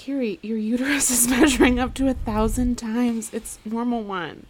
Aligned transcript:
Carrie, 0.00 0.38
your 0.42 0.56
uterus 0.56 1.10
is 1.16 1.28
measuring 1.28 1.78
up 1.78 1.92
to 1.94 2.08
a 2.08 2.14
thousand 2.14 2.76
times 2.78 3.32
its 3.34 3.58
normal 3.66 4.02
one. 4.02 4.46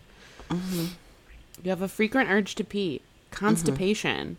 Mm-hmm. 0.49 0.85
You 1.65 1.71
have 1.71 1.83
a 1.83 1.89
frequent 1.89 2.31
urge 2.31 2.55
to 2.55 2.63
pee, 2.65 3.01
constipation, 3.33 4.37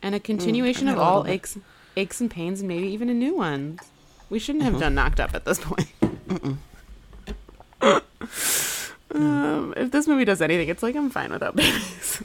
and 0.00 0.14
a 0.14 0.20
continuation 0.20 0.86
Mm, 0.86 0.92
of 0.92 0.98
all 0.98 1.26
aches, 1.26 1.58
aches 1.96 2.20
and 2.20 2.30
pains, 2.30 2.60
and 2.60 2.68
maybe 2.68 2.86
even 2.86 3.10
a 3.10 3.14
new 3.14 3.34
one. 3.34 3.80
We 4.30 4.38
shouldn't 4.38 4.62
Mm-hmm. 4.64 4.72
have 4.74 4.80
done 4.80 4.94
knocked 4.94 5.18
up 5.20 5.34
at 5.34 5.44
this 5.44 5.58
point. 5.58 5.88
um, 9.14 9.74
if 9.76 9.90
this 9.90 10.06
movie 10.06 10.24
does 10.24 10.40
anything, 10.40 10.68
it's 10.68 10.82
like 10.84 10.94
I'm 10.94 11.10
fine 11.10 11.32
without 11.32 11.56
babies. 11.56 12.22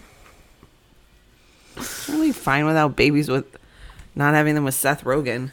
I'm 1.77 1.83
really 2.15 2.31
fine 2.31 2.65
without 2.67 2.95
babies 2.95 3.27
with 3.29 3.57
not 4.15 4.35
having 4.35 4.53
them 4.55 4.63
with 4.65 4.75
Seth 4.75 5.03
Rogen. 5.03 5.51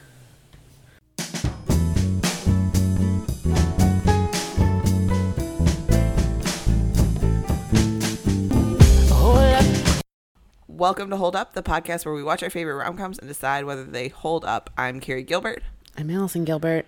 Welcome 10.81 11.11
to 11.11 11.17
Hold 11.17 11.35
Up, 11.35 11.53
the 11.53 11.61
podcast 11.61 12.05
where 12.05 12.13
we 12.15 12.23
watch 12.23 12.41
our 12.41 12.49
favorite 12.49 12.73
rom 12.73 12.97
coms 12.97 13.19
and 13.19 13.27
decide 13.27 13.65
whether 13.65 13.83
they 13.83 14.07
hold 14.07 14.43
up. 14.43 14.71
I'm 14.75 14.99
Carrie 14.99 15.21
Gilbert, 15.21 15.61
I'm 15.95 16.09
Allison 16.09 16.43
Gilbert. 16.43 16.87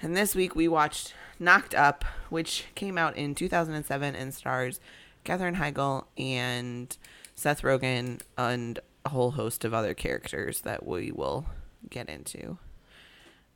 and 0.00 0.16
this 0.16 0.34
week 0.34 0.56
we 0.56 0.66
watched 0.66 1.12
Knocked 1.38 1.74
Up, 1.74 2.06
which 2.30 2.64
came 2.74 2.96
out 2.96 3.18
in 3.18 3.34
2007 3.34 4.14
and 4.14 4.32
stars 4.32 4.80
Katherine 5.24 5.56
Heigl 5.56 6.06
and 6.16 6.96
Seth 7.34 7.60
Rogen 7.60 8.22
and 8.38 8.80
a 9.04 9.10
whole 9.10 9.32
host 9.32 9.66
of 9.66 9.74
other 9.74 9.92
characters 9.92 10.62
that 10.62 10.86
we 10.86 11.12
will 11.12 11.44
get 11.90 12.08
into. 12.08 12.56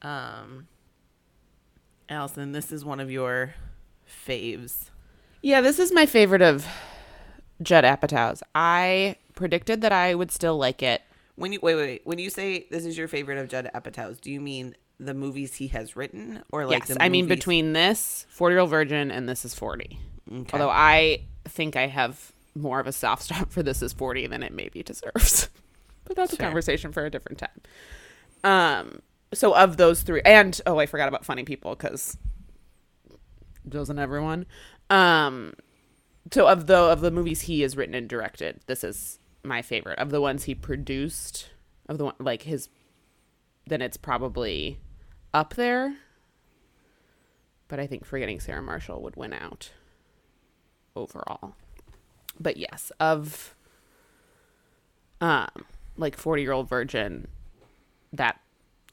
Um, 0.02 0.68
Allison, 2.10 2.52
this 2.52 2.72
is 2.72 2.84
one 2.84 3.00
of 3.00 3.10
your 3.10 3.54
faves. 4.06 4.90
Yeah, 5.40 5.62
this 5.62 5.78
is 5.78 5.92
my 5.92 6.04
favorite 6.04 6.42
of 6.42 6.66
Judd 7.62 7.84
Apatow's. 7.84 8.42
I 8.54 9.16
predicted 9.38 9.80
that 9.80 9.92
I 9.92 10.14
would 10.14 10.30
still 10.30 10.58
like 10.58 10.82
it. 10.82 11.00
When 11.36 11.52
you 11.52 11.60
wait, 11.62 11.76
wait, 11.76 11.86
wait. 11.86 12.00
When 12.04 12.18
you 12.18 12.28
say 12.28 12.66
this 12.70 12.84
is 12.84 12.98
your 12.98 13.08
favorite 13.08 13.38
of 13.38 13.48
Judd 13.48 13.70
Apatow's, 13.74 14.18
do 14.20 14.30
you 14.30 14.40
mean 14.40 14.74
the 15.00 15.14
movies 15.14 15.54
he 15.54 15.68
has 15.68 15.94
written, 15.94 16.42
or 16.50 16.66
like 16.66 16.80
yes, 16.80 16.88
the 16.88 17.02
I 17.02 17.08
mean 17.08 17.28
between 17.28 17.72
this 17.72 18.26
40 18.30 18.52
year 18.52 18.60
old 18.60 18.70
virgin 18.70 19.10
and 19.12 19.28
this 19.28 19.44
is 19.44 19.54
40. 19.54 19.98
Okay. 20.30 20.48
Although 20.52 20.70
I 20.70 21.22
think 21.44 21.76
I 21.76 21.86
have 21.86 22.32
more 22.56 22.80
of 22.80 22.88
a 22.88 22.92
soft 22.92 23.22
spot 23.26 23.52
for 23.52 23.62
this 23.62 23.80
is 23.80 23.92
40 23.92 24.26
than 24.26 24.42
it 24.42 24.52
maybe 24.52 24.82
deserves. 24.82 25.48
but 26.04 26.16
that's 26.16 26.32
Sure. 26.32 26.44
a 26.44 26.44
conversation 26.44 26.90
for 26.92 27.06
a 27.06 27.10
different 27.10 27.38
time. 27.38 27.60
Um 28.42 29.00
so 29.32 29.54
of 29.54 29.76
those 29.76 30.02
three 30.02 30.22
and 30.24 30.60
oh 30.66 30.78
I 30.78 30.86
forgot 30.86 31.06
about 31.08 31.24
funny 31.24 31.44
people 31.44 31.76
cuz 31.76 32.16
doesn't 33.68 33.98
everyone? 34.00 34.46
Um 34.90 35.54
so 36.32 36.48
of 36.48 36.66
the 36.66 36.76
of 36.76 37.00
the 37.02 37.10
movies 37.12 37.42
he 37.42 37.60
has 37.60 37.76
written 37.76 37.94
and 37.94 38.08
directed, 38.08 38.60
this 38.66 38.82
is 38.82 39.20
my 39.48 39.62
favorite. 39.62 39.98
Of 39.98 40.10
the 40.10 40.20
ones 40.20 40.44
he 40.44 40.54
produced, 40.54 41.48
of 41.88 41.98
the 41.98 42.04
one 42.04 42.14
like 42.20 42.42
his 42.42 42.68
then 43.66 43.82
it's 43.82 43.96
probably 43.96 44.78
up 45.34 45.54
there. 45.54 45.96
But 47.66 47.80
I 47.80 47.86
think 47.86 48.04
Forgetting 48.04 48.40
Sarah 48.40 48.62
Marshall 48.62 49.02
would 49.02 49.16
win 49.16 49.32
out 49.32 49.72
overall. 50.96 51.54
But 52.38 52.56
yes, 52.56 52.92
of 53.00 53.54
um 55.20 55.48
like 55.96 56.16
40 56.16 56.42
year 56.42 56.52
old 56.52 56.68
virgin 56.68 57.28
that 58.12 58.40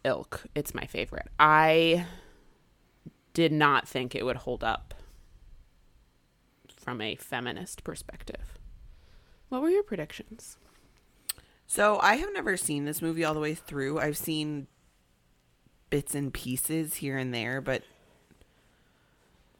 ilk, 0.03 0.43
it's 0.55 0.73
my 0.73 0.85
favorite. 0.85 1.27
I 1.39 2.05
did 3.33 3.51
not 3.51 3.87
think 3.87 4.15
it 4.15 4.25
would 4.25 4.37
hold 4.37 4.63
up 4.63 4.93
from 6.75 7.01
a 7.01 7.15
feminist 7.15 7.83
perspective. 7.83 8.57
What 9.49 9.61
were 9.61 9.69
your 9.69 9.83
predictions? 9.83 10.57
So 11.67 11.99
I 12.01 12.15
have 12.15 12.33
never 12.33 12.57
seen 12.57 12.85
this 12.85 13.01
movie 13.01 13.23
all 13.23 13.33
the 13.33 13.39
way 13.39 13.53
through. 13.53 13.99
I've 13.99 14.17
seen 14.17 14.67
bits 15.89 16.15
and 16.15 16.33
pieces 16.33 16.95
here 16.95 17.17
and 17.17 17.33
there, 17.33 17.61
but 17.61 17.83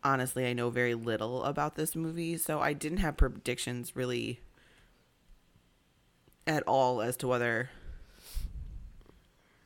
honestly, 0.03 0.45
I 0.47 0.53
know 0.53 0.69
very 0.69 0.93
little 0.93 1.43
about 1.43 1.75
this 1.75 1.95
movie, 1.95 2.37
so 2.37 2.59
I 2.59 2.73
didn't 2.73 2.99
have 2.99 3.17
predictions 3.17 3.95
really 3.95 4.39
at 6.47 6.63
all 6.63 7.01
as 7.01 7.17
to 7.17 7.27
whether 7.27 7.69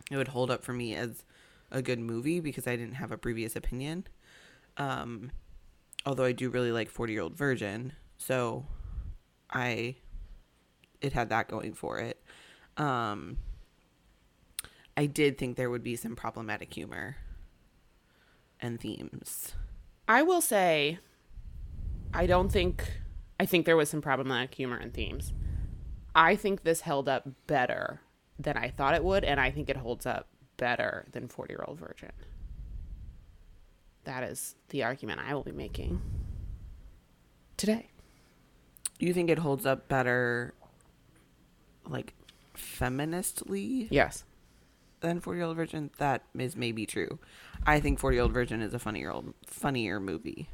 it 0.09 0.17
would 0.17 0.29
hold 0.29 0.49
up 0.49 0.63
for 0.63 0.73
me 0.73 0.95
as 0.95 1.23
a 1.71 1.81
good 1.81 1.99
movie 1.99 2.39
because 2.39 2.67
I 2.67 2.75
didn't 2.75 2.95
have 2.95 3.11
a 3.11 3.17
previous 3.17 3.55
opinion. 3.55 4.07
Um, 4.77 5.31
although 6.05 6.23
I 6.23 6.31
do 6.31 6.49
really 6.49 6.71
like 6.71 6.89
40 6.89 7.13
Year 7.13 7.21
Old 7.21 7.35
Virgin, 7.35 7.93
so 8.17 8.65
I 9.51 9.97
it 11.01 11.13
had 11.13 11.29
that 11.29 11.47
going 11.47 11.73
for 11.73 11.99
it. 11.99 12.21
Um, 12.77 13.37
I 14.95 15.05
did 15.05 15.37
think 15.37 15.55
there 15.55 15.69
would 15.69 15.83
be 15.83 15.95
some 15.95 16.15
problematic 16.15 16.73
humor 16.73 17.17
and 18.59 18.79
themes. 18.79 19.53
I 20.07 20.23
will 20.23 20.41
say, 20.41 20.99
I 22.13 22.25
don't 22.25 22.51
think, 22.51 22.99
I 23.39 23.45
think 23.45 23.65
there 23.65 23.77
was 23.77 23.89
some 23.89 24.01
problematic 24.01 24.53
humor 24.55 24.75
and 24.75 24.93
themes. 24.93 25.33
I 26.15 26.35
think 26.35 26.63
this 26.63 26.81
held 26.81 27.07
up 27.07 27.29
better 27.47 28.01
than 28.37 28.57
I 28.57 28.69
thought 28.69 28.95
it 28.95 29.03
would, 29.03 29.23
and 29.23 29.39
I 29.39 29.51
think 29.51 29.69
it 29.69 29.77
holds 29.77 30.05
up 30.05 30.27
better 30.57 31.05
than 31.11 31.27
40 31.27 31.53
Year 31.53 31.63
Old 31.67 31.79
Virgin. 31.79 32.11
That 34.05 34.23
is 34.23 34.55
the 34.69 34.83
argument 34.83 35.21
I 35.25 35.33
will 35.33 35.43
be 35.43 35.51
making 35.51 36.01
today. 37.57 37.89
You 38.99 39.13
think 39.13 39.29
it 39.29 39.39
holds 39.39 39.65
up 39.65 39.87
better, 39.87 40.53
like 41.87 42.13
feministly, 42.55 43.87
Yes. 43.91 44.23
than 45.01 45.19
Forty 45.19 45.37
Year 45.39 45.47
Old 45.47 45.57
Virgin? 45.57 45.89
That 45.97 46.23
is 46.37 46.55
maybe 46.55 46.85
true. 46.85 47.19
I 47.65 47.79
think 47.79 47.99
Forty 47.99 48.15
Year 48.15 48.23
Old 48.23 48.33
Virgin 48.33 48.61
is 48.61 48.73
a 48.73 48.79
funnier 48.79 49.11
old, 49.11 49.33
funnier 49.45 49.99
movie. 49.99 50.49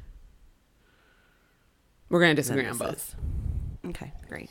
We're 2.08 2.20
going 2.20 2.36
to 2.36 2.40
disagree 2.40 2.66
on 2.66 2.76
both. 2.78 2.96
is. 2.96 3.90
Okay, 3.90 4.12
great. 4.28 4.48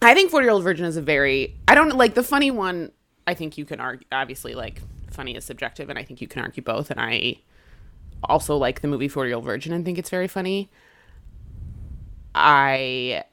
I 0.00 0.14
think 0.14 0.30
40 0.30 0.44
year 0.44 0.52
old 0.52 0.62
virgin 0.64 0.86
is 0.86 0.96
a 0.96 1.02
very, 1.02 1.54
I 1.68 1.74
don't 1.74 1.96
like 1.96 2.14
the 2.14 2.22
funny 2.22 2.50
one. 2.50 2.92
I 3.26 3.34
think 3.34 3.56
you 3.58 3.64
can 3.64 3.78
argue, 3.78 4.06
obviously, 4.10 4.54
like, 4.54 4.80
funny 5.10 5.36
is 5.36 5.44
subjective, 5.44 5.90
and 5.90 5.98
I 5.98 6.02
think 6.02 6.20
you 6.20 6.26
can 6.28 6.42
argue 6.42 6.62
both. 6.62 6.90
And 6.90 6.98
I 6.98 7.36
also 8.24 8.56
like 8.56 8.80
the 8.80 8.88
movie 8.88 9.06
40 9.06 9.28
year 9.28 9.36
old 9.36 9.44
virgin 9.44 9.72
and 9.72 9.84
think 9.84 9.98
it's 9.98 10.10
very 10.10 10.28
funny. 10.28 10.70
I, 12.34 13.24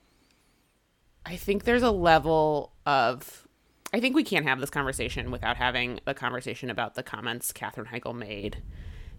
I 1.30 1.36
think 1.36 1.64
there's 1.64 1.84
a 1.84 1.92
level 1.92 2.74
of, 2.88 3.48
I 3.94 4.00
think 4.00 4.16
we 4.16 4.24
can't 4.24 4.48
have 4.48 4.60
this 4.60 4.72
conversation 4.72 5.30
without 5.30 5.58
having 5.58 6.00
a 6.08 6.16
conversation 6.16 6.72
about 6.72 6.96
the 6.96 7.04
comments 7.04 7.52
Katherine 7.52 7.90
Heigl 7.94 8.16
made 8.16 8.64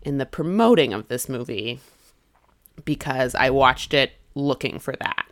in 0.03 0.19
the 0.19 0.27
promoting 0.27 0.93
of 0.93 1.07
this 1.07 1.29
movie 1.29 1.79
because 2.85 3.37
I 3.37 3.51
watched 3.51 3.95
it 3.95 4.11
looking 4.35 4.81
for 4.81 4.97
that. 4.99 5.27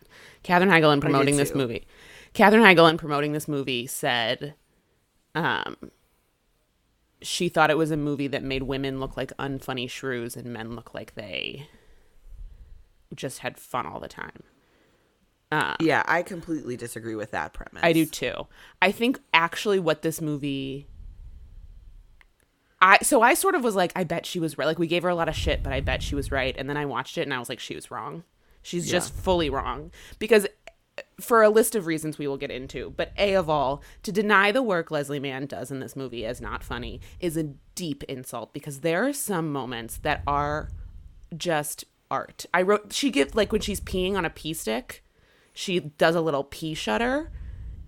Katherine 0.44 0.70
Heigl 0.70 0.92
in 0.92 1.00
promoting 1.00 1.36
this 1.36 1.52
movie. 1.52 1.84
Katherine 2.32 2.62
Heigl 2.62 2.88
in 2.88 2.96
promoting 2.96 3.32
this 3.32 3.48
movie 3.48 3.88
said 3.88 4.54
um 5.34 5.76
she 7.20 7.48
thought 7.48 7.70
it 7.70 7.76
was 7.76 7.90
a 7.90 7.96
movie 7.96 8.28
that 8.28 8.44
made 8.44 8.62
women 8.62 9.00
look 9.00 9.16
like 9.16 9.36
unfunny 9.38 9.90
shrews 9.90 10.36
and 10.36 10.52
men 10.52 10.76
look 10.76 10.94
like 10.94 11.16
they 11.16 11.68
just 13.16 13.40
had 13.40 13.58
fun 13.58 13.84
all 13.84 13.98
the 13.98 14.06
time. 14.06 14.44
Um, 15.50 15.76
yeah, 15.80 16.02
I 16.06 16.22
completely 16.22 16.76
disagree 16.76 17.14
with 17.14 17.30
that 17.30 17.52
premise. 17.52 17.82
I 17.82 17.92
do 17.92 18.04
too. 18.04 18.46
I 18.82 18.92
think 18.92 19.18
actually 19.32 19.78
what 19.78 20.02
this 20.02 20.20
movie 20.20 20.86
I 22.80 22.98
so 23.02 23.22
I 23.22 23.34
sort 23.34 23.54
of 23.54 23.64
was 23.64 23.74
like 23.74 23.92
I 23.96 24.04
bet 24.04 24.26
she 24.26 24.38
was 24.38 24.58
right. 24.58 24.66
Like 24.66 24.78
we 24.78 24.86
gave 24.86 25.02
her 25.02 25.08
a 25.08 25.14
lot 25.14 25.28
of 25.28 25.34
shit, 25.34 25.62
but 25.62 25.72
I 25.72 25.80
bet 25.80 26.02
she 26.02 26.14
was 26.14 26.30
right. 26.30 26.54
And 26.56 26.68
then 26.68 26.76
I 26.76 26.84
watched 26.84 27.18
it 27.18 27.22
and 27.22 27.34
I 27.34 27.38
was 27.38 27.48
like 27.48 27.60
she 27.60 27.74
was 27.74 27.90
wrong. 27.90 28.24
She's 28.62 28.90
just 28.90 29.14
fully 29.14 29.48
wrong 29.50 29.90
because 30.18 30.46
eh, 30.98 31.02
for 31.20 31.42
a 31.42 31.48
list 31.48 31.74
of 31.74 31.86
reasons 31.86 32.18
we 32.18 32.26
will 32.26 32.36
get 32.36 32.50
into, 32.50 32.90
but 32.96 33.12
A 33.16 33.34
of 33.34 33.48
all, 33.48 33.82
to 34.02 34.12
deny 34.12 34.52
the 34.52 34.62
work 34.62 34.90
Leslie 34.90 35.20
Mann 35.20 35.46
does 35.46 35.70
in 35.70 35.80
this 35.80 35.96
movie 35.96 36.26
as 36.26 36.40
not 36.40 36.62
funny 36.62 37.00
is 37.18 37.36
a 37.36 37.54
deep 37.74 38.02
insult 38.04 38.52
because 38.52 38.80
there 38.80 39.06
are 39.06 39.12
some 39.12 39.50
moments 39.50 39.96
that 39.98 40.22
are 40.26 40.68
just 41.36 41.84
art. 42.10 42.46
I 42.52 42.62
wrote 42.62 42.92
she 42.92 43.10
gives 43.10 43.34
like 43.34 43.52
when 43.52 43.60
she's 43.60 43.80
peeing 43.80 44.16
on 44.16 44.24
a 44.24 44.30
pee 44.30 44.54
stick, 44.54 45.02
she 45.58 45.80
does 45.80 46.14
a 46.14 46.20
little 46.20 46.44
pee 46.44 46.72
shudder 46.72 47.32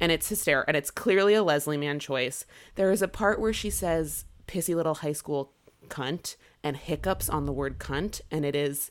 and 0.01 0.11
it's 0.11 0.29
hysterical 0.29 0.65
and 0.67 0.77
it's 0.77 0.91
clearly 0.91 1.35
a 1.35 1.43
Leslie 1.45 1.77
Mann 1.77 2.01
choice. 2.01 2.45
There 2.75 2.91
is 2.91 3.01
a 3.01 3.07
part 3.07 3.41
where 3.41 3.53
she 3.53 3.71
says 3.71 4.25
pissy 4.49 4.75
little 4.75 4.97
high 4.97 5.13
school 5.13 5.53
cunt 5.87 6.35
and 6.65 6.77
hiccups 6.77 7.29
on 7.29 7.47
the 7.47 7.53
word 7.53 7.79
cunt 7.79 8.23
and 8.29 8.45
it 8.45 8.57
is 8.57 8.91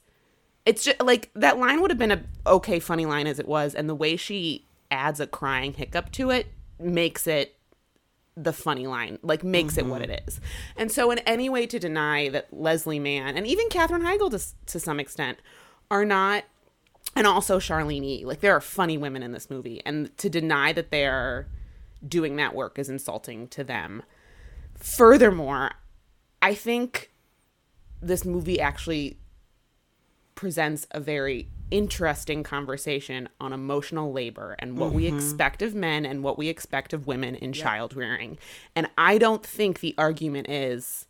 it's 0.66 0.86
just 0.86 1.02
like 1.02 1.30
that 1.36 1.58
line 1.60 1.82
would 1.82 1.92
have 1.92 1.98
been 1.98 2.12
a 2.12 2.24
okay 2.48 2.80
funny 2.80 3.06
line 3.06 3.28
as 3.28 3.38
it 3.38 3.50
was 3.50 3.76
and 3.76 3.90
the 3.90 3.96
way 3.96 4.16
she 4.16 4.66
adds 4.90 5.20
a 5.20 5.28
crying 5.28 5.74
hiccup 5.74 6.10
to 6.14 6.30
it 6.30 6.48
makes 6.80 7.28
it 7.28 7.58
the 8.38 8.54
funny 8.54 8.88
line, 8.88 9.20
like 9.22 9.44
makes 9.44 9.78
it 9.78 9.86
what 9.86 10.02
mm-hmm. 10.02 10.12
it 10.12 10.24
is. 10.26 10.40
And 10.78 10.90
so, 10.90 11.12
in 11.12 11.20
any 11.20 11.50
way 11.50 11.68
to 11.68 11.78
deny 11.78 12.30
that 12.30 12.48
Leslie 12.54 12.98
Mann 12.98 13.36
and 13.36 13.46
even 13.46 13.68
Katherine 13.68 14.04
Heigl 14.04 14.32
to, 14.32 14.66
to 14.68 14.80
some 14.80 14.98
extent 14.98 15.40
are 15.92 16.06
not, 16.06 16.46
and 17.16 17.28
also 17.28 17.60
Charlene 17.60 18.04
E, 18.04 18.26
like 18.26 18.40
there 18.40 18.56
are 18.56 18.62
funny 18.62 18.98
women 18.98 19.24
in 19.24 19.32
this 19.32 19.50
movie, 19.50 19.82
and 19.86 20.16
to 20.18 20.30
deny 20.30 20.74
that 20.74 20.92
they 20.92 21.06
are 21.06 21.48
doing 22.08 22.36
that 22.38 22.56
work 22.56 22.80
is 22.80 22.90
insulting 22.90 23.48
to 23.50 23.64
them. 23.64 24.04
Furthermore, 24.76 25.72
I 26.42 26.54
think 26.54 27.12
this 28.02 28.24
movie 28.24 28.62
actually 28.62 29.18
presents 30.36 30.88
a 30.92 31.00
very 31.02 31.50
interesting 31.72 32.44
conversation 32.44 33.30
on 33.40 33.54
emotional 33.54 34.12
labor 34.12 34.56
and 34.60 34.78
what 34.78 34.94
we 34.94 35.06
mm-hmm. 35.06 35.18
expect 35.18 35.62
of 35.62 35.76
men 35.76 36.06
and 36.06 36.24
what 36.24 36.38
we 36.38 36.48
expect 36.48 36.94
of 36.94 37.06
women 37.06 37.36
in 37.36 37.54
child 37.54 37.96
rearing. 37.96 38.38
And 38.76 38.90
I 38.98 39.18
don't 39.18 39.46
think 39.46 39.80
the 39.82 39.94
argument 39.98 40.50
is 40.50 41.06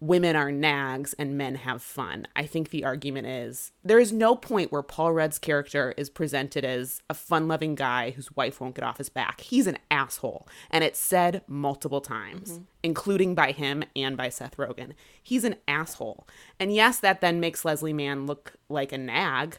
women 0.00 0.36
are 0.36 0.50
nags 0.50 1.14
and 1.14 1.38
men 1.38 1.54
have 1.54 1.82
fun. 1.82 2.26
I 2.34 2.46
think 2.46 2.70
the 2.70 2.84
argument 2.84 3.26
is 3.26 3.72
there 3.82 3.98
is 3.98 4.12
no 4.12 4.34
point 4.34 4.72
where 4.72 4.82
Paul 4.82 5.12
Rudd's 5.12 5.38
character 5.38 5.94
is 5.96 6.10
presented 6.10 6.64
as 6.64 7.00
a 7.08 7.14
fun 7.14 7.48
loving 7.48 7.74
guy 7.74 8.10
whose 8.10 8.34
wife 8.34 8.60
won't 8.60 8.74
get 8.74 8.84
off 8.84 8.98
his 8.98 9.08
back. 9.08 9.40
He's 9.40 9.66
an 9.66 9.78
asshole. 9.90 10.48
And 10.70 10.84
it's 10.84 10.98
said 10.98 11.42
multiple 11.46 12.00
times, 12.00 12.52
mm-hmm. 12.52 12.64
including 12.82 13.34
by 13.34 13.52
him 13.52 13.84
and 13.94 14.16
by 14.16 14.28
Seth 14.28 14.56
Rogen. 14.56 14.92
He's 15.22 15.44
an 15.44 15.56
asshole. 15.68 16.26
And 16.58 16.74
yes, 16.74 16.98
that 17.00 17.20
then 17.20 17.40
makes 17.40 17.64
Leslie 17.64 17.92
Mann 17.92 18.26
look 18.26 18.54
like 18.68 18.92
a 18.92 18.98
nag 18.98 19.58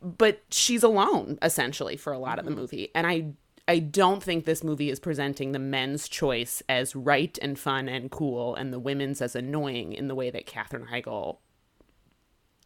but 0.00 0.42
she's 0.50 0.82
alone 0.82 1.38
essentially 1.42 1.96
for 1.96 2.12
a 2.12 2.18
lot 2.18 2.38
of 2.38 2.44
the 2.44 2.50
mm-hmm. 2.50 2.60
movie 2.60 2.90
and 2.94 3.06
i 3.06 3.32
i 3.68 3.78
don't 3.78 4.22
think 4.22 4.44
this 4.44 4.64
movie 4.64 4.90
is 4.90 5.00
presenting 5.00 5.52
the 5.52 5.58
men's 5.58 6.08
choice 6.08 6.62
as 6.68 6.94
right 6.96 7.38
and 7.42 7.58
fun 7.58 7.88
and 7.88 8.10
cool 8.10 8.54
and 8.54 8.72
the 8.72 8.78
women's 8.78 9.22
as 9.22 9.34
annoying 9.36 9.92
in 9.92 10.08
the 10.08 10.14
way 10.14 10.30
that 10.30 10.46
katherine 10.46 10.86
heigl 10.86 11.38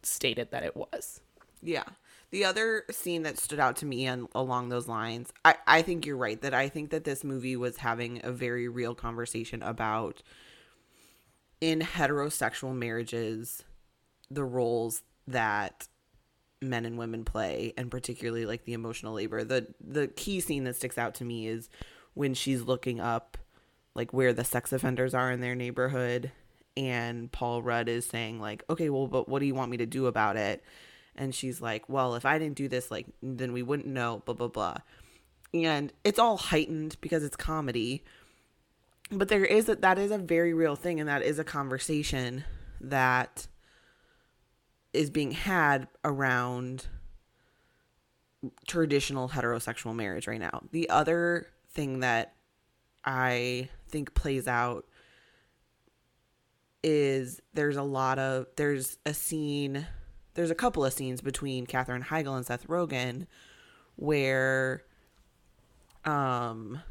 stated 0.03 0.51
that 0.51 0.63
it 0.63 0.75
was 0.75 1.21
Yeah. 1.61 1.83
The 2.31 2.45
other 2.45 2.85
scene 2.91 3.23
that 3.23 3.37
stood 3.37 3.59
out 3.59 3.75
to 3.77 3.85
me 3.85 4.05
and 4.05 4.27
along 4.35 4.69
those 4.69 4.87
lines, 4.87 5.33
I, 5.43 5.55
I 5.65 5.81
think 5.81 6.05
you're 6.05 6.15
right 6.15 6.39
that 6.41 6.53
I 6.53 6.69
think 6.69 6.91
that 6.91 7.03
this 7.03 7.23
movie 7.23 7.55
was 7.55 7.77
having 7.77 8.21
a 8.23 8.31
very 8.31 8.67
real 8.67 8.93
conversation 8.93 9.63
about 9.63 10.21
in 11.59 11.79
heterosexual 11.79 12.75
marriages 12.75 13.63
the 14.29 14.45
roles 14.45 15.01
that 15.27 15.88
men 16.61 16.85
and 16.85 16.97
women 16.97 17.23
play 17.23 17.73
and 17.77 17.89
particularly 17.89 18.45
like 18.45 18.65
the 18.65 18.73
emotional 18.73 19.13
labor. 19.13 19.43
The 19.43 19.67
the 19.79 20.07
key 20.07 20.39
scene 20.39 20.65
that 20.65 20.75
sticks 20.75 20.97
out 20.97 21.15
to 21.15 21.25
me 21.25 21.47
is 21.47 21.69
when 22.13 22.33
she's 22.33 22.61
looking 22.61 22.99
up 22.99 23.37
like 23.95 24.13
where 24.13 24.33
the 24.33 24.43
sex 24.43 24.73
offenders 24.73 25.13
are 25.13 25.31
in 25.31 25.41
their 25.41 25.55
neighborhood 25.55 26.31
and 26.77 27.31
Paul 27.31 27.61
Rudd 27.61 27.89
is 27.89 28.05
saying 28.05 28.39
like, 28.39 28.63
"Okay, 28.69 28.89
well, 28.89 29.07
but 29.07 29.27
what 29.27 29.39
do 29.39 29.45
you 29.45 29.55
want 29.55 29.71
me 29.71 29.77
to 29.77 29.85
do 29.85 30.05
about 30.05 30.37
it?" 30.37 30.63
And 31.15 31.33
she's 31.33 31.61
like, 31.61 31.89
"Well, 31.89 32.15
if 32.15 32.25
I 32.25 32.37
didn't 32.37 32.55
do 32.55 32.67
this, 32.67 32.91
like 32.91 33.07
then 33.21 33.53
we 33.53 33.63
wouldn't 33.63 33.87
know, 33.87 34.21
blah 34.25 34.35
blah 34.35 34.47
blah." 34.47 34.77
And 35.53 35.91
it's 36.03 36.19
all 36.19 36.37
heightened 36.37 36.97
because 37.01 37.23
it's 37.23 37.35
comedy. 37.35 38.03
But 39.11 39.29
there 39.29 39.43
is 39.43 39.67
a, 39.67 39.75
that 39.77 39.97
is 39.97 40.11
a 40.11 40.19
very 40.19 40.53
real 40.53 40.75
thing 40.75 40.99
and 40.99 41.09
that 41.09 41.23
is 41.23 41.39
a 41.39 41.43
conversation 41.43 42.43
that 42.79 43.47
is 44.93 45.09
being 45.09 45.31
had 45.31 45.87
around 46.03 46.87
traditional 48.67 49.29
heterosexual 49.29 49.95
marriage 49.95 50.27
right 50.27 50.39
now. 50.39 50.63
The 50.71 50.89
other 50.89 51.47
thing 51.71 51.99
that 51.99 52.33
I 53.05 53.69
think 53.89 54.13
plays 54.13 54.47
out 54.47 54.85
is 56.83 57.41
there's 57.53 57.77
a 57.77 57.83
lot 57.83 58.19
of 58.19 58.47
there's 58.55 58.97
a 59.05 59.13
scene 59.13 59.85
there's 60.35 60.51
a 60.51 60.55
couple 60.55 60.85
of 60.85 60.93
scenes 60.93 61.19
between 61.19 61.65
Katherine 61.65 62.03
Heigl 62.03 62.37
and 62.37 62.45
Seth 62.45 62.67
Rogen 62.67 63.27
where 63.97 64.83
um 66.05 66.81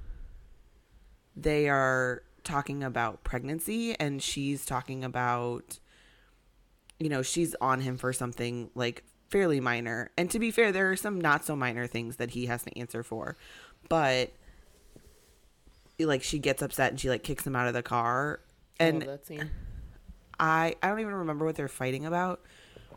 they 1.35 1.69
are 1.69 2.23
talking 2.45 2.83
about 2.83 3.25
pregnancy 3.25 3.95
and 3.99 4.23
she's 4.23 4.67
talking 4.67 5.05
about 5.05 5.79
you 6.99 7.09
know 7.09 7.23
she's 7.23 7.55
on 7.61 7.81
him 7.81 7.97
for 7.97 8.13
something 8.13 8.71
like 8.75 9.05
fairly 9.29 9.61
minor. 9.61 10.11
And 10.17 10.31
to 10.31 10.39
be 10.39 10.51
fair 10.51 10.73
there 10.73 10.91
are 10.91 10.97
some 10.97 11.21
not 11.21 11.45
so 11.45 11.55
minor 11.55 11.87
things 11.87 12.17
that 12.17 12.31
he 12.31 12.47
has 12.47 12.63
to 12.65 12.79
answer 12.79 13.03
for. 13.03 13.37
But 13.89 14.33
like 15.99 16.23
she 16.23 16.39
gets 16.39 16.63
upset 16.63 16.91
and 16.91 17.01
she 17.01 17.09
like 17.09 17.23
kicks 17.23 17.47
him 17.47 17.57
out 17.57 17.69
of 17.69 17.75
the 17.75 17.83
car. 17.83 18.41
And 18.81 19.03
that 19.03 19.27
scene. 19.27 19.51
I 20.41 20.77
i 20.83 20.89
don't 20.89 21.01
even 21.01 21.15
remember 21.15 21.45
what 21.45 21.57
they're 21.57 21.69
fighting 21.69 22.07
about 22.07 22.41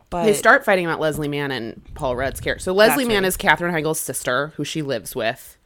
but 0.09 0.25
they 0.25 0.33
start 0.33 0.63
fighting 0.63 0.85
about 0.85 0.99
leslie 0.99 1.27
mann 1.27 1.51
and 1.51 1.81
paul 1.95 2.15
rudd's 2.15 2.39
character 2.39 2.63
so 2.63 2.73
leslie 2.73 3.05
mann 3.05 3.23
right. 3.23 3.27
is 3.27 3.37
katherine 3.37 3.73
heigl's 3.73 3.99
sister 3.99 4.53
who 4.57 4.63
she 4.63 4.81
lives 4.81 5.15
with 5.15 5.57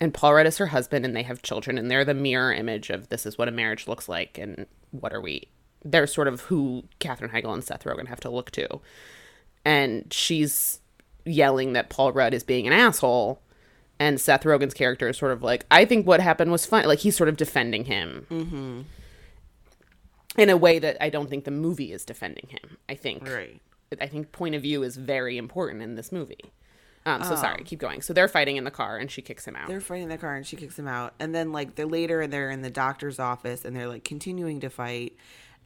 and 0.00 0.12
paul 0.12 0.34
rudd 0.34 0.46
is 0.46 0.58
her 0.58 0.66
husband 0.66 1.04
and 1.04 1.14
they 1.14 1.22
have 1.22 1.42
children 1.42 1.78
and 1.78 1.90
they're 1.90 2.04
the 2.04 2.14
mirror 2.14 2.52
image 2.52 2.90
of 2.90 3.08
this 3.08 3.26
is 3.26 3.38
what 3.38 3.48
a 3.48 3.52
marriage 3.52 3.86
looks 3.86 4.08
like 4.08 4.38
and 4.38 4.66
what 4.90 5.12
are 5.12 5.20
we 5.20 5.48
they're 5.84 6.06
sort 6.06 6.28
of 6.28 6.40
who 6.42 6.84
katherine 6.98 7.30
heigl 7.30 7.52
and 7.52 7.62
seth 7.64 7.84
rogen 7.84 8.06
have 8.08 8.20
to 8.20 8.30
look 8.30 8.50
to 8.50 8.80
and 9.64 10.12
she's 10.12 10.80
yelling 11.24 11.72
that 11.74 11.88
paul 11.90 12.12
rudd 12.12 12.34
is 12.34 12.42
being 12.42 12.66
an 12.66 12.72
asshole 12.72 13.40
and 13.98 14.20
seth 14.20 14.42
rogen's 14.44 14.74
character 14.74 15.08
is 15.08 15.16
sort 15.16 15.32
of 15.32 15.42
like 15.42 15.64
i 15.70 15.84
think 15.84 16.06
what 16.06 16.20
happened 16.20 16.50
was 16.50 16.66
fine. 16.66 16.84
like 16.86 16.98
he's 17.00 17.16
sort 17.16 17.28
of 17.28 17.36
defending 17.36 17.84
him 17.84 18.26
Mm-hmm. 18.30 18.80
in 20.38 20.50
a 20.50 20.56
way 20.56 20.78
that 20.78 20.96
i 21.02 21.08
don't 21.08 21.28
think 21.30 21.44
the 21.44 21.50
movie 21.50 21.92
is 21.92 22.04
defending 22.04 22.48
him 22.48 22.76
i 22.88 22.94
think 22.94 23.28
right 23.28 23.60
I 24.00 24.08
think 24.08 24.32
point 24.32 24.56
of 24.56 24.62
view 24.62 24.82
is 24.82 24.96
very 24.96 25.38
important 25.38 25.80
in 25.80 25.94
this 25.94 26.10
movie. 26.10 26.52
Um, 27.06 27.22
so 27.22 27.36
sorry, 27.36 27.62
keep 27.62 27.78
going. 27.78 28.02
So 28.02 28.12
they're 28.12 28.26
fighting 28.26 28.56
in 28.56 28.64
the 28.64 28.72
car, 28.72 28.96
and 28.96 29.08
she 29.08 29.22
kicks 29.22 29.46
him 29.46 29.54
out. 29.54 29.68
they're 29.68 29.80
fighting 29.80 30.04
in 30.04 30.08
the 30.08 30.18
car 30.18 30.34
and 30.34 30.44
she 30.44 30.56
kicks 30.56 30.76
him 30.76 30.88
out 30.88 31.14
and 31.20 31.32
then 31.32 31.52
like 31.52 31.76
they're 31.76 31.86
later 31.86 32.20
and 32.20 32.32
they're 32.32 32.50
in 32.50 32.62
the 32.62 32.70
doctor's 32.70 33.20
office 33.20 33.64
and 33.64 33.76
they're 33.76 33.86
like 33.86 34.02
continuing 34.02 34.58
to 34.60 34.68
fight 34.70 35.12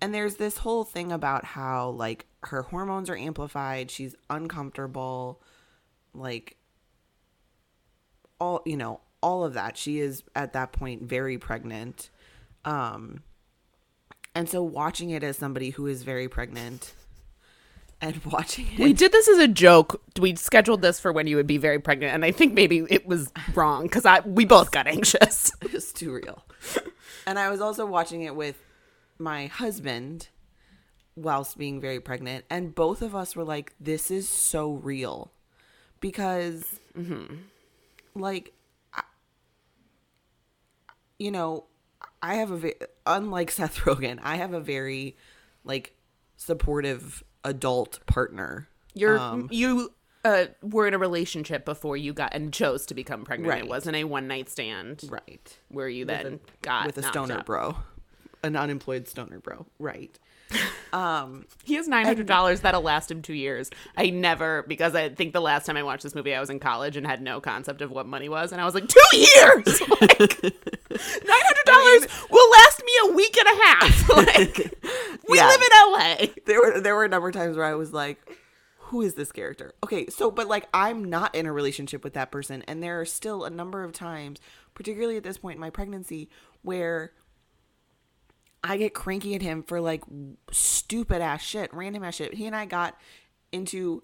and 0.00 0.14
there's 0.14 0.36
this 0.36 0.58
whole 0.58 0.84
thing 0.84 1.12
about 1.12 1.44
how 1.44 1.90
like 1.90 2.26
her 2.44 2.62
hormones 2.62 3.10
are 3.10 3.16
amplified 3.16 3.90
she's 3.90 4.14
uncomfortable 4.30 5.40
like 6.14 6.56
all 8.40 8.62
you 8.64 8.76
know 8.76 9.00
all 9.22 9.44
of 9.44 9.54
that 9.54 9.76
she 9.76 9.98
is 9.98 10.22
at 10.34 10.52
that 10.52 10.72
point 10.72 11.02
very 11.02 11.38
pregnant 11.38 12.10
um 12.64 13.22
and 14.34 14.48
so 14.48 14.62
watching 14.62 15.10
it 15.10 15.24
as 15.24 15.36
somebody 15.36 15.70
who 15.70 15.86
is 15.86 16.02
very 16.02 16.28
pregnant 16.28 16.94
and 18.00 18.24
watching 18.24 18.66
it 18.66 18.78
We 18.78 18.92
did 18.92 19.12
this 19.12 19.28
as 19.28 19.38
a 19.38 19.48
joke. 19.48 20.00
We 20.20 20.36
scheduled 20.36 20.82
this 20.82 21.00
for 21.00 21.12
when 21.12 21.26
you 21.26 21.34
would 21.36 21.46
be 21.48 21.58
very 21.58 21.80
pregnant, 21.80 22.14
and 22.14 22.24
I 22.24 22.30
think 22.30 22.54
maybe 22.54 22.86
it 22.88 23.06
was 23.06 23.32
wrong 23.54 23.82
because 23.82 24.06
I 24.06 24.20
we 24.20 24.44
both 24.44 24.70
got 24.70 24.86
anxious. 24.86 25.50
it 25.62 25.72
was 25.72 25.92
too 25.92 26.12
real. 26.12 26.44
and 27.26 27.38
I 27.38 27.50
was 27.50 27.60
also 27.60 27.84
watching 27.86 28.22
it 28.22 28.36
with 28.36 28.62
my 29.18 29.46
husband 29.46 30.28
whilst 31.16 31.58
being 31.58 31.80
very 31.80 32.00
pregnant, 32.00 32.44
and 32.48 32.74
both 32.74 33.02
of 33.02 33.14
us 33.14 33.34
were 33.34 33.44
like, 33.44 33.74
"This 33.80 34.10
is 34.10 34.28
so 34.28 34.72
real," 34.72 35.32
because, 36.00 36.80
like, 38.14 38.52
I, 38.92 39.02
you 41.18 41.30
know, 41.30 41.64
I 42.22 42.34
have 42.34 42.50
a 42.50 42.56
very 42.56 42.76
unlike 43.06 43.50
Seth 43.52 43.78
Rogen, 43.78 44.18
I 44.22 44.36
have 44.36 44.52
a 44.52 44.60
very 44.60 45.16
like 45.64 45.94
supportive 46.36 47.22
adult 47.44 48.04
partner. 48.06 48.68
You're 48.94 49.18
Um, 49.18 49.48
you 49.50 49.92
uh, 50.24 50.46
were 50.62 50.86
in 50.86 50.94
a 50.94 50.98
relationship 50.98 51.64
before 51.64 51.96
you 51.96 52.12
got 52.12 52.34
and 52.34 52.52
chose 52.52 52.86
to 52.86 52.94
become 52.94 53.24
pregnant. 53.24 53.50
Right. 53.50 53.62
It 53.62 53.68
wasn't 53.68 53.96
a 53.96 54.04
one 54.04 54.26
night 54.26 54.48
stand 54.48 55.04
right. 55.08 55.58
where 55.68 55.88
you 55.88 56.04
then 56.04 56.40
got 56.62 56.86
with 56.86 56.98
a 56.98 57.02
stoner 57.02 57.38
up. 57.38 57.46
bro, 57.46 57.76
an 58.42 58.56
unemployed 58.56 59.08
stoner 59.08 59.38
bro. 59.40 59.66
Right. 59.78 60.18
Um. 60.90 61.44
He 61.64 61.74
has 61.74 61.86
nine 61.86 62.06
hundred 62.06 62.26
dollars 62.26 62.60
that'll 62.62 62.80
last 62.80 63.10
him 63.10 63.20
two 63.20 63.34
years. 63.34 63.68
I 63.94 64.08
never 64.08 64.62
because 64.66 64.94
I 64.94 65.10
think 65.10 65.34
the 65.34 65.40
last 65.42 65.66
time 65.66 65.76
I 65.76 65.82
watched 65.82 66.02
this 66.02 66.14
movie 66.14 66.34
I 66.34 66.40
was 66.40 66.48
in 66.48 66.60
college 66.60 66.96
and 66.96 67.06
had 67.06 67.20
no 67.20 67.42
concept 67.42 67.82
of 67.82 67.90
what 67.90 68.06
money 68.06 68.30
was, 68.30 68.52
and 68.52 68.58
I 68.60 68.64
was 68.64 68.72
like, 68.74 68.88
two 68.88 69.16
years. 69.18 69.82
Like, 70.00 70.42
nine 70.42 71.42
hundred 71.44 71.66
dollars 71.66 72.08
will 72.30 72.50
last 72.50 72.82
me 72.82 72.92
a 73.04 73.12
week 73.12 73.36
and 73.36 73.48
a 73.48 73.62
half. 73.66 74.08
Like 74.08 74.74
we 75.28 75.36
Yeah. 75.36 75.46
live 75.46 75.60
in 75.60 75.68
LA. 75.92 76.26
there 76.46 76.58
were 76.62 76.80
there 76.80 76.94
were 76.94 77.04
a 77.04 77.08
number 77.08 77.28
of 77.28 77.34
times 77.34 77.54
where 77.54 77.66
I 77.66 77.74
was 77.74 77.92
like, 77.92 78.18
who 78.78 79.02
is 79.02 79.12
this 79.14 79.30
character? 79.30 79.74
Okay, 79.84 80.06
so 80.06 80.30
but 80.30 80.46
like 80.48 80.66
I'm 80.72 81.04
not 81.04 81.34
in 81.34 81.44
a 81.44 81.52
relationship 81.52 82.02
with 82.02 82.14
that 82.14 82.30
person, 82.32 82.62
and 82.66 82.82
there 82.82 82.98
are 82.98 83.04
still 83.04 83.44
a 83.44 83.50
number 83.50 83.84
of 83.84 83.92
times, 83.92 84.40
particularly 84.72 85.18
at 85.18 85.22
this 85.22 85.36
point 85.36 85.56
in 85.56 85.60
my 85.60 85.68
pregnancy, 85.70 86.30
where 86.62 87.12
I 88.62 88.76
get 88.76 88.94
cranky 88.94 89.34
at 89.34 89.42
him 89.42 89.62
for 89.62 89.80
like 89.80 90.02
stupid 90.50 91.22
ass 91.22 91.42
shit, 91.42 91.72
random 91.72 92.04
ass 92.04 92.16
shit. 92.16 92.34
He 92.34 92.46
and 92.46 92.56
I 92.56 92.66
got 92.66 92.96
into 93.52 94.02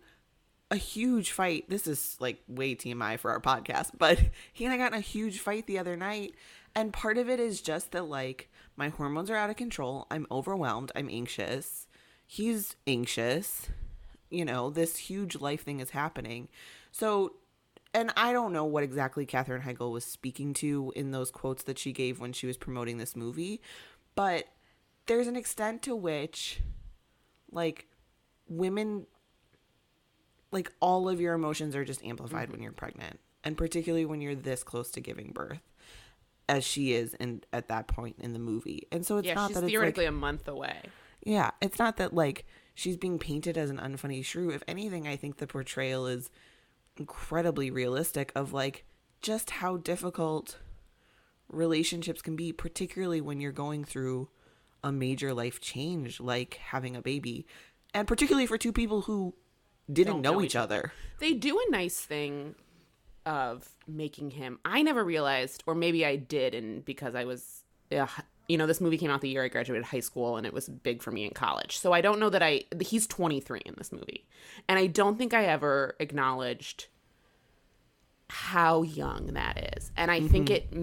a 0.71 0.77
huge 0.77 1.31
fight. 1.31 1.69
This 1.69 1.87
is 1.87 2.17
like 2.21 2.43
way 2.49 2.75
TMI 2.75 3.19
for 3.19 3.31
our 3.31 3.41
podcast, 3.41 3.93
but 3.99 4.21
he 4.53 4.65
and 4.65 4.75
I 4.75 4.77
got 4.77 4.93
in 4.93 4.99
a 4.99 5.03
huge 5.03 5.39
fight 5.39 5.67
the 5.67 5.79
other 5.79 5.97
night, 5.97 6.35
And 6.75 6.93
part 6.93 7.19
of 7.19 7.29
it 7.29 7.41
is 7.41 7.61
just 7.61 7.93
that, 7.93 8.09
like, 8.09 8.51
my 8.77 8.89
hormones 8.89 9.31
are 9.31 9.37
out 9.37 9.51
of 9.51 9.57
control. 9.57 10.07
I'm 10.11 10.27
overwhelmed. 10.31 10.91
I'm 10.97 11.09
anxious. 11.09 11.87
He's 12.27 12.75
anxious. 12.87 13.69
You 14.31 14.45
know, 14.45 14.71
this 14.71 14.97
huge 14.97 15.37
life 15.37 15.63
thing 15.63 15.79
is 15.79 15.91
happening. 15.91 16.49
So, 16.91 17.35
and 17.93 18.13
I 18.17 18.33
don't 18.33 18.53
know 18.53 18.65
what 18.65 18.83
exactly 18.83 19.25
Katherine 19.25 19.63
Heigl 19.63 19.93
was 19.93 20.05
speaking 20.05 20.53
to 20.55 20.93
in 20.97 21.13
those 21.13 21.31
quotes 21.31 21.63
that 21.65 21.79
she 21.79 21.93
gave 21.93 22.19
when 22.19 22.33
she 22.33 22.49
was 22.49 22.57
promoting 22.57 22.99
this 22.99 23.15
movie, 23.15 23.61
but 24.15 24.45
there's 25.07 25.27
an 25.27 25.37
extent 25.37 25.83
to 25.83 25.95
which, 25.95 26.61
like, 27.51 27.87
women, 28.49 29.07
like, 30.51 30.73
all 30.81 31.09
of 31.09 31.21
your 31.21 31.35
emotions 31.35 31.75
are 31.77 31.85
just 31.85 32.05
amplified 32.05 32.49
when 32.49 32.57
mm-hmm. 32.57 32.65
you're 32.65 32.73
pregnant, 32.73 33.21
and 33.43 33.57
particularly 33.57 34.07
when 34.07 34.21
you're 34.21 34.35
this 34.35 34.63
close 34.63 34.91
to 34.93 35.01
giving 35.01 35.33
birth 35.33 35.63
as 36.49 36.65
she 36.65 36.93
is 36.93 37.15
and 37.15 37.47
at 37.53 37.69
that 37.69 37.89
point 37.89 38.17
in 38.21 38.33
the 38.33 38.39
movie. 38.39 38.87
And 38.93 39.05
so 39.05 39.17
it's 39.19 39.27
yeah, 39.27 39.35
not 39.35 39.49
she's 39.49 39.57
that 39.57 39.65
it's 39.65 39.71
theoretically 39.71 40.05
like, 40.05 40.11
a 40.11 40.17
month 40.17 40.49
away. 40.49 40.77
yeah, 41.23 41.53
it's 41.61 41.79
not 41.79 41.97
that 41.97 42.15
like 42.15 42.45
she's 42.75 42.97
being 42.97 43.19
painted 43.19 43.57
as 43.57 43.71
an 43.71 43.79
unfunny 43.79 44.25
shrew. 44.25 44.51
If 44.51 44.63
anything, 44.69 45.09
I 45.09 45.17
think 45.17 45.39
the 45.39 45.47
portrayal 45.47 46.07
is 46.07 46.31
incredibly 46.97 47.71
realistic 47.71 48.31
of 48.35 48.53
like 48.53 48.85
just 49.23 49.51
how 49.51 49.79
difficult 49.79 50.59
relationships 51.55 52.23
can 52.23 52.37
be, 52.37 52.53
particularly 52.53 53.21
when 53.21 53.41
you're 53.41 53.53
going 53.53 53.85
through 53.85 54.29
a 54.83 54.93
major 54.93 55.33
life 55.33 55.61
change 55.61 56.21
like 56.21 56.55
having 56.55 56.95
a 56.95 57.03
baby. 57.03 57.47
And 57.95 58.07
particularly 58.07 58.47
for 58.47 58.59
two 58.59 58.73
people 58.73 59.03
who 59.03 59.35
didn't 59.93 60.23
know, 60.23 60.35
know 60.35 60.41
each 60.41 60.47
each 60.53 60.57
other. 60.57 60.93
They 61.19 61.33
do 61.33 61.59
a 61.59 61.71
nice 61.71 61.99
thing 62.01 62.55
of 63.27 63.69
making 63.87 64.31
him. 64.31 64.59
I 64.65 64.83
never 64.83 65.05
realized, 65.05 65.63
or 65.67 65.75
maybe 65.75 66.05
I 66.05 66.17
did, 66.17 66.55
and 66.55 66.85
because 66.85 67.15
I 67.15 67.25
was, 67.25 67.65
uh, 67.93 68.07
you 68.49 68.59
know, 68.59 68.67
this 68.67 68.81
movie 68.81 68.99
came 68.99 69.11
out 69.11 69.21
the 69.21 69.29
year 69.29 69.45
I 69.45 69.49
graduated 69.49 69.87
high 69.87 70.01
school, 70.01 70.37
and 70.37 70.47
it 70.47 70.53
was 70.53 70.69
big 70.69 71.03
for 71.03 71.11
me 71.11 71.25
in 71.25 71.31
college. 71.31 71.79
So 71.79 71.93
I 71.93 72.01
don't 72.01 72.19
know 72.19 72.31
that 72.31 72.43
I. 72.43 72.65
He's 72.81 73.07
23 73.07 73.63
in 73.65 73.75
this 73.79 73.93
movie, 73.93 74.27
and 74.69 74.79
I 74.79 74.87
don't 74.87 75.17
think 75.17 75.33
I 75.33 75.47
ever 75.47 75.97
acknowledged 76.01 76.89
how 78.29 78.83
young 78.83 79.29
that 79.29 79.77
is, 79.77 79.93
and 79.97 80.11
I 80.11 80.21
think 80.21 80.51
it 80.51 80.75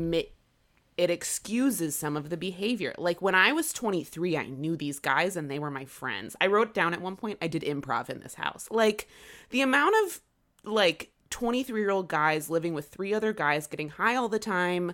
it 1.02 1.10
excuses 1.10 1.96
some 1.96 2.16
of 2.16 2.30
the 2.30 2.38
behavior. 2.38 2.94
Like 2.96 3.24
when 3.24 3.34
I 3.34 3.54
was 3.54 3.74
23, 3.74 4.38
I 4.38 4.46
knew 4.46 4.78
these 4.78 5.00
guys 5.00 5.36
and 5.36 5.50
they 5.50 5.58
were 5.58 5.72
my 5.72 5.86
friends. 5.86 6.36
I 6.40 6.46
wrote 6.46 6.76
down 6.76 6.94
at 6.94 7.02
one 7.02 7.16
point 7.16 7.40
I 7.42 7.48
did 7.48 7.64
improv 7.64 8.12
in 8.12 8.20
this 8.20 8.36
house. 8.36 8.68
Like 8.70 9.08
the 9.50 9.62
amount 9.62 9.96
of 10.06 10.22
like 10.64 11.12
23 11.32 11.82
year 11.82 11.90
old 11.90 12.08
guys 12.08 12.52
living 12.52 12.76
with 12.76 12.90
three 12.90 13.16
other 13.16 13.34
guys 13.34 13.66
getting 13.66 13.90
high 13.90 14.16
all 14.16 14.30
the 14.30 14.38
time 14.38 14.94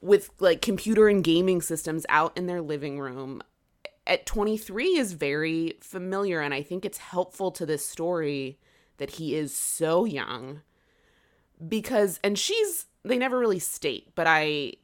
with 0.00 0.30
like 0.38 0.62
computer 0.62 1.08
and 1.08 1.24
gaming 1.24 1.60
systems 1.60 2.06
out 2.08 2.36
in 2.38 2.46
their 2.46 2.62
living 2.62 3.00
room 3.00 3.42
at 4.06 4.26
23 4.26 4.96
is 4.96 5.12
very 5.12 5.76
familiar 5.80 6.40
and 6.40 6.54
I 6.54 6.62
think 6.62 6.84
it's 6.84 6.98
helpful 6.98 7.50
to 7.52 7.66
this 7.66 7.84
story 7.84 8.60
that 8.98 9.10
he 9.10 9.34
is 9.34 9.56
so 9.56 10.04
young 10.04 10.60
because 11.66 12.20
and 12.22 12.38
she's 12.38 12.86
they 13.04 13.18
never 13.18 13.38
really 13.40 13.58
state 13.58 14.12
but 14.14 14.28
I 14.28 14.74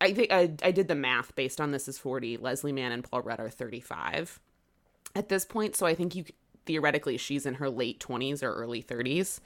I 0.00 0.12
think 0.12 0.30
I, 0.30 0.52
I 0.62 0.72
did 0.72 0.88
the 0.88 0.94
math 0.94 1.34
based 1.34 1.60
on 1.60 1.70
this 1.70 1.88
is 1.88 1.98
40 1.98 2.36
Leslie 2.36 2.72
Mann 2.72 2.92
and 2.92 3.02
Paul 3.02 3.22
Rudd 3.22 3.40
are 3.40 3.50
35 3.50 4.40
at 5.14 5.28
this 5.28 5.44
point 5.44 5.74
so 5.74 5.86
I 5.86 5.94
think 5.94 6.14
you 6.14 6.24
theoretically 6.66 7.16
she's 7.16 7.46
in 7.46 7.54
her 7.54 7.70
late 7.70 8.00
20s 8.00 8.42
or 8.42 8.52
early 8.52 8.82
30s 8.82 9.40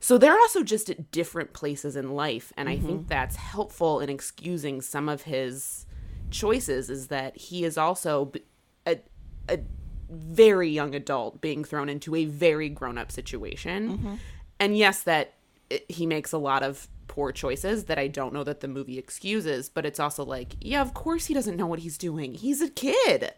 so 0.00 0.16
they're 0.16 0.38
also 0.38 0.62
just 0.62 0.88
at 0.88 1.12
different 1.12 1.52
places 1.52 1.94
in 1.94 2.14
life. 2.14 2.54
And 2.56 2.68
I 2.70 2.78
think 2.78 3.00
mm-hmm. 3.00 3.08
that's 3.08 3.36
helpful 3.36 4.00
in 4.00 4.08
excusing 4.08 4.80
some 4.80 5.10
of 5.10 5.22
his 5.22 5.84
choices, 6.30 6.88
is 6.88 7.08
that 7.08 7.36
he 7.36 7.64
is 7.64 7.76
also 7.76 8.32
a, 8.86 8.98
a 9.48 9.60
very 10.08 10.70
young 10.70 10.94
adult 10.94 11.42
being 11.42 11.64
thrown 11.64 11.90
into 11.90 12.14
a 12.14 12.24
very 12.24 12.70
grown 12.70 12.96
up 12.96 13.12
situation. 13.12 13.90
Mm-hmm. 13.90 14.14
And 14.58 14.76
yes, 14.76 15.02
that 15.02 15.34
it, 15.68 15.84
he 15.90 16.06
makes 16.06 16.32
a 16.32 16.38
lot 16.38 16.62
of 16.62 16.88
poor 17.10 17.32
choices 17.32 17.86
that 17.86 17.98
I 17.98 18.06
don't 18.06 18.32
know 18.32 18.44
that 18.44 18.60
the 18.60 18.68
movie 18.68 18.96
excuses, 18.96 19.68
but 19.68 19.84
it's 19.84 19.98
also 19.98 20.24
like, 20.24 20.54
yeah, 20.60 20.80
of 20.80 20.94
course 20.94 21.26
he 21.26 21.34
doesn't 21.34 21.56
know 21.56 21.66
what 21.66 21.80
he's 21.80 21.98
doing. 21.98 22.34
He's 22.34 22.60
a 22.60 22.70
kid. 22.70 23.34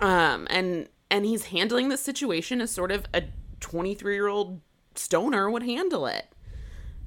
Um, 0.00 0.46
and 0.48 0.88
and 1.10 1.24
he's 1.24 1.46
handling 1.46 1.88
this 1.88 2.00
situation 2.00 2.60
as 2.60 2.70
sort 2.70 2.92
of 2.92 3.06
a 3.12 3.24
23 3.58 4.14
year 4.14 4.28
old 4.28 4.60
stoner 4.94 5.50
would 5.50 5.64
handle 5.64 6.06
it. 6.06 6.32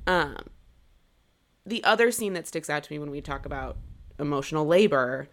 Um, 0.06 0.36
the 1.66 1.82
other 1.86 2.12
scene 2.12 2.34
that 2.34 2.46
sticks 2.46 2.70
out 2.70 2.84
to 2.84 2.92
me 2.92 3.00
when 3.00 3.10
we 3.10 3.22
talk 3.22 3.46
about 3.46 3.78
emotional 4.20 4.66
labor 4.66 5.30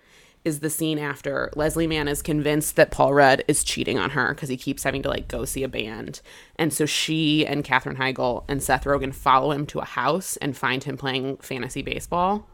is 0.48 0.60
the 0.60 0.70
scene 0.70 0.98
after 0.98 1.52
Leslie 1.54 1.86
Mann 1.86 2.08
is 2.08 2.22
convinced 2.22 2.74
that 2.74 2.90
Paul 2.90 3.14
Rudd 3.14 3.44
is 3.46 3.62
cheating 3.62 3.98
on 3.98 4.10
her 4.10 4.34
because 4.34 4.48
he 4.48 4.56
keeps 4.56 4.82
having 4.82 5.02
to 5.02 5.08
like 5.08 5.28
go 5.28 5.44
see 5.44 5.62
a 5.62 5.68
band. 5.68 6.20
And 6.56 6.72
so 6.72 6.86
she 6.86 7.46
and 7.46 7.62
Katherine 7.62 7.98
Heigl 7.98 8.44
and 8.48 8.62
Seth 8.62 8.84
Rogen 8.84 9.14
follow 9.14 9.52
him 9.52 9.66
to 9.66 9.78
a 9.78 9.84
house 9.84 10.36
and 10.38 10.56
find 10.56 10.82
him 10.82 10.96
playing 10.96 11.36
fantasy 11.36 11.82
baseball 11.82 12.48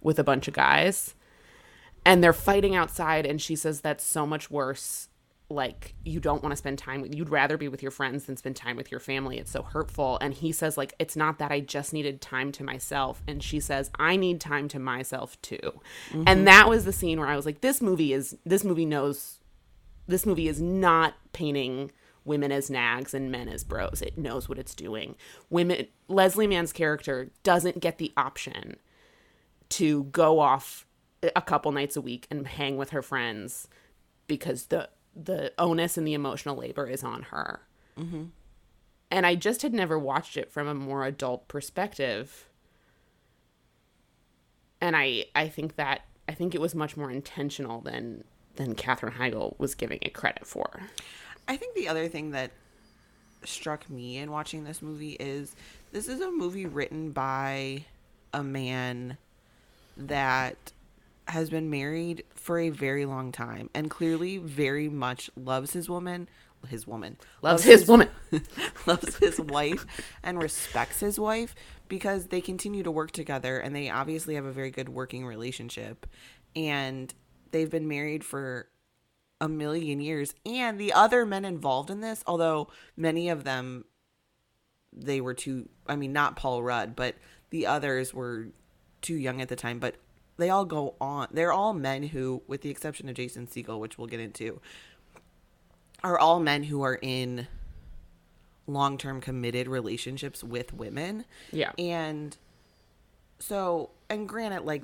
with 0.00 0.18
a 0.18 0.24
bunch 0.24 0.48
of 0.48 0.54
guys. 0.54 1.14
And 2.04 2.24
they're 2.24 2.32
fighting 2.32 2.74
outside 2.74 3.26
and 3.26 3.40
she 3.40 3.54
says 3.54 3.80
that's 3.80 4.02
so 4.02 4.26
much 4.26 4.50
worse 4.50 5.05
like 5.48 5.94
you 6.04 6.18
don't 6.18 6.42
want 6.42 6.52
to 6.52 6.56
spend 6.56 6.78
time 6.78 7.00
with 7.00 7.14
you'd 7.14 7.28
rather 7.28 7.56
be 7.56 7.68
with 7.68 7.80
your 7.80 7.92
friends 7.92 8.24
than 8.24 8.36
spend 8.36 8.56
time 8.56 8.76
with 8.76 8.90
your 8.90 8.98
family. 8.98 9.38
It's 9.38 9.50
so 9.50 9.62
hurtful. 9.62 10.18
And 10.20 10.34
he 10.34 10.50
says 10.50 10.76
like 10.76 10.94
it's 10.98 11.16
not 11.16 11.38
that 11.38 11.52
i 11.52 11.60
just 11.60 11.92
needed 11.92 12.20
time 12.20 12.50
to 12.52 12.64
myself. 12.64 13.22
And 13.28 13.42
she 13.42 13.60
says 13.60 13.90
i 13.98 14.16
need 14.16 14.40
time 14.40 14.66
to 14.68 14.78
myself 14.78 15.40
too. 15.42 15.80
And 16.12 16.26
mm-hmm. 16.26 16.44
that 16.44 16.68
was 16.68 16.84
the 16.84 16.92
scene 16.92 17.20
where 17.20 17.28
i 17.28 17.36
was 17.36 17.46
like 17.46 17.60
this 17.60 17.80
movie 17.80 18.12
is 18.12 18.36
this 18.44 18.64
movie 18.64 18.86
knows 18.86 19.38
this 20.08 20.26
movie 20.26 20.48
is 20.48 20.60
not 20.60 21.14
painting 21.32 21.92
women 22.24 22.50
as 22.50 22.68
nags 22.68 23.14
and 23.14 23.30
men 23.30 23.48
as 23.48 23.62
bros. 23.62 24.02
It 24.02 24.18
knows 24.18 24.48
what 24.48 24.58
it's 24.58 24.74
doing. 24.74 25.14
Women 25.48 25.86
leslie 26.08 26.48
mann's 26.48 26.72
character 26.72 27.30
doesn't 27.44 27.80
get 27.80 27.98
the 27.98 28.12
option 28.16 28.76
to 29.68 30.04
go 30.04 30.40
off 30.40 30.86
a 31.34 31.42
couple 31.42 31.72
nights 31.72 31.96
a 31.96 32.00
week 32.00 32.26
and 32.30 32.46
hang 32.46 32.76
with 32.76 32.90
her 32.90 33.02
friends 33.02 33.68
because 34.26 34.66
the 34.66 34.88
the 35.16 35.52
onus 35.58 35.96
and 35.96 36.06
the 36.06 36.14
emotional 36.14 36.56
labor 36.56 36.86
is 36.86 37.02
on 37.02 37.22
her. 37.22 37.60
Mm-hmm. 37.98 38.24
And 39.10 39.26
I 39.26 39.34
just 39.34 39.62
had 39.62 39.72
never 39.72 39.98
watched 39.98 40.36
it 40.36 40.52
from 40.52 40.68
a 40.68 40.74
more 40.74 41.04
adult 41.04 41.48
perspective. 41.48 42.48
And 44.80 44.96
I 44.96 45.24
I 45.34 45.48
think 45.48 45.76
that 45.76 46.02
I 46.28 46.32
think 46.32 46.54
it 46.54 46.60
was 46.60 46.74
much 46.74 46.96
more 46.96 47.10
intentional 47.10 47.80
than 47.80 48.24
than 48.56 48.74
Katherine 48.74 49.14
Heigl 49.14 49.58
was 49.58 49.74
giving 49.74 49.98
it 50.02 50.12
credit 50.12 50.46
for. 50.46 50.82
I 51.48 51.56
think 51.56 51.74
the 51.74 51.88
other 51.88 52.08
thing 52.08 52.32
that 52.32 52.50
struck 53.44 53.88
me 53.88 54.18
in 54.18 54.30
watching 54.30 54.64
this 54.64 54.82
movie 54.82 55.16
is 55.20 55.54
this 55.92 56.08
is 56.08 56.20
a 56.20 56.30
movie 56.30 56.66
written 56.66 57.12
by 57.12 57.84
a 58.34 58.42
man 58.42 59.16
that 59.96 60.72
has 61.28 61.50
been 61.50 61.68
married 61.70 62.24
for 62.34 62.58
a 62.58 62.70
very 62.70 63.04
long 63.04 63.32
time 63.32 63.68
and 63.74 63.90
clearly 63.90 64.38
very 64.38 64.88
much 64.88 65.30
loves 65.36 65.72
his 65.72 65.88
woman 65.88 66.28
his 66.68 66.86
woman 66.86 67.16
Loves 67.42 67.62
his 67.62 67.86
woman. 67.86 68.08
loves 68.86 69.16
his 69.16 69.38
wife 69.40 69.86
and 70.22 70.42
respects 70.42 71.00
his 71.00 71.18
wife 71.18 71.54
because 71.88 72.26
they 72.26 72.40
continue 72.40 72.82
to 72.82 72.90
work 72.90 73.12
together 73.12 73.58
and 73.58 73.74
they 73.74 73.88
obviously 73.88 74.34
have 74.34 74.44
a 74.44 74.52
very 74.52 74.70
good 74.70 74.88
working 74.88 75.24
relationship 75.24 76.06
and 76.54 77.14
they've 77.52 77.70
been 77.70 77.88
married 77.88 78.24
for 78.24 78.68
a 79.40 79.48
million 79.48 80.00
years 80.00 80.34
and 80.44 80.78
the 80.80 80.92
other 80.92 81.26
men 81.26 81.44
involved 81.44 81.90
in 81.90 82.00
this 82.00 82.22
although 82.26 82.68
many 82.96 83.28
of 83.28 83.44
them 83.44 83.84
they 84.92 85.20
were 85.20 85.34
too 85.34 85.68
i 85.86 85.94
mean 85.94 86.12
not 86.12 86.36
paul 86.36 86.62
rudd 86.62 86.96
but 86.96 87.16
the 87.50 87.66
others 87.66 88.14
were 88.14 88.48
too 89.02 89.14
young 89.14 89.42
at 89.42 89.48
the 89.48 89.56
time 89.56 89.78
but 89.78 89.96
they 90.38 90.50
all 90.50 90.64
go 90.64 90.94
on 91.00 91.26
they're 91.32 91.52
all 91.52 91.72
men 91.72 92.02
who 92.02 92.42
with 92.46 92.60
the 92.62 92.70
exception 92.70 93.08
of 93.08 93.14
jason 93.14 93.46
segel 93.46 93.78
which 93.80 93.96
we'll 93.98 94.06
get 94.06 94.20
into 94.20 94.60
are 96.04 96.18
all 96.18 96.38
men 96.40 96.62
who 96.64 96.82
are 96.82 96.98
in 97.02 97.46
long-term 98.66 99.20
committed 99.20 99.68
relationships 99.68 100.42
with 100.42 100.72
women 100.72 101.24
Yeah. 101.52 101.72
and 101.78 102.36
so 103.38 103.90
and 104.10 104.28
granted 104.28 104.62
like 104.64 104.82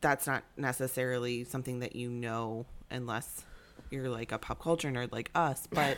that's 0.00 0.26
not 0.26 0.44
necessarily 0.56 1.44
something 1.44 1.80
that 1.80 1.94
you 1.96 2.10
know 2.10 2.66
unless 2.90 3.44
you're 3.90 4.08
like 4.08 4.32
a 4.32 4.38
pop 4.38 4.62
culture 4.62 4.90
nerd 4.90 5.12
like 5.12 5.30
us 5.34 5.66
but 5.72 5.96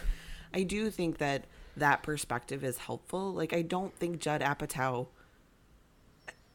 i 0.55 0.63
do 0.63 0.91
think 0.91 1.19
that 1.19 1.45
that 1.77 2.03
perspective 2.03 2.65
is 2.65 2.79
helpful 2.79 3.33
like 3.33 3.53
i 3.53 3.63
don't 3.63 3.95
think 3.97 4.19
judd 4.19 4.41
apatow 4.41 5.07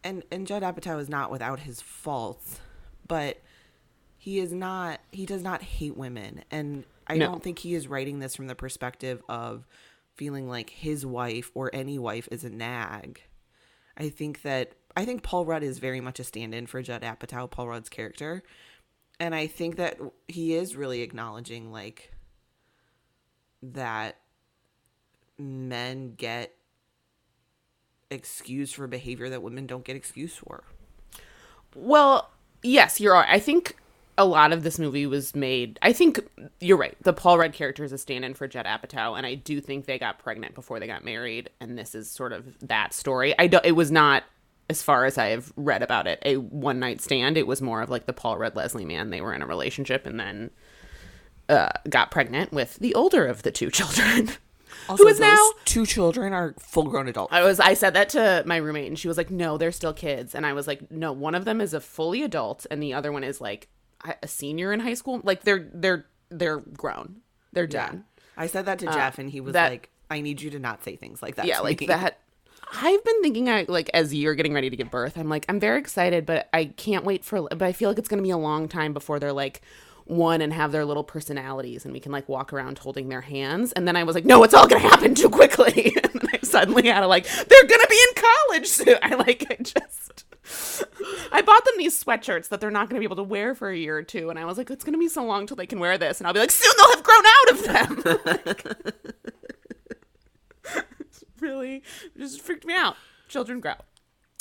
and 0.03 0.23
and 0.31 0.47
judd 0.47 0.63
apatow 0.63 0.99
is 0.99 1.09
not 1.09 1.29
without 1.31 1.59
his 1.61 1.81
faults 1.81 2.59
but 3.07 3.41
he 4.17 4.39
is 4.39 4.53
not 4.53 4.99
he 5.11 5.25
does 5.25 5.41
not 5.41 5.61
hate 5.63 5.97
women. 5.97 6.43
And 6.51 6.85
i 7.07 7.17
No. 7.17 7.25
don't 7.25 7.43
think 7.43 7.59
he 7.59 7.73
is 7.73 7.87
writing 7.87 8.19
this 8.19 8.35
from 8.35 8.45
the 8.47 8.53
perspective 8.55 9.21
of 9.27 9.65
feeling 10.13 10.47
like 10.47 10.69
his 10.69 11.05
wife 11.05 11.49
or 11.55 11.71
any 11.73 11.97
wife 11.97 12.27
is 12.31 12.43
a 12.43 12.49
nag. 12.49 13.21
I 13.97 14.09
think 14.09 14.43
that 14.43 14.73
I 14.95 15.05
think 15.05 15.23
Paul 15.23 15.45
Rudd 15.45 15.63
is 15.63 15.79
very 15.79 16.01
much 16.01 16.19
a 16.19 16.23
stand-in 16.23 16.67
for 16.67 16.81
Judd 16.83 17.01
Apatow, 17.01 17.49
Paul 17.49 17.69
Rudd's 17.69 17.89
character, 17.89 18.43
and 19.19 19.33
I 19.33 19.47
think 19.47 19.77
that 19.77 19.97
he 20.27 20.53
is 20.53 20.75
really 20.75 21.01
acknowledging 21.01 21.71
like 21.71 22.13
that 23.63 24.17
men 25.37 26.13
get 26.15 26.53
excused 28.11 28.75
for 28.75 28.87
behavior 28.87 29.29
that 29.29 29.41
women 29.41 29.65
don't 29.65 29.83
get 29.83 29.95
excused 29.95 30.37
for. 30.37 30.63
Well, 31.75 32.29
yes, 32.61 32.99
you're 32.99 33.13
right. 33.13 33.29
I 33.29 33.39
think 33.39 33.77
a 34.17 34.25
lot 34.25 34.51
of 34.51 34.63
this 34.63 34.77
movie 34.77 35.05
was 35.05 35.35
made. 35.35 35.79
I 35.81 35.93
think 35.93 36.19
you're 36.59 36.77
right. 36.77 36.95
The 37.01 37.13
Paul 37.13 37.37
Rudd 37.39 37.53
character 37.53 37.83
is 37.83 37.91
a 37.91 37.97
stand-in 37.97 38.33
for 38.33 38.47
Judd 38.47 38.65
Apatow, 38.65 39.17
and 39.17 39.25
I 39.25 39.35
do 39.35 39.61
think 39.61 39.85
they 39.85 39.97
got 39.97 40.19
pregnant 40.19 40.53
before 40.53 40.79
they 40.79 40.87
got 40.87 41.03
married, 41.03 41.49
and 41.59 41.77
this 41.77 41.95
is 41.95 42.11
sort 42.11 42.33
of 42.33 42.45
that 42.59 42.93
story. 42.93 43.33
I 43.39 43.47
don't. 43.47 43.65
It 43.65 43.71
was 43.71 43.91
not, 43.91 44.23
as 44.69 44.83
far 44.83 45.05
as 45.05 45.17
I 45.17 45.27
have 45.27 45.51
read 45.55 45.81
about 45.81 46.07
it, 46.07 46.21
a 46.23 46.35
one 46.37 46.79
night 46.79 47.01
stand. 47.01 47.37
It 47.37 47.47
was 47.47 47.61
more 47.61 47.81
of 47.81 47.89
like 47.89 48.05
the 48.05 48.13
Paul 48.13 48.37
Rudd 48.37 48.55
Leslie 48.55 48.85
Mann. 48.85 49.09
They 49.09 49.21
were 49.21 49.33
in 49.33 49.41
a 49.41 49.47
relationship, 49.47 50.05
and 50.05 50.19
then 50.19 50.51
uh, 51.49 51.69
got 51.89 52.11
pregnant 52.11 52.51
with 52.51 52.75
the 52.75 52.93
older 52.93 53.25
of 53.25 53.43
the 53.43 53.51
two 53.51 53.69
children. 53.71 54.31
Also, 54.89 55.03
Who 55.03 55.09
is 55.09 55.19
now 55.19 55.37
two 55.65 55.85
children 55.85 56.33
are 56.33 56.53
full-grown 56.59 57.07
adults. 57.07 57.33
I 57.33 57.43
was 57.43 57.59
I 57.59 57.73
said 57.73 57.93
that 57.93 58.09
to 58.09 58.43
my 58.45 58.57
roommate 58.57 58.87
and 58.87 58.97
she 58.99 59.07
was 59.07 59.17
like, 59.17 59.29
"No, 59.31 59.57
they're 59.57 59.71
still 59.71 59.93
kids." 59.93 60.35
And 60.35 60.45
I 60.45 60.53
was 60.53 60.67
like, 60.67 60.91
"No, 60.91 61.11
one 61.11 61.35
of 61.35 61.45
them 61.45 61.61
is 61.61 61.73
a 61.73 61.79
fully 61.79 62.23
adult 62.23 62.65
and 62.71 62.81
the 62.81 62.93
other 62.93 63.11
one 63.11 63.23
is 63.23 63.39
like 63.41 63.67
a 64.21 64.27
senior 64.27 64.73
in 64.73 64.79
high 64.81 64.95
school. 64.95 65.21
Like 65.23 65.43
they're 65.43 65.69
they're 65.73 66.05
they're 66.29 66.57
grown. 66.59 67.17
They're 67.53 67.65
Yeah. 67.65 67.87
done." 67.87 68.05
I 68.37 68.47
said 68.47 68.65
that 68.65 68.79
to 68.79 68.89
uh, 68.89 68.93
Jeff, 68.93 69.19
and 69.19 69.29
he 69.29 69.39
was 69.41 69.53
that- 69.53 69.69
like, 69.69 69.89
"I 70.09 70.21
need 70.21 70.41
you 70.41 70.49
to 70.51 70.59
not 70.59 70.83
say 70.83 70.95
things 70.95 71.21
like 71.21 71.35
that." 71.35 71.45
yeah, 71.45 71.59
like 71.59 71.79
me." 71.81 71.87
that 71.87 72.19
I've 72.73 73.03
been 73.03 73.21
thinking 73.21 73.49
I 73.49 73.65
like 73.67 73.89
as 73.93 74.13
you're 74.13 74.33
getting 74.35 74.53
ready 74.53 74.69
to 74.69 74.75
give 74.77 74.89
birth, 74.89 75.17
I'm 75.17 75.27
like 75.29 75.45
I'm 75.49 75.59
very 75.59 75.77
excited, 75.79 76.25
but 76.25 76.47
I 76.53 76.65
can't 76.65 77.03
wait 77.03 77.25
for 77.25 77.41
but 77.49 77.61
I 77.61 77.73
feel 77.73 77.89
like 77.89 77.99
it's 77.99 78.07
going 78.07 78.19
to 78.19 78.23
be 78.23 78.29
a 78.31 78.37
long 78.37 78.67
time 78.69 78.93
before 78.93 79.19
they're 79.19 79.33
like 79.33 79.61
one 80.11 80.41
and 80.41 80.53
have 80.53 80.71
their 80.71 80.85
little 80.85 81.03
personalities 81.03 81.85
and 81.85 81.93
we 81.93 81.99
can 81.99 82.11
like 82.11 82.27
walk 82.27 82.51
around 82.53 82.77
holding 82.77 83.09
their 83.09 83.21
hands. 83.21 83.71
And 83.71 83.87
then 83.87 83.95
I 83.95 84.03
was 84.03 84.13
like 84.15 84.25
no 84.25 84.43
it's 84.43 84.53
all 84.53 84.67
to 84.67 84.77
happen 84.79 85.15
too 85.15 85.29
quickly. 85.29 85.95
And 86.03 86.21
then 86.21 86.29
I 86.33 86.45
suddenly 86.45 86.87
had 86.87 86.99
to 86.99 87.07
like 87.07 87.25
they're 87.25 87.67
to 87.81 87.87
be 87.89 88.03
in 88.09 88.23
college 88.49 88.67
soon. 88.67 88.97
I 89.01 89.15
like 89.15 89.45
I 89.49 89.55
just 89.55 90.25
I 91.31 91.41
bought 91.41 91.63
them 91.65 91.75
these 91.77 92.03
sweatshirts 92.03 92.49
that 92.49 92.59
they're 92.59 92.71
not 92.71 92.89
to 92.95 92.99
be 92.99 93.05
able 93.05 93.15
to 93.15 93.23
wear 93.23 93.55
for 93.55 93.69
a 93.69 93.77
year 93.77 93.97
or 93.97 94.03
two. 94.03 94.29
And 94.29 94.37
I 94.37 94.45
was 94.45 94.57
like 94.57 94.69
it's 94.69 94.83
to 94.93 94.99
be 94.99 95.07
so 95.07 95.23
long 95.23 95.47
till 95.47 95.55
they 95.55 95.65
can 95.65 95.79
wear 95.79 95.97
this. 95.97 96.19
And 96.19 96.27
I'll 96.27 96.33
be 96.33 96.39
like 96.39 96.51
soon 96.51 96.71
they'll 96.77 96.95
have 96.95 97.03
grown 97.03 97.23
out 97.25 97.51
of 97.51 98.03
them. 98.03 98.93
It's 100.99 101.23
really 101.39 101.83
just 102.17 102.41
freaked 102.41 102.65
me 102.65 102.73
out. 102.73 102.95
Children 103.27 103.59
grow. 103.59 103.73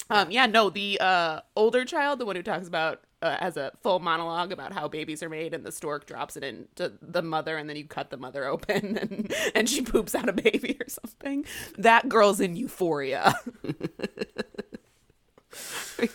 Um, 0.09 0.31
yeah, 0.31 0.47
no, 0.47 0.71
the 0.71 0.99
uh, 1.01 1.41
older 1.55 1.85
child, 1.85 2.19
the 2.19 2.27
one 2.27 2.37
who 2.37 2.43
talks 2.43 2.67
about 2.67 3.03
uh, 3.23 3.37
has 3.39 3.57
a 3.57 3.73
full 3.83 3.99
monologue 3.99 4.53
about 4.53 4.73
how 4.73 4.89
babies 4.89 5.23
are 5.23 5.29
made, 5.29 5.55
and 5.55 5.65
the 5.65 5.73
stork 5.73 6.07
drops 6.07 6.37
it 6.37 6.45
into 6.45 6.93
the 7.03 7.23
mother, 7.23 7.57
and 7.57 7.69
then 7.69 7.77
you 7.77 7.87
cut 7.87 8.11
the 8.11 8.17
mother 8.17 8.47
open, 8.47 8.97
and 8.99 9.35
and 9.55 9.69
she 9.69 9.83
poops 9.83 10.15
out 10.15 10.29
a 10.29 10.33
baby 10.33 10.77
or 10.81 10.89
something. 10.89 11.45
That 11.79 12.09
girl's 12.09 12.41
in 12.41 12.57
euphoria. 12.57 13.35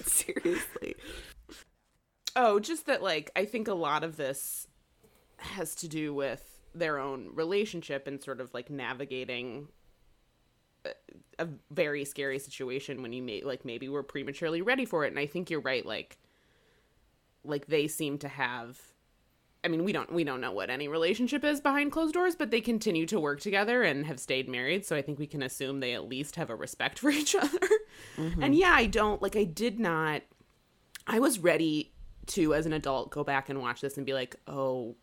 seriously. 0.03 0.95
Oh, 2.35 2.59
just 2.59 2.85
that, 2.87 3.01
like, 3.01 3.31
I 3.35 3.45
think 3.45 3.67
a 3.67 3.73
lot 3.73 4.03
of 4.03 4.17
this 4.17 4.67
has 5.37 5.75
to 5.75 5.87
do 5.87 6.13
with 6.13 6.43
their 6.73 6.99
own 6.99 7.29
relationship 7.33 8.07
and 8.07 8.21
sort 8.21 8.41
of 8.41 8.53
like 8.53 8.69
navigating 8.69 9.67
a- 10.83 10.93
a 11.39 11.47
very 11.71 12.03
scary 12.03 12.39
situation 12.39 13.01
when 13.01 13.13
you 13.13 13.21
may 13.21 13.41
like 13.43 13.63
maybe 13.63 13.87
we're 13.87 14.03
prematurely 14.03 14.61
ready 14.61 14.83
for 14.85 15.05
it. 15.05 15.09
And 15.09 15.19
I 15.19 15.25
think 15.25 15.49
you're 15.49 15.61
right. 15.61 15.85
Like, 15.85 16.17
like 17.45 17.67
they 17.67 17.87
seem 17.87 18.17
to 18.19 18.27
have. 18.27 18.79
I 19.63 19.67
mean, 19.67 19.83
we 19.83 19.91
don't 19.91 20.11
we 20.13 20.23
don't 20.23 20.41
know 20.41 20.51
what 20.51 20.69
any 20.69 20.87
relationship 20.87 21.43
is 21.43 21.59
behind 21.59 21.91
closed 21.91 22.13
doors, 22.13 22.35
but 22.35 22.51
they 22.51 22.61
continue 22.61 23.05
to 23.07 23.19
work 23.19 23.39
together 23.39 23.81
and 23.81 24.05
have 24.05 24.19
stayed 24.19 24.47
married. 24.47 24.85
So 24.85 24.95
I 24.95 25.01
think 25.01 25.17
we 25.17 25.27
can 25.27 25.41
assume 25.41 25.79
they 25.79 25.93
at 25.93 26.07
least 26.07 26.35
have 26.35 26.49
a 26.49 26.55
respect 26.55 26.99
for 26.99 27.09
each 27.09 27.35
other. 27.35 27.67
And 28.41 28.55
yeah, 28.55 28.73
I 28.75 28.85
don't 28.85 29.21
like. 29.21 29.35
I 29.35 29.43
did 29.43 29.79
not. 29.79 30.21
I 31.07 31.19
was 31.19 31.39
ready 31.39 31.93
to, 32.27 32.53
as 32.53 32.65
an 32.65 32.73
adult, 32.73 33.11
go 33.11 33.23
back 33.23 33.49
and 33.49 33.61
watch 33.61 33.81
this 33.81 33.97
and 33.97 34.05
be 34.05 34.13
like, 34.13 34.35
oh, 34.47 34.95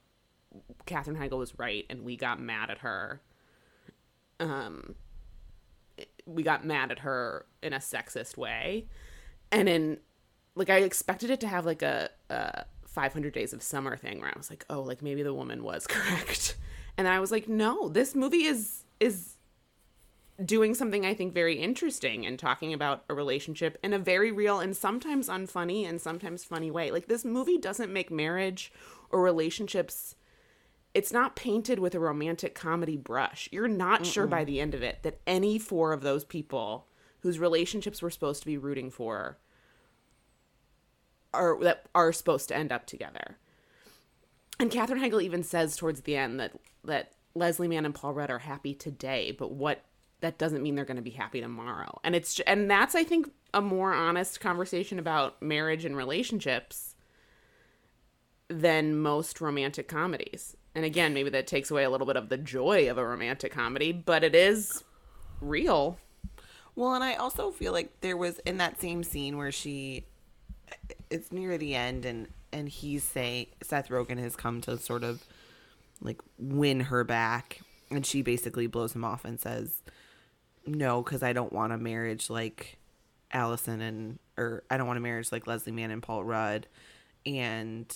Katherine 0.87 1.17
Heigl 1.17 1.39
was 1.39 1.59
right, 1.59 1.87
and 1.89 2.03
we 2.03 2.17
got 2.17 2.41
mad 2.41 2.71
at 2.71 2.79
her. 2.79 3.21
Um, 4.41 4.97
we 6.27 6.43
got 6.43 6.65
mad 6.65 6.91
at 6.91 7.01
her 7.01 7.47
in 7.63 7.73
a 7.73 7.79
sexist 7.79 8.37
way, 8.37 8.89
and 9.51 9.69
in 9.69 9.99
like 10.55 10.71
I 10.71 10.79
expected 10.79 11.31
it 11.31 11.41
to 11.41 11.49
have 11.49 11.65
like 11.65 11.83
a, 11.83 12.11
a 12.31 12.65
500 12.87 13.33
Days 13.33 13.53
of 13.53 13.63
Summer 13.63 13.97
thing 13.97 14.21
where 14.21 14.29
I 14.29 14.35
was 14.37 14.51
like, 14.51 14.65
oh, 14.69 14.83
like 14.83 15.03
maybe 15.03 15.23
the 15.23 15.35
woman 15.35 15.63
was 15.63 15.87
correct, 15.89 16.57
and 16.97 17.09
I 17.09 17.21
was 17.21 17.31
like, 17.31 17.49
no, 17.49 17.89
this 17.89 18.15
movie 18.15 18.45
is 18.45 18.85
is 19.01 19.37
doing 20.43 20.75
something 20.75 21.05
I 21.05 21.15
think 21.15 21.35
very 21.35 21.57
interesting 21.57 22.27
and 22.27 22.39
talking 22.39 22.73
about 22.73 23.05
a 23.09 23.15
relationship 23.15 23.79
in 23.83 23.93
a 23.93 23.99
very 23.99 24.33
real 24.33 24.61
and 24.61 24.75
sometimes 24.77 25.29
unfunny 25.29 25.89
and 25.89 26.01
sometimes 26.01 26.43
funny 26.43 26.71
way. 26.71 26.91
Like 26.91 27.07
this 27.07 27.25
movie 27.25 27.59
doesn't 27.59 27.93
make 27.93 28.11
marriage 28.11 28.73
or 29.11 29.23
relationships 29.23 30.17
it's 30.95 31.13
not 31.13 31.37
painted 31.37 31.79
with 31.79 31.95
a 31.95 32.01
romantic 32.01 32.55
comedy 32.55 32.97
brush. 32.97 33.49
You're 33.51 33.69
not 33.69 34.05
sure 34.05 34.27
by 34.27 34.45
the 34.45 34.61
end 34.61 34.75
of 34.75 34.83
it 34.83 35.03
that 35.03 35.21
any 35.27 35.59
four 35.59 35.93
of 35.93 36.03
those 36.03 36.25
people 36.25 36.87
whose 37.21 37.39
relationships 37.39 38.03
we're 38.03 38.11
supposed 38.11 38.41
to 38.43 38.47
be 38.47 38.59
rooting 38.59 38.91
for 38.91 39.39
are 41.35 41.59
that 41.63 41.87
are 41.95 42.13
supposed 42.13 42.49
to 42.49 42.57
end 42.57 42.73
up 42.73 42.87
together. 42.87 43.39
And 44.59 44.71
Katherine 44.71 45.01
Heigl 45.01 45.23
even 45.23 45.43
says 45.43 45.77
towards 45.77 46.03
the 46.03 46.17
end 46.17 46.39
that 46.41 46.53
that 46.85 47.13
Leslie 47.35 47.69
Mann 47.69 47.85
and 47.85 47.95
Paul 47.95 48.15
Rudd 48.15 48.31
are 48.31 48.41
happy 48.41 48.75
today, 48.75 49.33
but 49.33 49.53
what 49.53 49.85
that 50.21 50.39
doesn't 50.39 50.63
mean 50.63 50.75
they're 50.75 50.85
going 50.85 50.97
to 50.97 51.03
be 51.03 51.11
happy 51.11 51.41
tomorrow. 51.41 52.01
And 52.05 52.15
it's 52.15 52.41
and 52.41 52.71
that's 52.71 52.95
I 52.95 53.05
think 53.05 53.31
a 53.55 53.61
more 53.61 53.93
honest 53.93 54.41
conversation 54.41 54.99
about 54.99 55.43
marriage 55.43 55.85
and 55.85 55.97
relationships 55.97 56.95
than 58.49 58.97
most 58.97 59.41
romantic 59.41 59.89
comedies. 59.89 60.57
And 60.75 60.85
again, 60.85 61.13
maybe 61.13 61.31
that 61.31 61.47
takes 61.47 61.71
away 61.71 61.85
a 61.85 61.91
little 61.91 62.07
bit 62.07 62.17
of 62.17 62.29
the 62.29 62.39
joy 62.39 62.91
of 62.91 62.99
a 62.99 63.07
romantic 63.07 63.53
comedy, 63.53 63.93
but 63.93 64.25
it 64.25 64.35
is 64.35 64.83
real. 65.41 65.99
Well, 66.75 66.95
and 66.95 67.05
I 67.05 67.15
also 67.15 67.51
feel 67.51 67.73
like 67.73 68.01
there 68.01 68.17
was 68.17 68.39
in 68.41 68.57
that 68.59 68.81
same 68.81 69.05
scene 69.05 69.37
where 69.37 69.53
she, 69.53 70.07
it's 71.13 71.31
near 71.31 71.59
the 71.59 71.75
end, 71.75 72.05
and 72.05 72.29
and 72.53 72.69
he's 72.69 73.05
saying 73.05 73.47
Seth 73.63 73.89
Rogen 73.89 74.19
has 74.19 74.35
come 74.35 74.61
to 74.63 74.79
sort 74.79 75.05
of 75.05 75.23
like 76.01 76.21
win 76.39 76.81
her 76.81 77.05
back, 77.05 77.61
and 77.91 78.05
she 78.05 78.23
basically 78.23 78.67
blows 78.67 78.95
him 78.95 79.05
off 79.05 79.25
and 79.25 79.39
says, 79.39 79.83
"No, 80.67 81.03
because 81.03 81.23
I 81.23 81.33
don't 81.33 81.53
want 81.53 81.73
a 81.73 81.79
marriage 81.79 82.31
like 82.31 82.79
Allison 83.33 83.81
and 83.81 84.19
or 84.37 84.65
I 84.71 84.77
don't 84.77 84.87
want 84.87 84.99
a 84.99 85.03
marriage 85.03 85.31
like 85.31 85.47
Leslie 85.47 85.73
Mann 85.73 85.91
and 85.91 86.03
Paul 86.03 86.25
Rudd," 86.25 86.67
and 87.27 87.95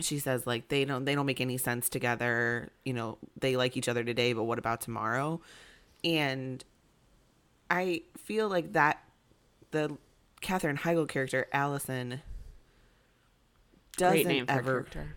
she 0.00 0.18
says 0.18 0.46
like 0.46 0.68
they 0.68 0.84
don't 0.84 1.04
they 1.04 1.14
don't 1.14 1.26
make 1.26 1.40
any 1.40 1.58
sense 1.58 1.88
together 1.88 2.70
you 2.84 2.92
know 2.92 3.18
they 3.38 3.56
like 3.56 3.76
each 3.76 3.88
other 3.88 4.04
today 4.04 4.32
but 4.32 4.44
what 4.44 4.58
about 4.58 4.80
tomorrow? 4.80 5.40
And 6.02 6.64
i 7.70 8.02
feel 8.16 8.48
like 8.48 8.72
that 8.72 9.04
the 9.70 9.96
katherine 10.40 10.78
heigl 10.78 11.08
character 11.08 11.46
allison 11.52 12.22
doesn't 13.96 14.22
Great 14.22 14.26
name 14.26 14.46
for 14.46 14.52
ever 14.52 14.72
character. 14.82 15.16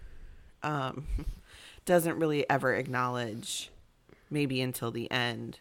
um 0.63 1.05
doesn't 1.85 2.17
really 2.17 2.49
ever 2.49 2.73
acknowledge 2.73 3.69
maybe 4.29 4.61
until 4.61 4.91
the 4.91 5.09
end 5.11 5.59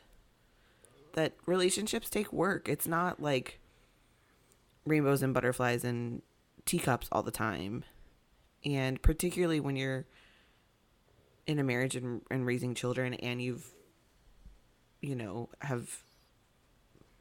that 1.14 1.32
relationships 1.46 2.08
take 2.08 2.32
work 2.32 2.68
it's 2.68 2.86
not 2.86 3.20
like 3.20 3.58
rainbows 4.86 5.22
and 5.22 5.34
butterflies 5.34 5.84
and 5.84 6.22
teacups 6.64 7.08
all 7.12 7.22
the 7.22 7.30
time 7.30 7.84
and 8.64 9.02
particularly 9.02 9.60
when 9.60 9.76
you're 9.76 10.06
in 11.46 11.58
a 11.58 11.64
marriage 11.64 11.96
and, 11.96 12.22
and 12.30 12.46
raising 12.46 12.74
children 12.74 13.14
and 13.14 13.42
you've 13.42 13.70
you 15.00 15.14
know 15.16 15.48
have 15.60 16.02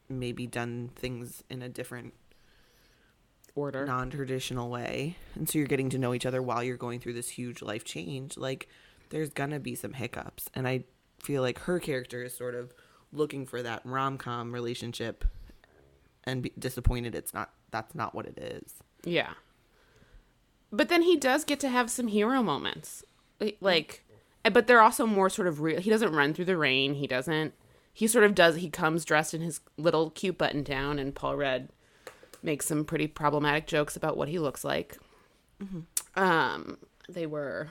maybe 0.10 0.46
done 0.46 0.92
things 0.96 1.44
in 1.50 1.62
a 1.62 1.70
different 1.70 2.14
Order. 3.56 3.86
non-traditional 3.86 4.70
way 4.70 5.18
and 5.36 5.48
so 5.50 5.58
you're 5.60 5.68
getting 5.68 5.90
to 5.90 5.98
know 5.98 6.14
each 6.14 6.26
other 6.26 6.42
while 6.42 6.64
you're 6.64 6.78
going 6.78 7.00
through 7.00 7.14
this 7.14 7.30
huge 7.30 7.62
life 7.62 7.84
change 7.84 8.38
like 8.38 8.68
there's 9.10 9.30
gonna 9.30 9.60
be 9.60 9.76
some 9.76 9.94
hiccups 9.94 10.50
and 10.54 10.68
i 10.68 10.84
feel 11.22 11.42
like 11.42 11.60
her 11.60 11.80
character 11.80 12.24
is 12.24 12.36
sort 12.36 12.56
of 12.56 12.74
looking 13.12 13.46
for 13.46 13.62
that 13.62 13.82
rom-com 13.84 14.54
relationship 14.54 15.26
and 16.24 16.42
be 16.44 16.52
disappointed 16.58 17.14
it's 17.14 17.34
not 17.34 17.52
that's 17.72 17.94
not 17.94 18.14
what 18.16 18.26
it 18.26 18.38
is 18.38 18.76
Yeah. 19.04 19.34
But 20.72 20.88
then 20.90 21.02
he 21.02 21.18
does 21.18 21.44
get 21.44 21.60
to 21.62 21.70
have 21.70 21.92
some 21.92 22.08
hero 22.08 22.42
moments. 22.42 23.04
Like- 23.40 23.58
Like 23.60 24.06
but 24.54 24.66
they're 24.68 24.82
also 24.82 25.06
more 25.06 25.30
sort 25.30 25.48
of 25.48 25.62
real. 25.62 25.80
He 25.82 25.90
doesn't 25.90 26.14
run 26.16 26.34
through 26.34 26.46
the 26.46 26.58
rain. 26.58 26.94
He 26.96 27.06
doesn't 27.08 27.54
he 27.94 28.08
sort 28.08 28.24
of 28.24 28.34
does 28.34 28.56
he 28.56 28.70
comes 28.70 29.04
dressed 29.04 29.34
in 29.34 29.42
his 29.42 29.60
little 29.78 30.10
cute 30.12 30.38
button 30.38 30.64
down 30.64 30.98
and 30.98 31.14
Paul 31.14 31.36
Rudd 31.36 31.70
makes 32.44 32.66
some 32.66 32.86
pretty 32.86 33.08
problematic 33.08 33.68
jokes 33.68 33.96
about 33.96 34.18
what 34.18 34.28
he 34.30 34.40
looks 34.40 34.64
like. 34.64 34.98
Um, 36.16 36.78
they 37.08 37.26
were 37.28 37.68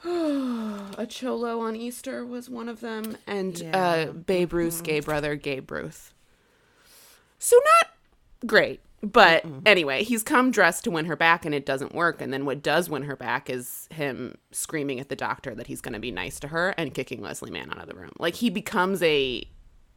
a 0.04 1.06
cholo 1.08 1.60
on 1.60 1.74
Easter 1.76 2.24
was 2.24 2.48
one 2.48 2.68
of 2.68 2.80
them, 2.80 3.16
and 3.26 3.58
Yeah. 3.58 3.76
uh, 3.76 4.12
Babe 4.12 4.52
Ruth's 4.52 4.80
gay 4.80 5.00
brother, 5.00 5.34
Gabe 5.34 5.70
Ruth. 5.70 6.12
So 7.40 7.56
not 7.82 7.92
great, 8.46 8.80
but 9.02 9.44
anyway, 9.66 10.04
he's 10.04 10.22
come 10.22 10.50
dressed 10.52 10.84
to 10.84 10.90
win 10.90 11.06
her 11.06 11.16
back, 11.16 11.44
and 11.44 11.54
it 11.54 11.66
doesn't 11.66 11.94
work. 11.94 12.20
And 12.20 12.32
then 12.32 12.44
what 12.44 12.62
does 12.62 12.88
win 12.88 13.02
her 13.04 13.16
back 13.16 13.50
is 13.50 13.88
him 13.90 14.36
screaming 14.52 15.00
at 15.00 15.08
the 15.08 15.16
doctor 15.16 15.54
that 15.54 15.66
he's 15.66 15.80
going 15.80 15.94
to 15.94 16.00
be 16.00 16.10
nice 16.12 16.38
to 16.40 16.48
her 16.48 16.70
and 16.78 16.94
kicking 16.94 17.20
Leslie 17.20 17.50
Mann 17.50 17.70
out 17.70 17.78
of 17.82 17.88
the 17.88 17.96
room. 17.96 18.12
Like 18.18 18.36
he 18.36 18.50
becomes 18.50 19.02
a 19.02 19.44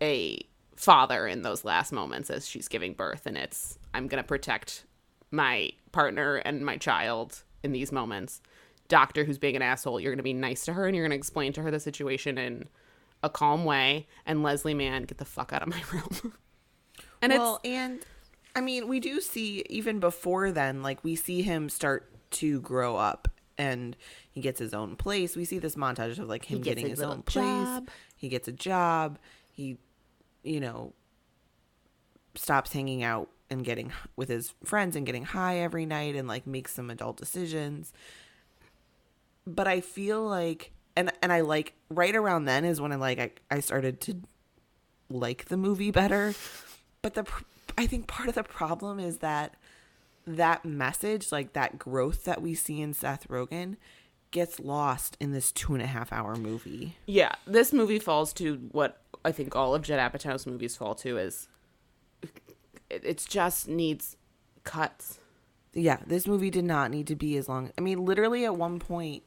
a 0.01 0.39
father 0.81 1.27
in 1.27 1.43
those 1.43 1.63
last 1.63 1.91
moments 1.91 2.29
as 2.29 2.47
she's 2.47 2.67
giving 2.67 2.93
birth, 2.93 3.25
and 3.25 3.37
it's 3.37 3.77
I'm 3.93 4.07
going 4.07 4.21
to 4.21 4.27
protect 4.27 4.85
my 5.29 5.71
partner 5.91 6.37
and 6.37 6.65
my 6.65 6.77
child 6.77 7.43
in 7.63 7.71
these 7.71 7.91
moments. 7.91 8.41
Doctor 8.87 9.23
who's 9.23 9.37
being 9.37 9.55
an 9.55 9.61
asshole, 9.61 9.99
you're 9.99 10.11
going 10.11 10.17
to 10.17 10.23
be 10.23 10.33
nice 10.33 10.65
to 10.65 10.73
her 10.73 10.85
and 10.85 10.95
you're 10.95 11.05
going 11.05 11.11
to 11.11 11.17
explain 11.17 11.53
to 11.53 11.61
her 11.61 11.71
the 11.71 11.79
situation 11.79 12.37
in 12.37 12.67
a 13.23 13.29
calm 13.29 13.63
way. 13.63 14.07
And 14.25 14.43
Leslie 14.43 14.73
Mann, 14.73 15.03
get 15.03 15.17
the 15.17 15.25
fuck 15.25 15.53
out 15.53 15.61
of 15.61 15.69
my 15.69 15.81
room. 15.93 16.33
and 17.21 17.31
well, 17.31 17.61
and 17.63 17.99
I 18.55 18.61
mean, 18.61 18.87
we 18.87 18.99
do 18.99 19.21
see 19.21 19.63
even 19.69 19.99
before 19.99 20.51
then, 20.51 20.81
like 20.81 21.03
we 21.03 21.15
see 21.15 21.41
him 21.41 21.69
start 21.69 22.09
to 22.31 22.59
grow 22.61 22.97
up, 22.97 23.29
and 23.57 23.95
he 24.31 24.41
gets 24.41 24.59
his 24.59 24.73
own 24.73 24.95
place. 24.95 25.35
We 25.35 25.45
see 25.45 25.59
this 25.59 25.75
montage 25.75 26.17
of 26.19 26.27
like 26.27 26.45
him 26.45 26.61
getting 26.61 26.89
his 26.89 27.01
own 27.01 27.21
place. 27.21 27.81
He 28.17 28.27
gets 28.29 28.47
a 28.47 28.51
job. 28.51 29.19
He, 29.51 29.77
you 30.43 30.59
know, 30.59 30.93
stops 32.35 32.73
hanging 32.73 33.03
out 33.03 33.29
and 33.49 33.65
getting 33.65 33.91
with 34.15 34.29
his 34.29 34.53
friends 34.63 34.95
and 34.95 35.05
getting 35.05 35.25
high 35.25 35.57
every 35.57 35.85
night 35.85 36.15
and 36.15 36.27
like 36.27 36.47
makes 36.47 36.73
some 36.73 36.89
adult 36.89 37.17
decisions. 37.17 37.91
But 39.45 39.67
I 39.67 39.81
feel 39.81 40.23
like 40.23 40.71
and 40.95 41.11
and 41.21 41.31
I 41.31 41.41
like 41.41 41.73
right 41.89 42.15
around 42.15 42.45
then 42.45 42.65
is 42.65 42.79
when 42.81 42.91
I 42.91 42.95
like 42.95 43.19
I, 43.19 43.31
I 43.55 43.59
started 43.59 44.01
to 44.01 44.21
like 45.09 45.45
the 45.45 45.57
movie 45.57 45.91
better. 45.91 46.33
But 47.01 47.13
the 47.15 47.25
I 47.77 47.87
think 47.87 48.07
part 48.07 48.29
of 48.29 48.35
the 48.35 48.43
problem 48.43 48.99
is 48.99 49.17
that 49.17 49.55
that 50.27 50.65
message, 50.65 51.31
like 51.31 51.53
that 51.53 51.79
growth 51.79 52.25
that 52.25 52.41
we 52.41 52.53
see 52.53 52.81
in 52.81 52.93
Seth 52.93 53.27
Rogen, 53.27 53.77
gets 54.31 54.59
lost 54.59 55.17
in 55.19 55.31
this 55.31 55.51
two 55.51 55.73
and 55.73 55.81
a 55.81 55.87
half 55.87 56.13
hour 56.13 56.35
movie. 56.35 56.95
Yeah, 57.05 57.33
this 57.45 57.73
movie 57.73 57.99
falls 57.99 58.33
to 58.33 58.55
what 58.71 59.01
I 59.23 59.31
think 59.31 59.55
all 59.55 59.75
of 59.75 59.83
Judd 59.83 59.99
Apatow's 59.99 60.45
movies 60.45 60.75
fall 60.75 60.95
to 60.95 61.17
is 61.17 61.47
it, 62.89 63.01
it's 63.03 63.25
just 63.25 63.67
needs 63.67 64.17
cuts. 64.63 65.19
Yeah, 65.73 65.99
this 66.05 66.27
movie 66.27 66.49
did 66.49 66.65
not 66.65 66.91
need 66.91 67.07
to 67.07 67.15
be 67.15 67.37
as 67.37 67.47
long. 67.47 67.71
I 67.77 67.81
mean, 67.81 68.03
literally 68.03 68.45
at 68.45 68.55
one 68.55 68.79
point, 68.79 69.23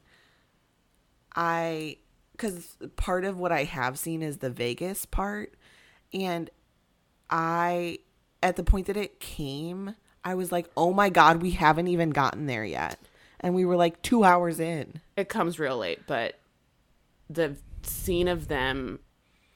I, 1.34 1.98
because 2.32 2.76
part 2.96 3.24
of 3.24 3.38
what 3.38 3.50
I 3.50 3.64
have 3.64 3.98
seen 3.98 4.22
is 4.22 4.38
the 4.38 4.50
Vegas 4.50 5.06
part, 5.06 5.54
and 6.12 6.50
I, 7.30 7.98
at 8.42 8.56
the 8.56 8.62
point 8.62 8.86
that 8.86 8.96
it 8.96 9.20
came, 9.20 9.94
I 10.22 10.34
was 10.34 10.52
like, 10.52 10.70
oh 10.76 10.92
my 10.92 11.08
God, 11.08 11.40
we 11.40 11.52
haven't 11.52 11.88
even 11.88 12.10
gotten 12.10 12.46
there 12.46 12.64
yet. 12.64 12.98
And 13.40 13.54
we 13.54 13.64
were 13.64 13.76
like 13.76 14.02
two 14.02 14.24
hours 14.24 14.60
in. 14.60 15.00
It 15.16 15.28
comes 15.28 15.58
real 15.58 15.78
late, 15.78 16.00
but 16.06 16.38
the 17.28 17.56
scene 17.82 18.28
of 18.28 18.48
them 18.48 19.00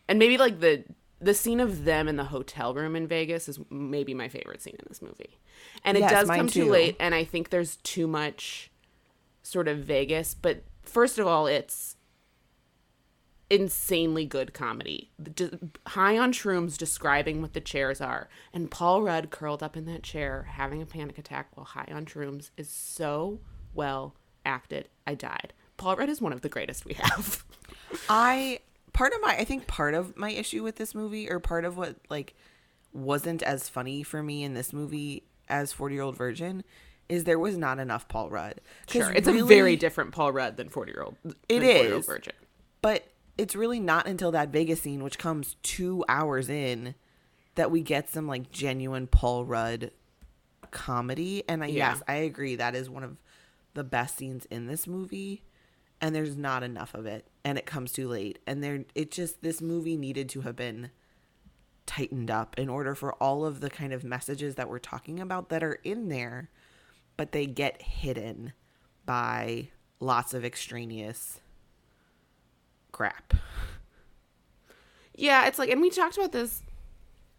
and 0.09 0.19
maybe 0.19 0.39
like 0.39 0.61
the 0.61 0.85
the 1.21 1.35
scene 1.35 1.59
of 1.61 1.85
them 1.85 2.07
in 2.07 2.15
the 2.17 2.25
hotel 2.25 2.75
room 2.75 2.95
in 2.95 3.07
Vegas 3.09 3.49
is 3.49 3.59
maybe 3.71 4.15
my 4.15 4.29
favorite 4.29 4.63
scene 4.63 4.77
in 4.79 4.85
this 4.89 5.03
movie. 5.03 5.39
And 5.85 5.97
it 5.97 6.01
Yes, 6.01 6.13
does 6.13 6.29
come 6.29 6.47
too 6.47 6.65
too. 6.65 6.71
late 6.71 6.97
and 7.01 7.13
I 7.15 7.25
think 7.25 7.51
there's 7.51 7.77
too 7.77 8.07
much 8.07 8.71
sort 9.43 9.67
of 9.67 9.79
Vegas, 9.79 10.35
but 10.35 10.63
first 10.83 11.19
of 11.19 11.27
all, 11.27 11.47
it's 11.49 11.97
insanely 13.51 14.27
good 14.27 14.53
comedy. 14.53 15.11
D- 15.35 15.51
high 15.87 16.19
on 16.19 16.33
shrooms 16.33 16.77
describing 16.77 17.41
what 17.41 17.55
the 17.55 17.61
chairs 17.61 18.01
are 18.01 18.29
and 18.53 18.71
Paul 18.71 19.03
Rudd 19.03 19.31
curled 19.31 19.63
up 19.63 19.77
in 19.77 19.87
that 19.87 20.03
chair 20.03 20.47
having 20.53 20.83
a 20.83 20.87
panic 20.87 21.19
attack 21.19 21.49
while 21.57 21.65
high 21.67 21.89
on 21.91 22.05
shrooms 22.05 22.51
is 22.57 22.69
so 22.69 23.41
well 23.75 24.15
acted. 24.45 24.89
I 25.07 25.15
died. 25.15 25.53
Paul 25.79 25.97
Rudd 25.97 26.09
is 26.11 26.21
one 26.21 26.33
of 26.33 26.43
the 26.43 26.49
greatest 26.49 26.85
we 26.85 26.95
have. 26.95 27.45
I 28.09 28.61
part 28.99 29.13
of 29.13 29.21
my 29.23 29.37
I 29.37 29.45
think 29.45 29.67
part 29.69 29.95
of 29.95 30.17
my 30.17 30.31
issue 30.31 30.63
with 30.65 30.75
this 30.77 30.95
movie 30.95 31.31
or 31.31 31.39
part 31.39 31.65
of 31.65 31.77
what 31.77 31.97
like 32.11 32.35
wasn't 32.93 33.43
as 33.45 33.69
funny 33.69 34.03
for 34.03 34.23
me 34.23 34.43
in 34.43 34.55
this 34.55 34.73
movie 34.73 35.23
as 35.49 35.73
40 35.73 35.95
year 35.95 36.03
old 36.03 36.17
virgin 36.17 36.65
is 37.09 37.25
there 37.25 37.39
was 37.39 37.57
not 37.57 37.79
enough 37.79 38.09
Paul 38.09 38.29
Rudd. 38.29 38.61
Sure, 38.89 39.11
it's 39.13 39.29
a 39.29 39.45
very 39.45 39.77
different 39.77 40.13
Paul 40.13 40.33
Rudd 40.33 40.57
than 40.59 40.69
forty 40.69 40.93
year 40.93 41.03
old. 41.03 41.17
It 41.49 41.63
is 41.63 42.05
virgin. 42.07 42.35
but 42.83 43.07
it's 43.39 43.55
really 43.55 43.79
not 43.81 44.07
until 44.09 44.33
that 44.33 44.49
Vegas 44.49 44.83
scene 44.83 45.05
which 45.05 45.17
comes 45.17 45.55
2 45.63 46.05
hours 46.09 46.49
in 46.51 46.97
that 47.55 47.71
we 47.71 47.83
get 47.83 48.11
some 48.11 48.27
like 48.27 48.51
genuine 48.51 49.07
Paul 49.07 49.45
Rudd 49.45 49.93
comedy 50.73 51.45
and 51.49 51.63
I, 51.63 51.69
Yeah. 51.69 51.93
yes, 51.93 52.03
I 52.09 52.15
agree 52.15 52.57
that 52.57 52.75
is 52.75 52.91
one 52.91 53.05
of 53.05 53.17
the 53.75 53.85
best 53.85 54.17
scenes 54.19 54.45
in 54.47 54.67
this 54.67 54.87
movie 54.89 55.45
and 56.01 56.15
there's 56.15 56.37
not 56.37 56.63
enough 56.63 56.95
of 56.95 57.07
it 57.07 57.27
and 57.49 57.57
it 57.57 57.65
comes 57.65 57.93
too 57.93 58.07
late 58.07 58.39
and 58.47 58.63
there 58.63 58.85
it 58.95 59.11
just 59.11 59.41
this 59.43 59.63
movie 59.63 59.97
needed 59.97 60.29
to 60.29 60.43
have 60.43 60.55
been 60.55 60.91
tightened 61.87 62.31
up 62.31 62.59
in 62.59 62.69
order 62.69 62.95
for 62.95 63.15
all 63.15 63.47
of 63.47 63.61
the 63.61 63.71
kind 63.71 63.95
of 63.95 64.05
messages 64.05 64.57
that 64.57 64.69
we're 64.69 64.79
talking 64.79 65.19
about 65.19 65.49
that 65.49 65.63
are 65.63 65.79
in 65.83 66.11
there 66.11 66.51
but 67.17 67.33
they 67.33 67.47
get 67.47 67.81
hidden 67.81 68.53
by 69.07 69.69
lots 69.99 70.35
of 70.35 70.45
extraneous 70.45 71.41
crap 72.93 73.33
Yeah, 75.15 75.47
it's 75.47 75.59
like, 75.59 75.71
and 75.71 75.81
we 75.81 75.91
talked 75.91 76.17
about 76.17 76.33
this 76.33 76.63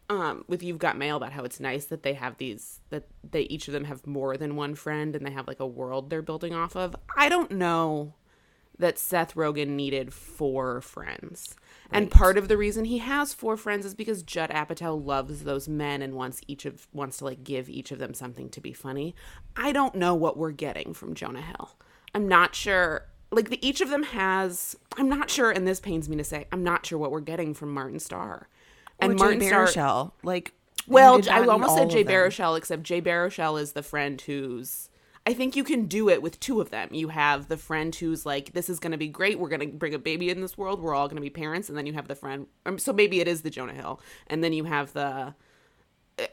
um, 0.09 0.43
with 0.47 0.63
You've 0.63 0.79
Got 0.79 0.97
Mail 0.97 1.15
about 1.15 1.31
how 1.31 1.43
it's 1.43 1.59
nice 1.59 1.85
that 1.85 2.03
they 2.03 2.13
have 2.13 2.37
these 2.37 2.81
that 2.89 3.07
they 3.23 3.41
each 3.43 3.67
of 3.67 3.73
them 3.73 3.85
have 3.85 4.05
more 4.05 4.35
than 4.37 4.55
one 4.55 4.75
friend 4.75 5.15
and 5.15 5.25
they 5.25 5.31
have 5.31 5.47
like 5.47 5.59
a 5.59 5.67
world 5.67 6.09
they're 6.09 6.21
building 6.21 6.53
off 6.53 6.75
of. 6.75 6.95
I 7.15 7.29
don't 7.29 7.51
know 7.51 8.15
that 8.79 8.97
Seth 8.97 9.35
Rogen 9.35 9.69
needed 9.69 10.13
four 10.13 10.81
friends. 10.81 11.55
And 11.91 12.09
part 12.09 12.37
of 12.37 12.47
the 12.47 12.57
reason 12.57 12.85
he 12.85 12.99
has 12.99 13.33
four 13.33 13.57
friends 13.57 13.85
is 13.85 13.93
because 13.93 14.23
Judd 14.23 14.51
Apatow 14.51 15.03
loves 15.03 15.43
those 15.43 15.67
men 15.67 16.01
and 16.01 16.13
wants 16.13 16.41
each 16.47 16.65
of 16.65 16.87
wants 16.93 17.17
to 17.17 17.25
like 17.25 17.43
give 17.43 17.69
each 17.69 17.91
of 17.91 17.99
them 17.99 18.13
something 18.13 18.49
to 18.49 18.61
be 18.61 18.73
funny. 18.73 19.15
I 19.55 19.71
don't 19.71 19.95
know 19.95 20.15
what 20.15 20.37
we're 20.37 20.51
getting 20.51 20.93
from 20.93 21.13
Jonah 21.13 21.41
Hill. 21.41 21.75
I'm 22.13 22.27
not 22.27 22.55
sure 22.55 23.07
like 23.31 23.49
the, 23.49 23.67
each 23.67 23.81
of 23.81 23.89
them 23.89 24.03
has 24.03 24.75
I'm 24.97 25.09
not 25.09 25.29
sure 25.29 25.51
and 25.51 25.67
this 25.67 25.79
pains 25.79 26.07
me 26.07 26.15
to 26.17 26.23
say. 26.23 26.47
I'm 26.51 26.63
not 26.63 26.85
sure 26.85 26.97
what 26.99 27.11
we're 27.11 27.21
getting 27.21 27.53
from 27.53 27.73
Martin 27.73 27.99
Starr. 27.99 28.47
and 28.99 29.11
And 29.11 29.19
Martin 29.19 29.41
Starr 29.41 29.65
Baruchel, 29.65 30.11
like 30.23 30.53
well, 30.87 31.21
I 31.29 31.45
almost 31.45 31.75
said 31.75 31.89
Jay. 31.89 32.03
Baruchel, 32.03 32.57
except 32.57 32.83
Jay 32.83 33.01
Baruchel 33.01 33.61
is 33.61 33.73
the 33.73 33.83
friend 33.83 34.19
who's. 34.21 34.88
I 35.29 35.33
think 35.35 35.55
you 35.55 35.63
can 35.63 35.85
do 35.85 36.09
it 36.09 36.21
with 36.21 36.39
two 36.39 36.59
of 36.59 36.71
them. 36.71 36.89
You 36.91 37.09
have 37.09 37.47
the 37.49 37.57
friend 37.57 37.93
who's 37.93 38.25
like, 38.25 38.53
"This 38.53 38.69
is 38.69 38.79
going 38.79 38.93
to 38.93 38.97
be 38.97 39.07
great. 39.07 39.39
We're 39.39 39.49
going 39.49 39.59
to 39.61 39.67
bring 39.67 39.93
a 39.93 39.99
baby 39.99 40.29
in 40.29 40.41
this 40.41 40.57
world. 40.57 40.81
We're 40.81 40.95
all 40.95 41.07
going 41.07 41.17
to 41.17 41.21
be 41.21 41.29
parents." 41.29 41.69
And 41.69 41.77
then 41.77 41.85
you 41.85 41.93
have 41.93 42.07
the 42.07 42.15
friend. 42.15 42.47
Um, 42.65 42.79
so 42.79 42.91
maybe 42.91 43.19
it 43.19 43.27
is 43.27 43.41
the 43.43 43.49
Jonah 43.49 43.73
Hill, 43.73 44.01
and 44.27 44.43
then 44.43 44.53
you 44.53 44.63
have 44.63 44.93
the 44.93 45.35
uh, 46.19 46.23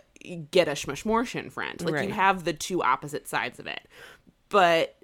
get 0.51 0.69
a 0.69 0.73
Shmushmorshin 0.73 1.53
friend. 1.53 1.81
Like 1.85 1.95
Right. 1.95 2.09
you 2.09 2.15
have 2.15 2.45
the 2.45 2.53
two 2.55 2.83
opposite 2.83 3.29
sides 3.29 3.59
of 3.59 3.67
it. 3.67 3.87
But 4.49 4.97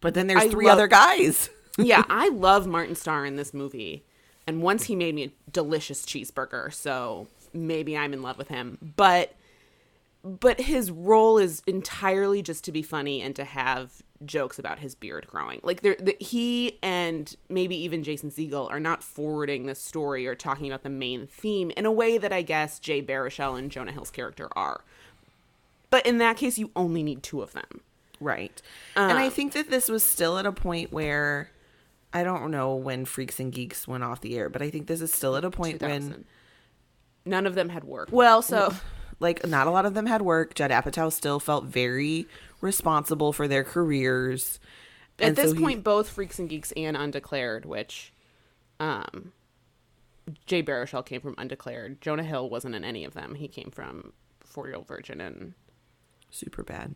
But 0.00 0.14
then 0.14 0.26
there's 0.26 0.42
I 0.44 0.48
three 0.48 0.66
love- 0.66 0.74
other 0.74 0.86
guys. 0.88 1.48
yeah, 1.78 2.02
I 2.10 2.28
love 2.28 2.66
Martin 2.66 2.94
Starr 2.96 3.24
in 3.26 3.36
this 3.36 3.54
movie. 3.54 4.04
And 4.46 4.62
once 4.62 4.84
he 4.84 4.96
made 4.96 5.14
me 5.14 5.24
a 5.24 5.50
delicious 5.50 6.04
cheeseburger, 6.04 6.72
so 6.72 7.28
maybe 7.52 7.96
I'm 7.96 8.12
in 8.12 8.22
love 8.22 8.36
with 8.38 8.48
him. 8.48 8.78
But 8.96 9.34
but 10.22 10.60
his 10.60 10.90
role 10.90 11.38
is 11.38 11.62
entirely 11.66 12.42
just 12.42 12.64
to 12.64 12.72
be 12.72 12.82
funny 12.82 13.22
and 13.22 13.34
to 13.36 13.44
have 13.44 14.02
jokes 14.26 14.58
about 14.58 14.78
his 14.80 14.94
beard 14.94 15.26
growing. 15.26 15.60
Like 15.62 15.80
there 15.80 15.96
the, 15.98 16.14
he 16.20 16.78
and 16.82 17.34
maybe 17.48 17.74
even 17.82 18.02
Jason 18.02 18.30
Segel 18.30 18.70
are 18.70 18.80
not 18.80 19.02
forwarding 19.02 19.64
the 19.66 19.74
story 19.74 20.26
or 20.26 20.34
talking 20.34 20.66
about 20.66 20.82
the 20.82 20.90
main 20.90 21.26
theme 21.26 21.70
in 21.76 21.86
a 21.86 21.92
way 21.92 22.18
that 22.18 22.32
I 22.32 22.42
guess 22.42 22.78
Jay 22.78 23.02
Baruchel 23.02 23.58
and 23.58 23.70
Jonah 23.70 23.92
Hill's 23.92 24.10
character 24.10 24.48
are. 24.54 24.84
But 25.88 26.04
in 26.06 26.18
that 26.18 26.36
case, 26.36 26.58
you 26.58 26.70
only 26.76 27.02
need 27.02 27.22
two 27.22 27.40
of 27.40 27.52
them. 27.52 27.80
Right. 28.20 28.60
and 28.96 29.18
I 29.18 29.26
Um, 29.26 29.30
think 29.32 29.54
that 29.54 29.70
this 29.70 29.88
was 29.88 30.04
still 30.04 30.36
at 30.36 30.44
a 30.44 30.52
point 30.52 30.92
where 30.92 31.50
I 32.12 32.22
don't 32.22 32.50
know 32.50 32.74
when 32.74 33.06
Freaks 33.06 33.40
and 33.40 33.50
Geeks 33.50 33.88
went 33.88 34.04
off 34.04 34.20
the 34.20 34.36
air, 34.36 34.50
but 34.50 34.60
I 34.60 34.68
think 34.68 34.86
this 34.86 35.00
is 35.00 35.12
still 35.14 35.34
at 35.36 35.44
a 35.44 35.50
point 35.50 35.80
when 35.80 36.26
None 37.24 37.46
of 37.46 37.54
them 37.54 37.70
had 37.70 37.84
worked. 37.84 38.12
Well, 38.12 38.42
so 38.42 38.74
like 39.20 39.46
not 39.46 39.66
a 39.66 39.70
lot 39.70 39.86
of 39.86 39.94
them 39.94 40.06
had 40.06 40.22
work. 40.22 40.54
Judd 40.54 40.70
Apatow 40.72 41.12
still 41.12 41.38
felt 41.38 41.64
very 41.66 42.26
responsible 42.60 43.32
for 43.32 43.46
their 43.46 43.62
careers. 43.64 44.58
at 45.18 45.28
And 45.28 45.36
this 45.36 45.50
so 45.50 45.56
he- 45.56 45.62
point 45.62 45.84
both 45.84 46.08
freaks 46.08 46.38
and 46.38 46.48
geeks 46.48 46.72
and 46.72 46.96
undeclared 46.96 47.64
which 47.64 48.12
um 48.80 49.32
Jay 50.46 50.62
Baruchel 50.62 51.04
came 51.04 51.20
from 51.20 51.34
Undeclared. 51.38 52.00
Jonah 52.00 52.22
Hill 52.22 52.48
wasn't 52.48 52.74
in 52.74 52.84
any 52.84 53.04
of 53.04 53.14
them. 53.14 53.34
He 53.34 53.48
came 53.48 53.70
from 53.72 54.12
Four 54.40 54.66
Year 54.68 54.76
Old 54.76 54.86
Virgin 54.86 55.20
and 55.20 55.54
Super 56.30 56.62
bad. 56.62 56.94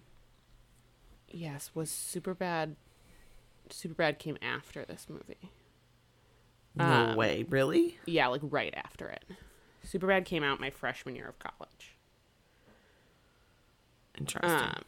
yes, 1.31 1.71
was 1.75 1.91
super 1.91 2.35
bad. 2.35 2.77
Super 3.71 3.95
bad 3.95 4.19
came 4.21 4.37
after 4.41 4.85
this 4.85 5.07
movie. 5.09 5.51
No 6.77 6.85
Um, 6.85 7.17
way. 7.17 7.45
Really? 7.49 7.99
Yeah, 8.07 8.29
like 8.29 8.43
right 8.45 8.73
after 8.77 9.09
it. 9.09 9.25
Superbad 9.85 10.25
came 10.25 10.43
out 10.45 10.61
my 10.61 10.71
freshman 10.71 11.17
year 11.17 11.29
of 11.29 11.39
college. 11.39 11.94
Interesting. 14.19 14.51
Um, 14.51 14.83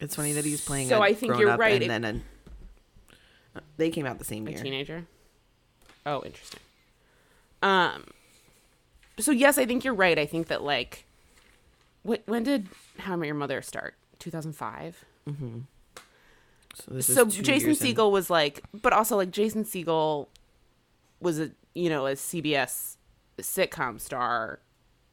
it's 0.00 0.14
funny 0.14 0.32
that 0.32 0.44
he's 0.44 0.60
playing. 0.64 0.88
so 0.88 0.98
a 0.98 1.06
I 1.06 1.14
think 1.14 1.38
you're 1.38 1.56
right. 1.56 1.82
And 1.82 2.04
then 2.04 2.22
a, 3.54 3.60
they 3.76 3.90
came 3.90 4.06
out 4.06 4.18
the 4.18 4.24
same 4.24 4.46
a 4.46 4.50
year. 4.50 4.62
teenager. 4.62 5.06
Oh, 6.04 6.22
interesting. 6.24 6.60
Um. 7.62 8.04
So 9.18 9.30
yes, 9.32 9.56
I 9.56 9.64
think 9.64 9.84
you're 9.84 9.94
right. 9.94 10.18
I 10.18 10.26
think 10.26 10.48
that 10.48 10.62
like, 10.62 11.06
what 12.02 12.22
when 12.26 12.42
did 12.42 12.68
How 12.98 13.14
I 13.14 13.16
Met 13.16 13.26
Your 13.26 13.34
Mother 13.34 13.62
start? 13.62 13.94
2005. 14.18 15.04
So, 16.74 16.94
this 16.94 17.06
so 17.06 17.26
is 17.26 17.34
two 17.36 17.42
Jason 17.42 17.68
years 17.70 17.82
in. 17.82 18.10
Was 18.10 18.28
like, 18.28 18.62
but 18.74 18.92
also 18.92 19.16
like 19.16 19.30
Jason 19.30 19.64
Segel 19.64 20.28
was 21.20 21.40
a 21.40 21.50
you 21.74 21.88
know 21.88 22.06
a 22.06 22.12
CBS 22.12 22.96
sitcom 23.38 23.98
star, 24.00 24.60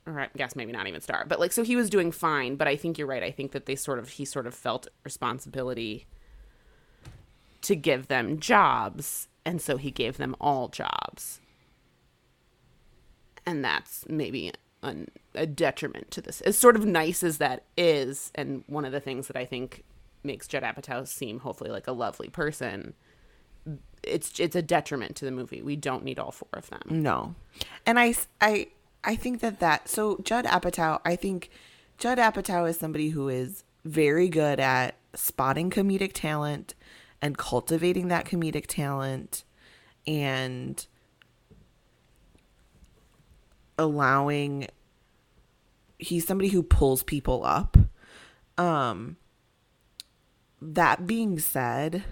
or 0.06 0.20
I 0.20 0.30
guess 0.36 0.56
maybe 0.56 0.72
not 0.72 0.88
even 0.88 1.02
star, 1.02 1.26
but 1.28 1.40
like 1.40 1.52
so 1.52 1.64
he 1.64 1.76
was 1.76 1.90
doing 1.90 2.12
fine. 2.12 2.56
But 2.56 2.68
I 2.68 2.76
think 2.76 2.98
you're 2.98 3.08
right. 3.08 3.24
I 3.24 3.32
think 3.32 3.52
that 3.52 3.66
they 3.66 3.76
sort 3.76 4.00
of 4.00 4.10
he 4.10 4.26
sort 4.26 4.48
of 4.48 4.54
felt 4.54 4.88
responsibility 5.04 6.06
to 7.62 7.76
give 7.76 8.08
them 8.08 8.40
jobs, 8.40 9.28
and 9.46 9.62
so 9.62 9.78
he 9.78 9.92
gave 9.92 10.18
them 10.18 10.36
all 10.42 10.68
jobs, 10.68 11.40
and 13.46 13.64
that's 13.64 14.06
maybe 14.10 14.52
an, 14.82 15.10
a 15.34 15.46
detriment 15.46 16.12
to 16.12 16.22
this. 16.22 16.42
As 16.42 16.58
sort 16.58 16.76
of 16.76 16.86
nice 16.86 17.24
as 17.24 17.38
that 17.38 17.64
is, 17.78 18.32
and 18.36 18.64
one 18.68 18.86
of 18.86 18.92
the 18.92 19.00
things 19.00 19.28
that 19.28 19.38
I 19.38 19.46
think 19.46 19.84
makes 20.24 20.48
Judd 20.48 20.64
Apatow 20.64 21.08
seem 21.08 21.40
hopefully 21.40 21.70
like 21.70 21.88
a 21.88 21.92
lovely 21.92 22.30
person, 22.30 22.94
it's 24.04 24.40
it's 24.40 24.56
a 24.56 24.62
detriment 24.62 25.16
to 25.18 25.26
the 25.26 25.32
movie. 25.32 25.62
We 25.62 25.76
don't 25.76 26.04
need 26.04 26.20
all 26.20 26.32
four 26.32 26.50
of 26.54 26.70
them. 26.70 26.82
No, 26.90 27.36
and 27.86 28.00
I, 28.00 28.16
I, 28.42 28.68
I 29.04 29.16
think 29.16 29.42
that 29.42 29.60
that 29.60 29.90
so 29.90 30.18
Judd 30.24 30.46
Apatow. 30.46 31.00
I 31.06 31.16
think 31.16 31.50
Judd 31.98 32.18
Apatow 32.18 32.70
is 32.70 32.78
somebody 32.78 33.10
who 33.10 33.30
is 33.30 33.64
very 33.86 34.30
good 34.30 34.60
at 34.60 34.96
spotting 35.14 35.70
comedic 35.70 36.12
talent 36.14 36.74
and 37.22 37.38
cultivating 37.38 38.08
that 38.10 38.26
comedic 38.26 38.66
talent, 38.68 39.44
and 40.08 40.86
allowing. 43.78 44.68
He's 45.98 46.28
somebody 46.28 46.50
who 46.50 46.64
pulls 46.64 47.04
people 47.04 47.44
up. 47.46 47.78
Um. 48.58 49.18
That 50.66 51.06
being 51.06 51.40
said, 51.40 52.06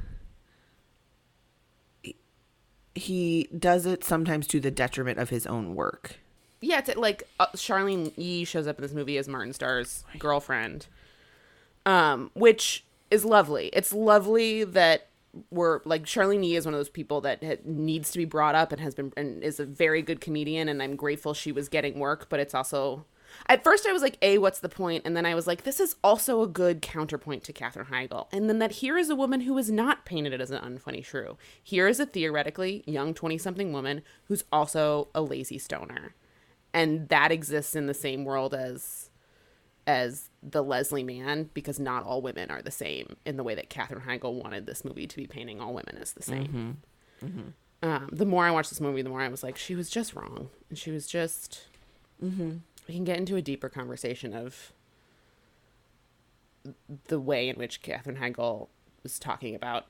he 2.94 3.48
does 3.58 3.86
it 3.86 4.04
sometimes 4.04 4.46
to 4.48 4.60
the 4.60 4.72
detriment 4.72 5.20
of 5.20 5.30
his 5.30 5.48
own 5.48 5.74
work. 5.74 6.21
Yeah, 6.64 6.78
it's 6.78 6.96
like 6.96 7.24
uh, 7.40 7.48
Charlyne 7.56 8.12
Yi 8.16 8.46
shows 8.46 8.68
up 8.68 8.78
in 8.78 8.84
this 8.84 8.94
movie 8.94 9.18
as 9.18 9.28
Martin 9.28 9.52
Starr's 9.52 10.04
girlfriend, 10.20 10.86
um, 11.88 12.30
which 12.36 12.86
is 13.10 13.26
lovely. 13.26 13.72
It's 13.74 13.92
lovely 13.92 14.64
that 14.64 15.08
we're 15.50 15.82
like 15.86 16.06
Charlyne 16.06 16.44
Yi 16.44 16.56
is 16.58 16.66
one 16.66 16.76
of 16.76 16.80
those 16.80 16.90
people 16.90 17.20
that 17.22 17.44
ha- 17.44 17.62
needs 17.66 18.12
to 18.12 18.20
be 18.20 18.26
brought 18.26 18.54
up 18.54 18.72
and 18.72 18.80
has 18.80 18.94
been 18.94 19.12
and 19.18 19.44
is 19.44 19.60
a 19.60 19.66
very 19.66 20.04
good 20.04 20.22
comedian, 20.22 20.70
and 20.70 20.84
I'm 20.84 20.96
grateful 20.96 21.34
she 21.34 21.52
was 21.52 21.68
getting 21.68 21.98
work. 21.98 22.28
But 22.30 22.40
it's 22.40 22.54
also 22.54 23.06
at 23.48 23.64
first 23.64 23.88
I 23.88 23.92
was 23.92 24.04
like, 24.04 24.18
"A, 24.22 24.38
what's 24.38 24.60
the 24.60 24.70
point?" 24.70 25.04
And 25.04 25.18
then 25.18 25.26
I 25.26 25.34
was 25.34 25.48
like, 25.48 25.64
"This 25.64 25.80
is 25.80 25.96
also 26.04 26.44
a 26.44 26.48
good 26.48 26.82
counterpoint 26.82 27.44
to 27.46 27.54
Katherine 27.54 27.88
Heigl." 27.88 28.28
And 28.32 28.48
then 28.48 28.60
that 28.60 28.74
here 28.74 29.00
is 29.00 29.10
a 29.10 29.16
woman 29.16 29.42
who 29.42 29.58
is 29.58 29.72
not 29.72 30.06
painted 30.06 30.40
as 30.40 30.52
an 30.52 30.62
unfunny 30.62 31.04
shrew. 31.04 31.38
Here 31.64 31.88
is 31.88 32.00
a 32.00 32.06
theoretically 32.06 32.84
young 32.86 33.16
twenty-something 33.16 33.74
woman 33.74 34.04
who's 34.26 34.44
also 34.52 35.08
a 35.16 35.22
lazy 35.24 35.58
stoner 35.58 36.14
and 36.74 37.10
that 37.10 37.32
exists 37.32 37.76
in 37.76 37.86
the 37.88 37.94
same 37.94 38.26
world 38.26 38.54
as 38.54 39.10
as 39.88 40.30
the 40.44 40.64
Leslie 40.64 41.04
Mann 41.04 41.50
because 41.54 41.80
not 41.80 42.04
all 42.04 42.22
women 42.22 42.52
are 42.52 42.62
the 42.62 42.72
same 42.72 43.16
in 43.26 43.36
the 43.36 43.44
way 43.44 43.56
that 43.56 43.70
Katherine 43.70 44.02
Heigl 44.02 44.42
wanted 44.42 44.66
this 44.68 44.86
movie 44.86 45.08
to 45.08 45.16
be 45.18 45.26
painting 45.28 45.60
all 45.60 45.74
women 45.74 45.98
as 46.00 46.14
the 46.14 46.22
same. 46.24 46.78
Um, 47.84 48.10
the 48.12 48.26
more 48.26 48.46
I 48.46 48.52
watched 48.52 48.70
this 48.70 48.80
movie, 48.80 49.02
the 49.02 49.10
more 49.10 49.22
I 49.22 49.28
was 49.28 49.42
like, 49.44 49.58
she 49.58 49.74
was 49.76 49.90
just 49.90 50.14
wrong, 50.16 50.50
and 50.70 50.78
she 50.78 50.92
was 50.92 51.08
just. 51.08 51.64
We 52.88 52.94
can 52.96 53.04
get 53.04 53.18
into 53.18 53.36
a 53.36 53.42
deeper 53.42 53.70
conversation 53.70 54.34
of 54.34 54.72
the 57.08 57.20
way 57.20 57.50
in 57.50 57.56
which 57.56 57.82
Katherine 57.82 58.18
Heigl 58.18 58.68
was 59.02 59.18
talking 59.18 59.56
about 59.56 59.86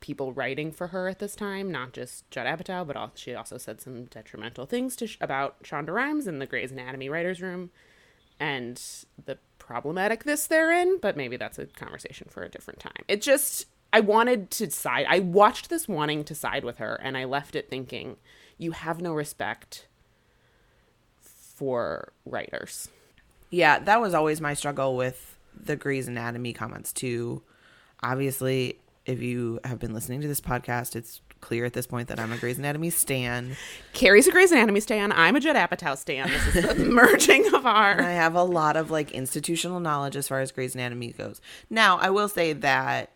people 0.00 0.32
writing 0.32 0.72
for 0.72 0.88
her 0.88 1.08
at 1.08 1.18
this 1.18 1.36
time, 1.36 1.70
not 1.70 1.92
just 1.92 2.28
Judd 2.30 2.46
Apatow, 2.46 2.86
but 2.86 2.96
also, 2.96 3.12
she 3.16 3.34
also 3.34 3.58
said 3.58 3.80
some 3.80 4.04
detrimental 4.04 4.66
things 4.66 4.96
to 4.96 5.08
about 5.20 5.62
Shonda 5.62 5.90
Rhimes 5.90 6.26
in 6.26 6.38
the 6.38 6.46
Grey's 6.46 6.72
Anatomy 6.72 7.08
writers' 7.08 7.42
room, 7.42 7.70
and 8.38 8.80
the 9.24 9.38
problematic 9.58 10.24
this 10.24 10.46
therein. 10.46 10.98
But 10.98 11.16
maybe 11.16 11.36
that's 11.36 11.58
a 11.58 11.66
conversation 11.66 12.28
for 12.30 12.42
a 12.42 12.48
different 12.48 12.80
time. 12.80 13.04
It 13.08 13.22
just 13.22 13.66
I 13.92 14.00
wanted 14.00 14.50
to 14.52 14.70
side. 14.70 15.06
I 15.08 15.20
watched 15.20 15.68
this 15.68 15.88
wanting 15.88 16.24
to 16.24 16.34
side 16.34 16.64
with 16.64 16.78
her, 16.78 16.94
and 17.02 17.16
I 17.16 17.24
left 17.24 17.54
it 17.54 17.68
thinking, 17.68 18.16
you 18.56 18.72
have 18.72 19.00
no 19.00 19.12
respect 19.12 19.86
for 21.20 22.12
writers. 22.24 22.88
Yeah, 23.50 23.80
that 23.80 24.00
was 24.00 24.14
always 24.14 24.40
my 24.40 24.54
struggle 24.54 24.96
with 24.96 25.36
the 25.54 25.76
Grey's 25.76 26.08
Anatomy 26.08 26.52
comments 26.52 26.92
too. 26.92 27.42
Obviously, 28.02 28.78
if 29.06 29.20
you 29.20 29.60
have 29.64 29.78
been 29.78 29.94
listening 29.94 30.20
to 30.20 30.28
this 30.28 30.40
podcast, 30.40 30.94
it's 30.96 31.20
clear 31.40 31.64
at 31.64 31.72
this 31.72 31.86
point 31.86 32.08
that 32.08 32.20
I'm 32.20 32.32
a 32.32 32.36
Grey's 32.36 32.58
Anatomy 32.58 32.90
stan. 32.90 33.56
Carrie's 33.92 34.28
a 34.28 34.30
Grey's 34.30 34.52
Anatomy 34.52 34.80
stan. 34.80 35.10
I'm 35.12 35.36
a 35.36 35.40
Judd 35.40 35.56
Apatow 35.56 35.96
stan. 35.96 36.28
This 36.28 36.56
is 36.56 36.76
the 36.76 36.84
merging 36.84 37.46
of 37.46 37.54
And 37.54 37.66
our. 37.66 38.00
I 38.00 38.12
have 38.12 38.34
a 38.34 38.44
lot 38.44 38.76
of 38.76 38.90
like 38.90 39.10
institutional 39.12 39.80
knowledge 39.80 40.16
as 40.16 40.28
far 40.28 40.40
as 40.40 40.52
Grey's 40.52 40.74
Anatomy 40.74 41.12
goes. 41.12 41.40
Now, 41.70 41.98
I 41.98 42.10
will 42.10 42.28
say 42.28 42.52
that 42.52 43.10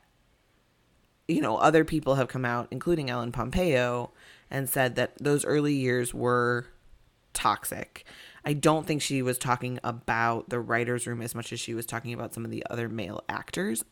you 1.29 1.40
know, 1.40 1.57
other 1.57 1.85
people 1.85 2.16
have 2.16 2.29
come 2.29 2.44
out, 2.44 2.68
including 2.70 3.09
Ellen 3.09 3.33
Pompeo, 3.33 4.12
and 4.51 4.68
said 4.68 4.94
that 4.97 5.14
those 5.18 5.44
early 5.44 5.75
years 5.75 6.12
were 6.12 6.66
toxic. 7.33 8.05
I 8.44 8.53
don't 8.53 8.87
think 8.87 9.01
she 9.01 9.23
was 9.23 9.38
talking 9.38 9.81
about 9.83 10.51
the 10.51 10.61
writer's 10.61 11.07
room 11.07 11.23
as 11.23 11.35
much 11.35 11.53
as 11.53 11.61
she 11.61 11.75
was 11.75 11.87
talking 11.87 12.12
about 12.12 12.35
some 12.35 12.44
of 12.44 12.51
the 12.51 12.64
other 12.68 12.88
male 12.88 13.25
actors. 13.29 13.85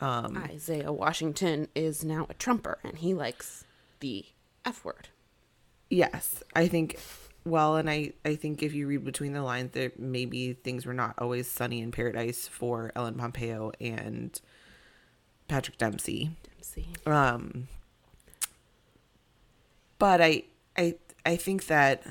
Isaiah 0.00 0.92
Washington 0.92 1.68
is 1.74 2.04
now 2.04 2.26
a 2.30 2.34
Trumper, 2.34 2.78
and 2.84 2.98
he 2.98 3.14
likes 3.14 3.64
the 4.00 4.26
F 4.64 4.84
word. 4.84 5.08
Yes, 5.90 6.42
I 6.54 6.68
think. 6.68 6.98
Well, 7.44 7.76
and 7.76 7.88
I, 7.88 8.12
I 8.24 8.36
think 8.36 8.62
if 8.62 8.74
you 8.74 8.86
read 8.86 9.04
between 9.04 9.32
the 9.32 9.42
lines, 9.42 9.70
there 9.72 9.92
maybe 9.96 10.52
things 10.52 10.84
were 10.84 10.92
not 10.92 11.14
always 11.18 11.50
sunny 11.50 11.80
in 11.80 11.92
paradise 11.92 12.46
for 12.46 12.92
Ellen 12.94 13.14
Pompeo 13.14 13.72
and 13.80 14.38
Patrick 15.46 15.78
Dempsey. 15.78 16.36
Dempsey. 16.42 16.88
Um, 17.06 17.68
but 19.98 20.20
I, 20.20 20.44
I, 20.76 20.96
I 21.24 21.36
think 21.36 21.68
that, 21.68 22.02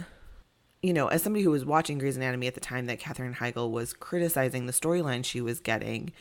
you 0.81 0.91
know, 0.91 1.07
as 1.07 1.21
somebody 1.21 1.43
who 1.43 1.51
was 1.51 1.65
watching 1.65 1.99
Grey's 1.99 2.17
Anatomy 2.17 2.47
at 2.47 2.55
the 2.55 2.59
time 2.59 2.87
that 2.87 2.99
Katherine 2.99 3.35
Heigl 3.35 3.69
was 3.69 3.93
criticizing 3.93 4.65
the 4.65 4.73
storyline 4.73 5.23
she 5.23 5.39
was 5.39 5.59
getting, 5.59 6.11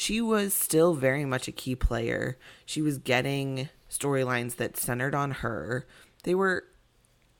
she 0.00 0.20
was 0.20 0.54
still 0.54 0.94
very 0.94 1.24
much 1.24 1.48
a 1.48 1.52
key 1.52 1.74
player. 1.74 2.38
She 2.64 2.80
was 2.80 2.98
getting 2.98 3.68
storylines 3.90 4.54
that 4.54 4.76
centered 4.76 5.12
on 5.12 5.32
her. 5.32 5.88
They 6.22 6.36
were 6.36 6.66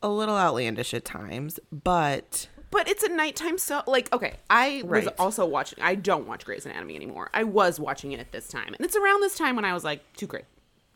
a 0.03 0.09
little 0.09 0.37
outlandish 0.37 0.93
at 0.93 1.05
times, 1.05 1.61
but 1.71 2.49
But 2.73 2.89
it's 2.89 3.05
a 3.05 3.11
nighttime 3.11 3.59
so 3.59 3.85
like 3.87 4.13
okay, 4.13 4.39
I 4.51 4.83
was 4.85 5.07
also 5.21 5.47
watching 5.47 5.79
I 5.81 5.95
don't 5.95 6.27
watch 6.27 6.45
Grey's 6.45 6.67
Anatomy 6.67 6.97
anymore. 6.97 7.31
I 7.33 7.45
was 7.45 7.79
watching 7.79 8.11
it 8.11 8.19
at 8.19 8.33
this 8.33 8.49
time. 8.49 8.75
And 8.75 8.85
it's 8.85 8.97
around 8.97 9.21
this 9.21 9.39
time 9.39 9.55
when 9.55 9.65
I 9.65 9.73
was 9.73 9.85
like 9.85 10.03
too 10.15 10.27
crazy. 10.27 10.47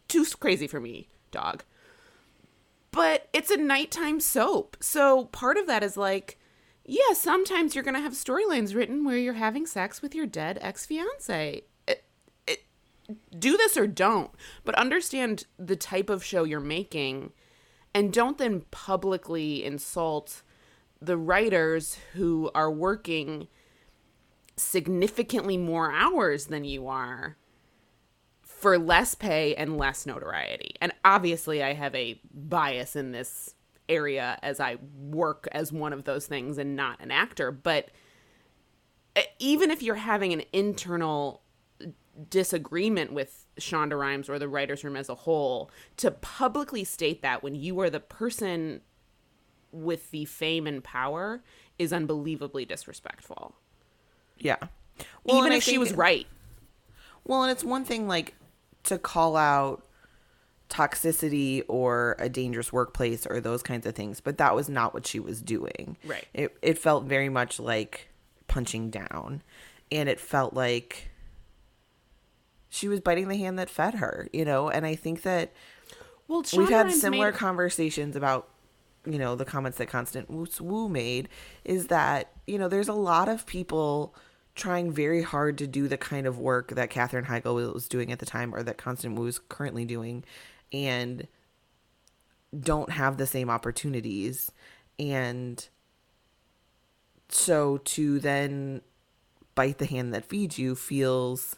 Too 0.08 0.24
crazy 0.40 0.66
for 0.66 0.80
me, 0.80 1.10
dog. 1.30 1.62
But 2.90 3.28
it's 3.32 3.52
a 3.52 3.56
nighttime 3.56 4.18
soap. 4.18 4.78
So 4.80 5.26
part 5.26 5.56
of 5.56 5.68
that 5.68 5.84
is 5.84 5.96
like 5.96 6.40
yeah, 6.84 7.14
sometimes 7.14 7.74
you're 7.74 7.84
going 7.84 7.94
to 7.94 8.00
have 8.00 8.12
storylines 8.12 8.74
written 8.74 9.04
where 9.04 9.18
you're 9.18 9.34
having 9.34 9.66
sex 9.66 10.02
with 10.02 10.14
your 10.14 10.26
dead 10.26 10.58
ex-fiance. 10.60 11.62
It, 11.86 12.04
it, 12.46 12.64
do 13.38 13.56
this 13.56 13.76
or 13.76 13.86
don't, 13.86 14.30
but 14.64 14.74
understand 14.74 15.46
the 15.58 15.76
type 15.76 16.10
of 16.10 16.24
show 16.24 16.44
you're 16.44 16.60
making 16.60 17.32
and 17.94 18.12
don't 18.12 18.38
then 18.38 18.62
publicly 18.70 19.64
insult 19.64 20.42
the 21.00 21.16
writers 21.16 21.98
who 22.14 22.50
are 22.54 22.70
working 22.70 23.48
significantly 24.56 25.56
more 25.56 25.92
hours 25.92 26.46
than 26.46 26.64
you 26.64 26.86
are 26.86 27.36
for 28.42 28.78
less 28.78 29.14
pay 29.14 29.54
and 29.56 29.76
less 29.76 30.06
notoriety. 30.06 30.74
And 30.80 30.92
obviously 31.04 31.62
I 31.62 31.74
have 31.74 31.94
a 31.94 32.20
bias 32.32 32.94
in 32.94 33.12
this 33.12 33.54
area 33.88 34.38
as 34.42 34.60
I 34.60 34.78
work 34.96 35.48
as 35.52 35.72
one 35.72 35.92
of 35.92 36.04
those 36.04 36.26
things 36.26 36.58
and 36.58 36.76
not 36.76 37.00
an 37.00 37.10
actor, 37.10 37.50
but 37.50 37.90
uh, 39.16 39.22
even 39.38 39.70
if 39.70 39.82
you're 39.82 39.94
having 39.96 40.32
an 40.32 40.42
internal 40.52 41.42
disagreement 42.28 43.12
with 43.12 43.46
Shonda 43.58 43.98
Rhimes 43.98 44.28
or 44.28 44.38
the 44.38 44.48
writers 44.48 44.84
room 44.84 44.96
as 44.96 45.08
a 45.08 45.14
whole, 45.14 45.70
to 45.98 46.10
publicly 46.10 46.84
state 46.84 47.22
that 47.22 47.42
when 47.42 47.54
you 47.54 47.78
are 47.80 47.90
the 47.90 48.00
person 48.00 48.82
with 49.70 50.10
the 50.10 50.26
fame 50.26 50.66
and 50.66 50.84
power 50.84 51.42
is 51.78 51.92
unbelievably 51.92 52.66
disrespectful. 52.66 53.54
Yeah. 54.38 54.56
even 55.26 55.52
if 55.52 55.62
she 55.62 55.78
was 55.78 55.92
right. 55.92 56.26
Well, 57.24 57.42
and 57.42 57.52
it's 57.52 57.64
one 57.64 57.84
thing 57.84 58.06
like 58.06 58.34
to 58.84 58.98
call 58.98 59.36
out 59.36 59.86
toxicity 60.72 61.62
or 61.68 62.16
a 62.18 62.28
dangerous 62.28 62.72
workplace 62.72 63.26
or 63.26 63.40
those 63.40 63.62
kinds 63.62 63.86
of 63.86 63.94
things, 63.94 64.20
but 64.20 64.38
that 64.38 64.54
was 64.54 64.68
not 64.68 64.94
what 64.94 65.06
she 65.06 65.20
was 65.20 65.42
doing. 65.42 65.96
Right. 66.04 66.26
It 66.32 66.56
it 66.62 66.78
felt 66.78 67.04
very 67.04 67.28
much 67.28 67.60
like 67.60 68.08
punching 68.48 68.90
down 68.90 69.42
and 69.90 70.08
it 70.08 70.18
felt 70.18 70.54
like 70.54 71.10
she 72.68 72.88
was 72.88 73.00
biting 73.00 73.28
the 73.28 73.36
hand 73.36 73.58
that 73.58 73.68
fed 73.68 73.94
her, 73.94 74.28
you 74.32 74.44
know, 74.44 74.70
and 74.70 74.86
I 74.86 74.94
think 74.94 75.22
that 75.22 75.52
Well, 76.28 76.42
we've 76.56 76.68
had 76.70 76.86
Rhimes 76.86 77.00
similar 77.00 77.30
made- 77.30 77.38
conversations 77.38 78.16
about 78.16 78.48
you 79.04 79.18
know 79.18 79.34
the 79.34 79.44
comments 79.44 79.78
that 79.78 79.88
Constance 79.88 80.60
Wu 80.60 80.88
made 80.88 81.28
is 81.64 81.88
that 81.88 82.30
you 82.46 82.56
know 82.58 82.68
there's 82.68 82.88
a 82.88 82.92
lot 82.94 83.28
of 83.28 83.44
people 83.46 84.14
trying 84.54 84.92
very 84.92 85.22
hard 85.22 85.56
to 85.58 85.66
do 85.66 85.88
the 85.88 85.96
kind 85.96 86.26
of 86.26 86.38
work 86.38 86.68
that 86.74 86.88
Katherine 86.90 87.24
Heigl 87.24 87.72
was 87.74 87.88
doing 87.88 88.12
at 88.12 88.18
the 88.20 88.26
time 88.26 88.54
or 88.54 88.62
that 88.62 88.76
Constance 88.78 89.18
Wu 89.18 89.26
is 89.26 89.38
currently 89.48 89.84
doing 89.84 90.24
and 90.72 91.26
don't 92.58 92.90
have 92.90 93.16
the 93.16 93.26
same 93.26 93.48
opportunities 93.48 94.50
and 94.98 95.68
so 97.28 97.78
to 97.78 98.18
then 98.18 98.82
bite 99.54 99.78
the 99.78 99.86
hand 99.86 100.12
that 100.14 100.24
feeds 100.24 100.58
you 100.58 100.74
feels 100.74 101.56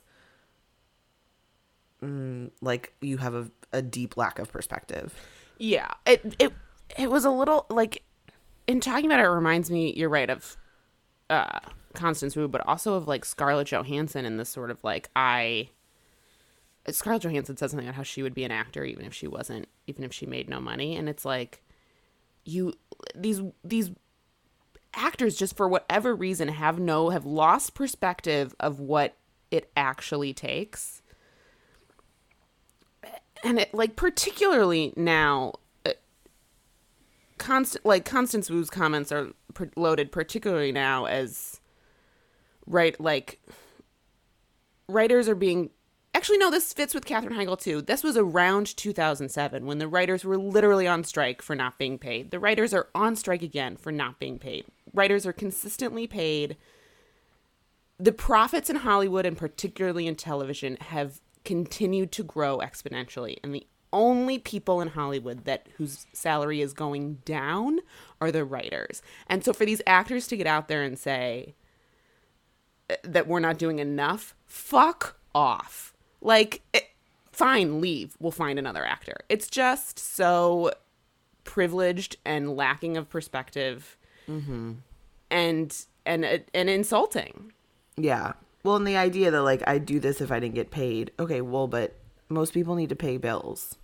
mm, 2.02 2.50
like 2.60 2.92
you 3.00 3.16
have 3.18 3.34
a, 3.34 3.50
a 3.72 3.82
deep 3.82 4.16
lack 4.16 4.38
of 4.38 4.52
perspective 4.52 5.14
Yeah, 5.58 5.88
it 6.06 6.34
it 6.38 6.52
it 6.98 7.10
was 7.10 7.24
a 7.24 7.30
little 7.30 7.66
like 7.70 8.02
in 8.66 8.80
talking 8.80 9.06
about 9.06 9.20
it, 9.20 9.24
it 9.24 9.28
reminds 9.28 9.70
me. 9.70 9.92
You're 9.94 10.08
right 10.08 10.30
of 10.30 10.56
uh 11.30 11.60
Constance 11.94 12.34
Wu, 12.36 12.48
but 12.48 12.66
also 12.66 12.94
of 12.94 13.06
like 13.06 13.24
Scarlett 13.24 13.68
Johansson 13.68 14.24
and 14.24 14.38
this 14.38 14.48
sort 14.48 14.70
of 14.70 14.82
like 14.82 15.10
I. 15.14 15.70
Scarlett 16.90 17.22
Johansson 17.22 17.56
said 17.56 17.70
something 17.70 17.88
about 17.88 17.96
how 17.96 18.02
she 18.02 18.22
would 18.22 18.34
be 18.34 18.44
an 18.44 18.50
actor 18.50 18.84
even 18.84 19.06
if 19.06 19.14
she 19.14 19.26
wasn't, 19.26 19.68
even 19.86 20.04
if 20.04 20.12
she 20.12 20.26
made 20.26 20.48
no 20.48 20.60
money, 20.60 20.96
and 20.96 21.08
it's 21.08 21.24
like 21.24 21.62
you 22.44 22.74
these 23.14 23.40
these 23.62 23.90
actors 24.92 25.36
just 25.36 25.56
for 25.56 25.68
whatever 25.68 26.14
reason 26.14 26.48
have 26.48 26.78
no 26.78 27.10
have 27.10 27.24
lost 27.24 27.74
perspective 27.74 28.54
of 28.60 28.80
what 28.80 29.16
it 29.50 29.70
actually 29.76 30.32
takes. 30.32 31.02
And 33.42 33.58
it 33.58 33.72
like 33.74 33.96
particularly 33.96 34.92
now 34.96 35.54
uh, 35.86 35.92
Constance 37.38 37.84
like 37.84 38.04
constance 38.04 38.50
wu's 38.50 38.70
comments 38.70 39.10
are 39.10 39.30
loaded 39.76 40.12
particularly 40.12 40.72
now 40.72 41.04
as 41.06 41.60
right 42.66 42.98
like 43.00 43.40
writers 44.88 45.28
are 45.28 45.34
being 45.34 45.70
actually 46.14 46.38
no 46.38 46.50
this 46.50 46.72
fits 46.72 46.94
with 46.94 47.04
katherine 47.04 47.36
heigl 47.36 47.60
too. 47.60 47.82
This 47.82 48.02
was 48.02 48.16
around 48.16 48.76
2007 48.76 49.66
when 49.66 49.78
the 49.78 49.88
writers 49.88 50.24
were 50.24 50.38
literally 50.38 50.86
on 50.86 51.04
strike 51.04 51.42
for 51.42 51.54
not 51.54 51.78
being 51.78 51.98
paid. 51.98 52.30
The 52.30 52.38
writers 52.38 52.72
are 52.72 52.88
on 52.94 53.16
strike 53.16 53.42
again 53.42 53.76
for 53.76 53.92
not 53.92 54.18
being 54.18 54.38
paid. 54.38 54.66
Writers 54.92 55.26
are 55.26 55.32
consistently 55.32 56.06
paid. 56.06 56.56
The 57.98 58.12
profits 58.12 58.70
in 58.70 58.76
Hollywood 58.76 59.26
and 59.26 59.36
particularly 59.36 60.06
in 60.06 60.16
television 60.16 60.76
have 60.80 61.20
continued 61.44 62.10
to 62.12 62.22
grow 62.22 62.58
exponentially. 62.58 63.36
And 63.42 63.54
the 63.54 63.66
only 63.92 64.38
people 64.38 64.80
in 64.80 64.88
Hollywood 64.88 65.44
that 65.44 65.68
whose 65.76 66.06
salary 66.12 66.60
is 66.60 66.72
going 66.72 67.18
down 67.24 67.78
are 68.20 68.32
the 68.32 68.44
writers. 68.44 69.02
And 69.28 69.44
so 69.44 69.52
for 69.52 69.64
these 69.64 69.80
actors 69.86 70.26
to 70.28 70.36
get 70.36 70.46
out 70.46 70.68
there 70.68 70.82
and 70.82 70.98
say 70.98 71.54
uh, 72.90 72.96
that 73.04 73.28
we're 73.28 73.40
not 73.40 73.58
doing 73.58 73.78
enough, 73.78 74.34
fuck 74.46 75.16
off. 75.34 75.93
Like 76.24 76.62
it, 76.72 76.88
fine, 77.30 77.80
leave. 77.80 78.16
We'll 78.18 78.32
find 78.32 78.58
another 78.58 78.84
actor. 78.84 79.14
It's 79.28 79.46
just 79.48 79.98
so 80.00 80.72
privileged 81.44 82.16
and 82.24 82.56
lacking 82.56 82.96
of 82.96 83.08
perspective 83.08 83.96
and 84.26 84.80
and 85.30 86.24
uh, 86.24 86.38
and 86.54 86.70
insulting. 86.70 87.52
yeah 87.98 88.32
well 88.62 88.76
and 88.76 88.86
the 88.86 88.96
idea 88.96 89.30
that 89.30 89.42
like 89.42 89.62
i'd 89.66 89.84
do 89.84 90.00
this 90.00 90.22
if 90.22 90.32
i 90.32 90.40
didn't 90.40 90.54
get 90.54 90.70
paid 90.70 91.10
okay 91.18 91.42
well 91.42 91.66
but 91.68 91.94
most 92.30 92.54
people 92.54 92.74
need 92.74 92.88
to 92.88 92.96
pay 92.96 93.18
bills 93.18 93.76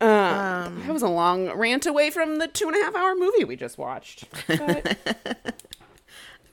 Uh, 0.00 0.70
that 0.70 0.92
was 0.92 1.02
a 1.02 1.08
long 1.08 1.50
rant 1.52 1.84
away 1.84 2.08
from 2.10 2.38
the 2.38 2.48
two 2.48 2.66
and 2.68 2.74
a 2.76 2.82
half 2.84 2.96
hour 2.96 3.14
movie 3.14 3.44
we 3.44 3.54
just 3.54 3.76
watched. 3.76 4.24
But 4.48 4.96
i 5.46 5.52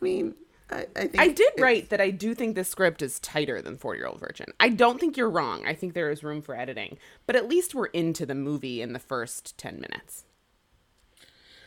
mean 0.02 0.36
i, 0.72 0.86
I 0.96 1.08
think 1.08 1.20
I 1.20 1.28
did 1.30 1.52
write 1.58 1.90
that 1.90 2.02
I 2.02 2.12
do 2.12 2.34
think 2.34 2.56
this 2.56 2.70
script 2.70 3.02
is 3.02 3.20
tighter 3.20 3.62
than 3.62 3.78
40 3.78 4.00
Year 4.00 4.08
Old 4.08 4.20
Virgin. 4.20 4.48
I 4.60 4.70
don't 4.70 5.00
think 5.00 5.18
you're 5.18 5.30
wrong. 5.30 5.66
I 5.66 5.74
think 5.74 5.94
there 5.94 6.12
is 6.12 6.24
room 6.24 6.42
for 6.42 6.56
editing. 6.56 6.98
But 7.26 7.36
at 7.36 7.48
least 7.48 7.74
we're 7.74 7.88
into 7.88 8.26
the 8.26 8.36
movie 8.36 8.82
in 8.82 8.94
the 8.94 9.00
first 9.00 9.58
10 9.58 9.76
minutes. 9.76 10.26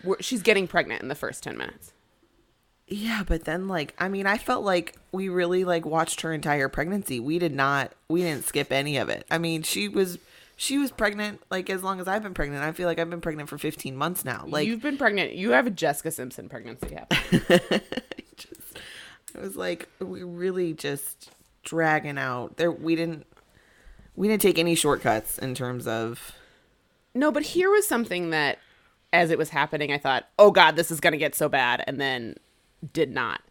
We're, 0.05 0.21
she's 0.21 0.43
getting 0.43 0.67
pregnant 0.67 1.03
in 1.03 1.09
the 1.09 1.15
first 1.15 1.43
10 1.43 1.57
minutes. 1.57 1.93
Yeah, 2.89 3.23
but 3.27 3.45
then 3.45 3.69
like 3.69 3.95
I 3.99 4.09
mean, 4.09 4.27
I 4.27 4.39
felt 4.39 4.65
like 4.65 4.97
we 5.13 5.29
really 5.29 5.65
like 5.65 5.87
watched 5.87 6.23
her 6.23 6.33
entire 6.33 6.69
pregnancy. 6.69 7.21
We 7.21 7.39
did 7.39 7.55
not 7.55 7.93
we 8.09 8.23
didn't 8.23 8.45
skip 8.45 8.73
any 8.73 8.99
of 8.99 9.09
it. 9.09 9.25
I 9.31 9.39
mean, 9.39 9.63
she 9.63 9.89
was 9.89 10.19
she 10.57 10.79
was 10.79 10.91
pregnant 10.91 11.41
like 11.51 11.71
as 11.71 11.83
long 11.83 12.01
as 12.01 12.09
I've 12.09 12.23
been 12.23 12.35
pregnant. 12.35 12.63
I 12.63 12.73
feel 12.73 12.87
like 12.87 12.99
I've 12.99 13.09
been 13.09 13.21
pregnant 13.21 13.49
for 13.49 13.57
15 13.57 13.97
months 13.97 14.25
now. 14.25 14.45
Like 14.47 14.67
You've 14.67 14.83
been 14.83 14.99
pregnant. 14.99 15.33
You 15.33 15.53
have 15.53 15.67
a 15.67 15.71
Jessica 15.71 16.11
Simpson 16.11 16.49
pregnancy 16.49 16.95
happening. 16.95 17.81
it 19.35 19.41
was 19.41 19.57
like 19.57 19.89
we 19.99 20.23
really 20.23 20.73
just 20.73 21.31
dragging 21.63 22.19
out. 22.19 22.57
There 22.57 22.71
we 22.71 22.97
didn't 22.97 23.27
we 24.15 24.29
didn't 24.29 24.43
take 24.43 24.59
any 24.59 24.75
shortcuts 24.75 25.39
in 25.39 25.55
terms 25.55 25.87
of 25.87 26.33
No, 27.15 27.31
but 27.31 27.43
here 27.43 27.71
was 27.71 27.87
something 27.87 28.31
that, 28.31 28.59
as 29.13 29.31
it 29.31 29.39
was 29.39 29.51
happening, 29.51 29.93
I 29.93 29.99
thought, 29.99 30.29
oh 30.39 30.51
God, 30.51 30.77
this 30.77 30.91
is 30.91 31.01
going 31.01 31.13
to 31.13 31.19
get 31.19 31.35
so 31.35 31.49
bad. 31.49 31.83
And 31.87 32.01
then 32.01 32.37
did 32.93 33.11
not. 33.11 33.43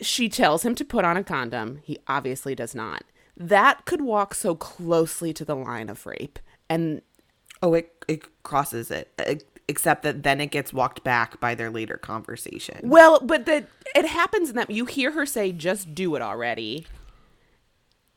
She 0.00 0.28
tells 0.28 0.64
him 0.64 0.74
to 0.76 0.84
put 0.84 1.04
on 1.04 1.16
a 1.16 1.24
condom. 1.24 1.80
He 1.82 1.98
obviously 2.08 2.54
does 2.54 2.74
not. 2.74 3.04
That 3.36 3.84
could 3.84 4.00
walk 4.00 4.34
so 4.34 4.54
closely 4.54 5.32
to 5.34 5.44
the 5.44 5.54
line 5.56 5.88
of 5.88 6.04
rape. 6.06 6.38
And 6.68 7.02
oh 7.62 7.74
it 7.74 7.92
it 8.08 8.42
crosses 8.42 8.90
it. 8.90 9.10
e- 9.28 9.40
Except 9.70 10.02
that 10.02 10.24
then 10.24 10.40
it 10.40 10.50
gets 10.50 10.72
walked 10.72 11.04
back 11.04 11.38
by 11.38 11.54
their 11.54 11.70
later 11.70 11.96
conversation. 11.96 12.80
well, 12.82 13.20
but 13.20 13.46
the, 13.46 13.66
it 13.94 14.04
happens 14.04 14.50
in 14.50 14.56
that 14.56 14.68
you 14.68 14.84
hear 14.84 15.12
her 15.12 15.24
say, 15.24 15.52
just 15.52 15.94
do 15.94 16.16
it 16.16 16.22
already. 16.22 16.86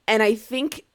And 0.07 0.23
I 0.23 0.33
think 0.33 0.85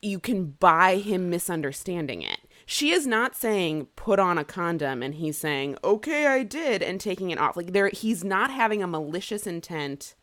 you 0.00 0.18
can 0.18 0.52
buy 0.52 0.96
him 0.96 1.28
misunderstanding 1.28 2.22
it. 2.22 2.40
She 2.64 2.92
is 2.92 3.06
not 3.06 3.36
saying 3.36 3.88
put 3.94 4.18
on 4.18 4.38
a 4.38 4.44
condom 4.44 5.02
and 5.02 5.16
he's 5.16 5.36
saying, 5.36 5.76
"Okay, 5.84 6.26
I 6.26 6.44
did" 6.44 6.82
and 6.82 6.98
taking 6.98 7.30
it 7.30 7.38
off. 7.38 7.56
Like 7.56 7.72
there 7.72 7.88
he's 7.88 8.24
not 8.24 8.50
having 8.50 8.82
a 8.82 8.86
malicious 8.86 9.46
intent 9.46 10.14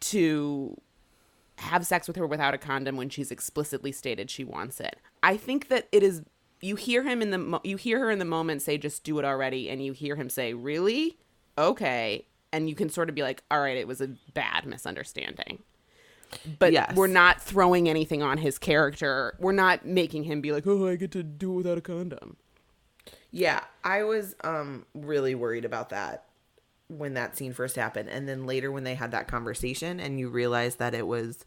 to 0.00 0.76
have 1.58 1.86
sex 1.86 2.06
with 2.06 2.16
her 2.16 2.26
without 2.26 2.54
a 2.54 2.58
condom 2.58 2.96
when 2.96 3.08
she's 3.08 3.30
explicitly 3.30 3.92
stated 3.92 4.30
she 4.30 4.44
wants 4.44 4.80
it. 4.80 4.98
I 5.22 5.36
think 5.36 5.68
that 5.68 5.88
it 5.92 6.02
is 6.02 6.22
you 6.64 6.76
hear 6.76 7.02
him 7.02 7.20
in 7.20 7.30
the 7.30 7.38
mo- 7.38 7.60
you 7.62 7.76
hear 7.76 7.98
her 7.98 8.10
in 8.10 8.18
the 8.18 8.24
moment 8.24 8.62
say 8.62 8.78
just 8.78 9.04
do 9.04 9.18
it 9.18 9.24
already 9.24 9.68
and 9.68 9.84
you 9.84 9.92
hear 9.92 10.16
him 10.16 10.30
say, 10.30 10.54
"Really? 10.54 11.18
Okay." 11.58 12.26
And 12.52 12.68
you 12.68 12.74
can 12.74 12.88
sort 12.88 13.08
of 13.08 13.14
be 13.14 13.22
like, 13.22 13.42
"All 13.50 13.60
right, 13.60 13.76
it 13.76 13.86
was 13.86 14.00
a 14.00 14.08
bad 14.32 14.66
misunderstanding." 14.66 15.62
but 16.58 16.72
Yes. 16.72 16.96
we're 16.96 17.06
not 17.06 17.40
throwing 17.40 17.88
anything 17.88 18.20
on 18.20 18.38
his 18.38 18.58
character. 18.58 19.36
We're 19.38 19.52
not 19.52 19.86
making 19.86 20.24
him 20.24 20.40
be 20.40 20.50
like, 20.50 20.66
"Oh, 20.66 20.88
I 20.88 20.96
get 20.96 21.12
to 21.12 21.22
do 21.22 21.52
it 21.52 21.56
without 21.56 21.78
a 21.78 21.80
condom." 21.80 22.36
Yeah, 23.30 23.62
I 23.84 24.02
was 24.02 24.34
um 24.42 24.86
really 24.94 25.34
worried 25.34 25.64
about 25.64 25.90
that 25.90 26.24
when 26.88 27.14
that 27.14 27.36
scene 27.36 27.52
first 27.52 27.76
happened 27.76 28.08
and 28.08 28.28
then 28.28 28.46
later 28.46 28.72
when 28.72 28.84
they 28.84 28.94
had 28.94 29.10
that 29.12 29.28
conversation 29.28 30.00
and 30.00 30.18
you 30.18 30.28
realize 30.28 30.76
that 30.76 30.94
it 30.94 31.06
was 31.06 31.44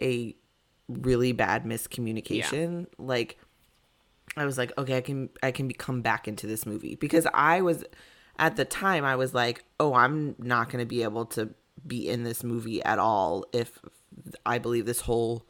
a 0.00 0.34
really 0.88 1.32
bad 1.32 1.64
miscommunication 1.64 2.86
like 2.98 3.38
I 4.36 4.44
was 4.44 4.58
like 4.58 4.72
okay 4.78 4.96
I 4.96 5.00
can 5.00 5.30
I 5.42 5.50
can 5.50 5.68
be, 5.68 5.74
come 5.74 6.02
back 6.02 6.28
into 6.28 6.46
this 6.46 6.66
movie 6.66 6.94
because 6.94 7.26
I 7.32 7.60
was 7.60 7.84
at 8.38 8.56
the 8.56 8.64
time 8.64 9.04
I 9.04 9.16
was 9.16 9.34
like 9.34 9.64
oh 9.80 9.94
I'm 9.94 10.34
not 10.38 10.70
going 10.70 10.82
to 10.82 10.86
be 10.86 11.02
able 11.02 11.26
to 11.26 11.50
be 11.86 12.08
in 12.08 12.24
this 12.24 12.42
movie 12.42 12.82
at 12.82 12.98
all 12.98 13.44
if 13.52 13.78
I 14.44 14.58
believe 14.58 14.86
this 14.86 15.02
whole 15.02 15.46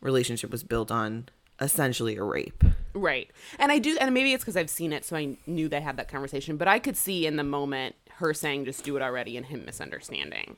relationship 0.00 0.50
was 0.50 0.64
built 0.64 0.90
on 0.90 1.28
essentially 1.60 2.16
a 2.16 2.24
rape. 2.24 2.64
Right. 2.94 3.30
And 3.58 3.72
I 3.72 3.78
do, 3.78 3.96
and 4.00 4.12
maybe 4.12 4.32
it's 4.32 4.42
because 4.42 4.56
I've 4.56 4.70
seen 4.70 4.92
it, 4.92 5.04
so 5.04 5.16
I 5.16 5.36
knew 5.46 5.68
they 5.68 5.80
had 5.80 5.96
that 5.96 6.08
conversation. 6.08 6.56
But 6.56 6.68
I 6.68 6.78
could 6.78 6.96
see 6.96 7.26
in 7.26 7.36
the 7.36 7.44
moment 7.44 7.94
her 8.16 8.34
saying, 8.34 8.64
just 8.64 8.84
do 8.84 8.96
it 8.96 9.02
already, 9.02 9.36
and 9.36 9.46
him 9.46 9.64
misunderstanding. 9.64 10.56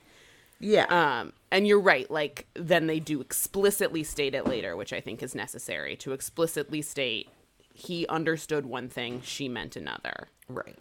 Yeah. 0.58 0.86
Um, 0.88 1.32
and 1.50 1.66
you're 1.66 1.80
right. 1.80 2.10
Like, 2.10 2.46
then 2.54 2.86
they 2.86 3.00
do 3.00 3.20
explicitly 3.20 4.02
state 4.02 4.34
it 4.34 4.46
later, 4.46 4.76
which 4.76 4.92
I 4.92 5.00
think 5.00 5.22
is 5.22 5.34
necessary 5.34 5.94
to 5.96 6.12
explicitly 6.12 6.82
state 6.82 7.28
he 7.74 8.06
understood 8.06 8.64
one 8.64 8.88
thing, 8.88 9.20
she 9.22 9.48
meant 9.48 9.76
another. 9.76 10.28
right. 10.48 10.78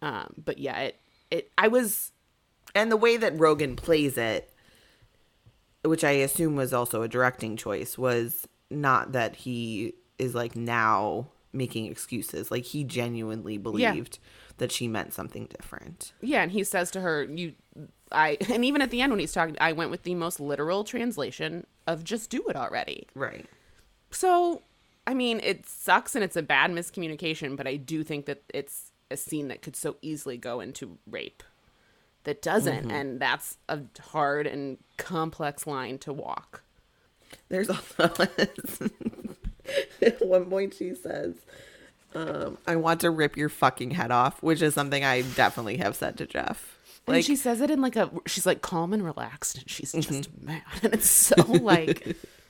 Um, 0.00 0.34
but 0.44 0.58
yeah, 0.58 0.80
it, 0.80 1.00
it, 1.30 1.52
I 1.56 1.68
was, 1.68 2.10
And 2.74 2.90
the 2.90 2.96
way 2.96 3.16
that 3.16 3.36
Rogen 3.36 3.76
plays 3.76 4.16
it, 4.18 4.50
which 5.84 6.02
I 6.02 6.12
assume 6.12 6.56
was 6.56 6.72
also 6.72 7.02
a 7.02 7.08
directing 7.08 7.56
choice, 7.56 7.96
was 7.98 8.48
not 8.70 9.12
that 9.12 9.36
he 9.36 9.94
is 10.18 10.34
like 10.34 10.56
now 10.56 11.28
making 11.52 11.86
excuses. 11.86 12.50
Like 12.50 12.64
he 12.64 12.82
genuinely 12.84 13.58
believed 13.58 14.18
that 14.58 14.72
she 14.72 14.88
meant 14.88 15.12
something 15.12 15.46
different. 15.46 16.12
yeah. 16.20 16.42
And 16.42 16.52
he 16.52 16.64
says 16.64 16.90
to 16.92 17.00
her, 17.00 17.24
you, 17.24 17.54
I, 18.10 18.38
and 18.50 18.64
even 18.64 18.82
at 18.82 18.90
the 18.90 19.00
end 19.02 19.12
when 19.12 19.20
he's 19.20 19.32
talking, 19.32 19.56
I 19.60 19.72
went 19.72 19.90
with 19.90 20.02
the 20.02 20.14
most 20.14 20.40
literal 20.40 20.84
translation 20.84 21.66
of 21.86 22.04
just 22.04 22.30
do 22.30 22.44
it 22.48 22.56
already. 22.56 23.06
Right. 23.14 23.46
So, 24.10 24.62
I 25.06 25.14
mean, 25.14 25.40
it 25.42 25.66
sucks 25.68 26.14
and 26.14 26.22
it's 26.22 26.36
a 26.36 26.42
bad 26.42 26.70
miscommunication, 26.70 27.56
but 27.56 27.66
I 27.66 27.76
do 27.76 28.04
think 28.04 28.26
that 28.26 28.42
it's 28.52 28.92
a 29.10 29.16
scene 29.16 29.48
that 29.48 29.62
could 29.62 29.76
so 29.76 29.96
easily 30.02 30.36
go 30.36 30.60
into 30.60 30.98
rape 31.06 31.42
that 32.24 32.42
doesn't. 32.42 32.90
And 32.90 33.20
that's 33.20 33.58
a 33.68 33.80
hard 34.00 34.46
and 34.46 34.78
complex 34.96 35.66
line 35.66 35.98
to 35.98 36.12
walk. 36.12 36.62
There's 37.48 37.70
also 37.70 38.10
at 40.02 40.20
one 40.20 40.46
point 40.46 40.74
she 40.74 40.94
says, 40.94 41.34
um, 42.14 42.58
I 42.66 42.76
want 42.76 43.00
to 43.00 43.10
rip 43.10 43.36
your 43.36 43.48
fucking 43.48 43.92
head 43.92 44.10
off, 44.10 44.42
which 44.42 44.60
is 44.62 44.74
something 44.74 45.04
I 45.04 45.22
definitely 45.22 45.78
have 45.78 45.96
said 45.96 46.18
to 46.18 46.26
Jeff. 46.26 46.78
and 47.06 47.24
she 47.24 47.36
says 47.36 47.60
it 47.60 47.70
in 47.70 47.80
like 47.80 47.96
a, 47.96 48.10
she's 48.26 48.46
like 48.46 48.62
calm 48.62 48.92
and 48.92 49.04
relaxed 49.04 49.58
and 49.58 49.70
she's 49.70 49.92
just 49.92 50.30
mad. 50.40 50.62
And 50.82 50.94
it's 50.94 51.08
so 51.10 51.42
like, 51.42 52.16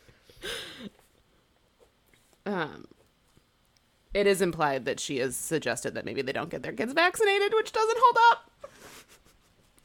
um, 2.46 2.86
it 4.14 4.26
is 4.26 4.42
implied 4.42 4.84
that 4.84 5.00
she 5.00 5.18
has 5.18 5.36
suggested 5.36 5.94
that 5.94 6.04
maybe 6.04 6.22
they 6.22 6.32
don't 6.32 6.50
get 6.50 6.62
their 6.62 6.72
kids 6.72 6.92
vaccinated, 6.92 7.52
which 7.54 7.72
doesn't 7.72 7.98
hold 8.00 8.18
up. 8.30 8.50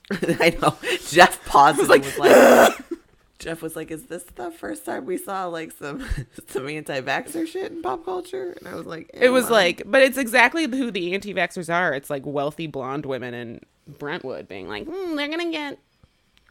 I 0.42 0.58
know. 0.62 0.78
Jeff 1.10 1.44
paused 1.46 1.80
and 1.80 1.90
was 1.90 2.18
like, 2.18 2.76
Jeff 3.40 3.62
was 3.62 3.76
like, 3.76 3.92
"Is 3.92 4.06
this 4.06 4.24
the 4.24 4.52
first 4.52 4.86
time 4.86 5.06
we 5.06 5.18
saw 5.18 5.46
like 5.46 5.72
some 5.72 6.08
some 6.48 6.68
anti-vaxxer 6.68 7.48
shit 7.48 7.72
in 7.72 7.82
pop 7.82 8.04
culture?" 8.04 8.56
And 8.58 8.68
I 8.68 8.76
was 8.76 8.86
like, 8.86 9.12
It 9.14 9.30
was 9.30 9.46
"Eh, 9.48 9.54
like, 9.54 9.84
but 9.86 10.02
it's 10.02 10.18
exactly 10.18 10.64
who 10.66 10.92
the 10.92 11.14
anti 11.14 11.34
vaxxers 11.34 11.74
are. 11.74 11.94
It's 11.94 12.10
like 12.10 12.26
wealthy 12.26 12.68
blonde 12.68 13.06
women 13.06 13.34
in 13.34 13.62
Brentwood 13.88 14.48
being 14.48 14.68
like, 14.68 14.86
hmm, 14.86 15.16
they're 15.16 15.30
to 15.30 15.52
get 15.52 15.80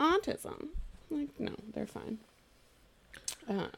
autism. 0.00 0.68
Like, 1.10 1.28
no, 1.38 1.54
they're 1.74 1.86
fine. 1.86 2.18
Uh, 3.48 3.68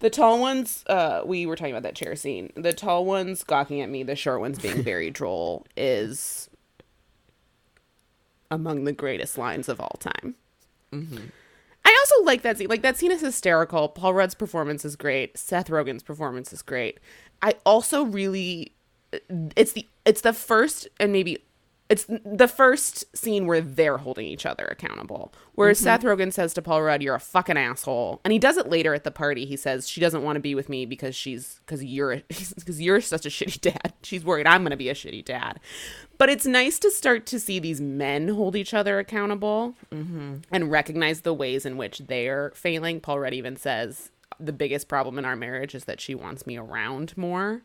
the 0.00 0.10
tall 0.10 0.40
ones, 0.40 0.84
uh, 0.88 1.22
we 1.24 1.46
were 1.46 1.56
talking 1.56 1.72
about 1.72 1.84
that 1.84 1.94
chair 1.94 2.16
scene. 2.16 2.52
The 2.56 2.72
tall 2.72 3.04
ones 3.04 3.44
gawking 3.44 3.80
at 3.80 3.88
me, 3.88 4.02
the 4.02 4.16
short 4.16 4.40
ones 4.40 4.58
being 4.58 4.82
very 4.82 5.10
droll, 5.10 5.66
is 5.76 6.50
among 8.50 8.84
the 8.84 8.92
greatest 8.92 9.38
lines 9.38 9.68
of 9.68 9.80
all 9.80 9.96
time. 10.00 10.34
I 11.84 11.96
also 12.00 12.24
like 12.24 12.42
that 12.42 12.58
scene. 12.58 12.68
Like 12.68 12.82
that 12.82 12.96
scene 12.96 13.12
is 13.12 13.20
hysterical. 13.20 13.88
Paul 13.88 14.14
Rudd's 14.14 14.34
performance 14.34 14.84
is 14.84 14.96
great. 14.96 15.38
Seth 15.38 15.68
Rogen's 15.68 16.02
performance 16.02 16.52
is 16.52 16.62
great. 16.62 16.98
I 17.42 17.54
also 17.64 18.04
really 18.04 18.72
it's 19.56 19.72
the 19.72 19.86
it's 20.04 20.20
the 20.20 20.32
first 20.32 20.88
and 20.98 21.12
maybe 21.12 21.42
it's 21.90 22.06
the 22.24 22.46
first 22.46 23.04
scene 23.16 23.48
where 23.48 23.60
they're 23.60 23.98
holding 23.98 24.24
each 24.24 24.46
other 24.46 24.64
accountable. 24.64 25.34
Where 25.56 25.74
Seth 25.74 26.02
Rogen 26.02 26.32
says 26.32 26.54
to 26.54 26.62
Paul 26.62 26.82
Rudd, 26.82 27.02
"You're 27.02 27.16
a 27.16 27.20
fucking 27.20 27.56
asshole," 27.56 28.20
and 28.24 28.32
he 28.32 28.38
does 28.38 28.56
it 28.56 28.68
later 28.68 28.94
at 28.94 29.02
the 29.02 29.10
party. 29.10 29.44
He 29.44 29.56
says 29.56 29.88
she 29.88 30.00
doesn't 30.00 30.22
want 30.22 30.36
to 30.36 30.40
be 30.40 30.54
with 30.54 30.68
me 30.68 30.86
because 30.86 31.16
she's 31.16 31.60
because 31.66 31.84
you're 31.84 32.22
because 32.28 32.80
you're 32.80 33.00
such 33.00 33.26
a 33.26 33.28
shitty 33.28 33.60
dad. 33.60 33.92
She's 34.02 34.24
worried 34.24 34.46
I'm 34.46 34.62
going 34.62 34.70
to 34.70 34.76
be 34.76 34.88
a 34.88 34.94
shitty 34.94 35.24
dad. 35.24 35.58
But 36.16 36.30
it's 36.30 36.46
nice 36.46 36.78
to 36.78 36.92
start 36.92 37.26
to 37.26 37.40
see 37.40 37.58
these 37.58 37.80
men 37.80 38.28
hold 38.28 38.54
each 38.54 38.72
other 38.72 39.00
accountable 39.00 39.74
and 40.52 40.70
recognize 40.70 41.22
the 41.22 41.34
ways 41.34 41.66
in 41.66 41.76
which 41.76 41.98
they're 41.98 42.52
failing. 42.54 43.00
Paul 43.00 43.18
Rudd 43.18 43.34
even 43.34 43.56
says 43.56 44.12
the 44.38 44.52
biggest 44.52 44.86
problem 44.86 45.18
in 45.18 45.24
our 45.24 45.36
marriage 45.36 45.74
is 45.74 45.86
that 45.86 46.00
she 46.00 46.14
wants 46.14 46.46
me 46.46 46.56
around 46.56 47.16
more. 47.16 47.62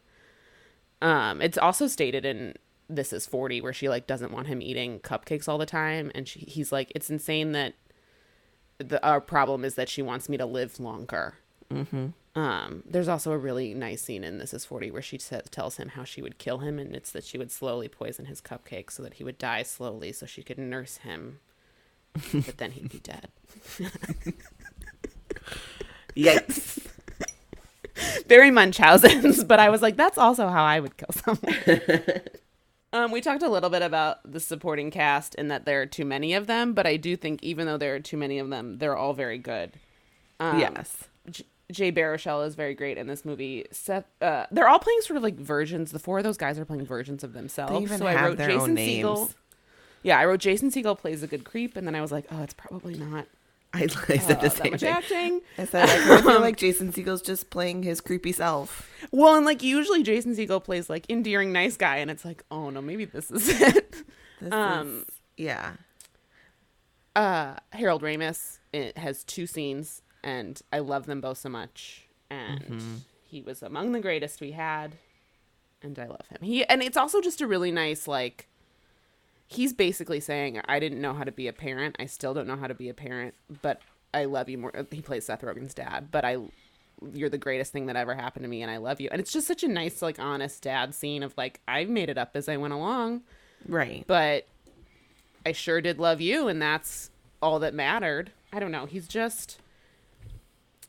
Um, 1.02 1.42
it's 1.42 1.58
also 1.58 1.88
stated 1.88 2.26
in 2.26 2.56
This 2.90 3.14
Is 3.14 3.26
Forty 3.26 3.62
where 3.62 3.74
she 3.74 3.90
like 3.90 4.08
doesn't 4.08 4.32
want 4.32 4.48
him 4.48 4.62
eating 4.62 5.00
cupcakes 5.00 5.48
all 5.48 5.58
the 5.58 5.66
time, 5.66 6.12
and 6.16 6.28
she, 6.28 6.40
he's 6.42 6.72
like, 6.72 6.92
it's 6.96 7.10
insane 7.10 7.52
that 7.54 7.74
the 8.78 9.04
our 9.06 9.22
problem 9.22 9.64
is 9.64 9.76
that 9.76 9.90
she 9.90 10.02
wants 10.02 10.30
me 10.30 10.38
to 10.38 10.46
live 10.46 10.80
longer. 10.80 11.36
Mm-hmm. 11.72 12.40
Um, 12.40 12.84
there's 12.86 13.08
also 13.08 13.32
a 13.32 13.38
really 13.38 13.74
nice 13.74 14.02
scene 14.02 14.24
in 14.24 14.38
This 14.38 14.54
Is 14.54 14.66
Forty 14.66 14.92
where 14.92 15.02
she 15.02 15.18
sa- 15.18 15.42
tells 15.50 15.78
him 15.78 15.90
how 15.90 16.04
she 16.04 16.22
would 16.22 16.38
kill 16.38 16.60
him, 16.60 16.78
and 16.80 16.96
it's 16.96 17.12
that 17.12 17.24
she 17.24 17.38
would 17.38 17.52
slowly 17.52 17.88
poison 17.88 18.26
his 18.26 18.42
cupcake 18.42 18.92
so 18.92 19.02
that 19.04 19.16
he 19.16 19.24
would 19.24 19.38
die 19.38 19.64
slowly, 19.64 20.12
so 20.12 20.26
she 20.26 20.44
could 20.44 20.58
nurse 20.58 20.98
him, 20.98 21.40
but 22.14 22.58
then 22.58 22.72
he'd 22.72 22.92
be 22.92 23.00
dead. 23.00 23.30
Yikes. 26.16 26.86
very 28.28 28.52
Munchausen's, 28.52 29.44
but 29.44 29.60
I 29.60 29.70
was 29.70 29.82
like, 29.82 29.96
that's 29.96 30.18
also 30.18 30.48
how 30.48 30.64
I 30.64 30.80
would 30.80 30.98
kill 30.98 31.10
someone. 31.12 32.22
um, 32.96 33.12
we 33.12 33.20
talked 33.20 33.44
a 33.44 33.50
little 33.50 33.70
bit 33.70 33.82
about 33.82 34.20
the 34.30 34.40
supporting 34.40 34.90
cast 34.90 35.36
and 35.38 35.52
that 35.52 35.66
there 35.66 35.82
are 35.82 35.86
too 35.86 36.06
many 36.06 36.34
of 36.34 36.48
them, 36.48 36.72
but 36.74 36.88
I 36.88 36.96
do 36.96 37.18
think 37.18 37.44
even 37.44 37.68
though 37.68 37.78
there 37.78 37.94
are 37.96 38.00
too 38.00 38.16
many 38.16 38.40
of 38.40 38.50
them, 38.50 38.78
they're 38.78 38.96
all 38.96 39.14
very 39.14 39.38
good. 39.38 39.74
Um, 40.40 40.60
yes. 40.60 41.04
J- 41.30 41.46
Jay 41.72 41.92
Baruchel 41.92 42.48
is 42.48 42.56
very 42.56 42.74
great 42.74 42.98
in 42.98 43.08
this 43.08 43.26
movie. 43.26 43.66
Seth, 43.72 44.06
uh, 44.22 44.46
they're 44.50 44.70
all 44.70 44.80
playing 44.80 45.02
sort 45.02 45.18
of 45.18 45.24
like 45.24 45.36
versions. 45.36 45.92
The 45.92 46.00
four 46.00 46.20
of 46.20 46.24
those 46.24 46.38
guys 46.38 46.58
are 46.58 46.64
playing 46.64 46.86
versions 46.86 47.22
of 47.24 47.34
themselves. 47.34 47.98
So 47.98 48.06
I 48.08 48.24
wrote 48.24 48.38
Jason. 48.38 48.78
Segel. 48.78 49.34
Yeah, 50.04 50.18
I 50.18 50.26
wrote 50.26 50.40
Jason 50.40 50.72
Segel 50.72 50.98
plays 50.98 51.22
a 51.22 51.28
good 51.28 51.44
creep, 51.44 51.76
and 51.76 51.86
then 51.86 51.96
I 51.96 52.02
was 52.02 52.12
like, 52.14 52.26
oh, 52.32 52.44
it's 52.44 52.54
probably 52.54 52.96
not 52.96 53.26
I, 53.76 53.84
I 54.10 54.18
said 54.18 54.42
the 54.42 54.50
same 54.50 54.78
thing. 54.78 54.90
acting. 54.90 55.42
I 55.58 55.66
said 55.66 55.90
I 55.90 56.22
feel 56.22 56.40
like 56.40 56.58
Jason 56.58 56.92
Segel's 56.92 57.22
just 57.22 57.50
playing 57.50 57.84
his 57.84 58.02
creepy 58.02 58.32
self. 58.32 58.90
Well, 59.12 59.36
and 59.36 59.46
like 59.46 59.62
usually 59.62 60.02
Jason 60.04 60.36
Segel 60.36 60.64
plays 60.64 60.90
like 60.90 61.10
endearing 61.10 61.52
nice 61.52 61.78
guy, 61.78 61.98
and 61.98 62.10
it's 62.10 62.24
like, 62.26 62.44
oh 62.50 62.70
no, 62.70 62.82
maybe 62.82 63.06
this 63.06 63.30
is 63.32 63.50
it. 63.62 63.96
This 64.42 64.52
Um, 64.54 65.06
is, 65.10 65.16
yeah. 65.38 65.74
uh, 67.16 67.56
Harold 67.72 68.02
Ramis 68.02 68.60
it 68.74 68.98
has 68.98 69.24
two 69.24 69.48
scenes, 69.48 70.02
and 70.24 70.62
I 70.74 70.80
love 70.80 71.06
them 71.06 71.22
both 71.22 71.38
so 71.38 71.50
much. 71.50 72.08
And 72.30 73.04
he 73.24 73.42
was 73.42 73.62
among 73.62 73.92
the 73.92 74.00
greatest 74.00 74.42
we 74.42 74.52
had, 74.52 74.96
and 75.82 75.98
I 76.00 76.08
love 76.08 76.28
him. 76.30 76.40
He 76.42 76.66
and 76.66 76.82
it's 76.82 76.98
also 76.98 77.22
just 77.22 77.42
a 77.42 77.48
really 77.48 77.72
nice 77.72 78.08
like. 78.08 78.48
He's 79.48 79.74
basically 79.74 80.20
saying, 80.20 80.60
"I 80.66 80.80
didn't 80.80 81.02
know 81.02 81.14
how 81.14 81.24
to 81.24 81.32
be 81.32 81.48
a 81.48 81.54
parent. 81.54 81.96
I 82.00 82.06
still 82.08 82.34
don't 82.34 82.48
know 82.48 82.56
how 82.58 82.68
to 82.68 82.74
be 82.74 82.90
a 82.90 82.94
parent, 82.94 83.36
but 83.62 83.82
I 84.14 84.26
love 84.26 84.50
you 84.50 84.58
more." 84.58 84.72
He 84.92 85.02
plays 85.02 85.26
Seth 85.26 85.42
Rogen's 85.42 85.74
dad, 85.74 86.10
but 86.12 86.26
I, 86.26 86.38
you're 87.14 87.30
the 87.30 87.38
greatest 87.38 87.72
thing 87.72 87.86
that 87.86 87.96
ever 87.96 88.16
happened 88.16 88.44
to 88.44 88.50
me, 88.50 88.62
and 88.64 88.72
I 88.72 88.78
love 88.78 89.00
you. 89.00 89.10
And 89.12 89.20
it's 89.22 89.32
just 89.32 89.46
such 89.48 89.64
a 89.64 89.68
nice, 89.68 90.02
like, 90.02 90.20
honest 90.20 90.64
dad 90.64 90.96
scene 90.96 91.22
of 91.24 91.34
like, 91.38 91.60
I 91.68 91.86
made 91.86 92.10
it 92.10 92.18
up 92.18 92.32
as 92.36 92.50
I 92.50 92.58
went 92.58 92.74
along 92.74 93.22
Right. 93.68 94.04
but 94.08 94.48
I 95.46 95.52
sure 95.52 95.80
did 95.82 96.00
love 96.00 96.22
you, 96.22 96.48
and 96.48 96.60
that's 96.62 97.12
all 97.42 97.60
that 97.60 97.74
mattered. 97.74 98.32
I 98.52 98.60
don't 98.60 98.72
know. 98.72 98.86
He's 98.88 99.08
just 99.08 99.60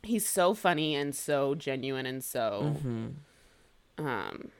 he's 0.02 0.26
so 0.26 0.54
funny 0.54 0.94
and 0.94 1.14
so 1.14 1.54
genuine 1.56 2.06
and 2.06 2.22
so 2.22 2.76
um 3.98 4.50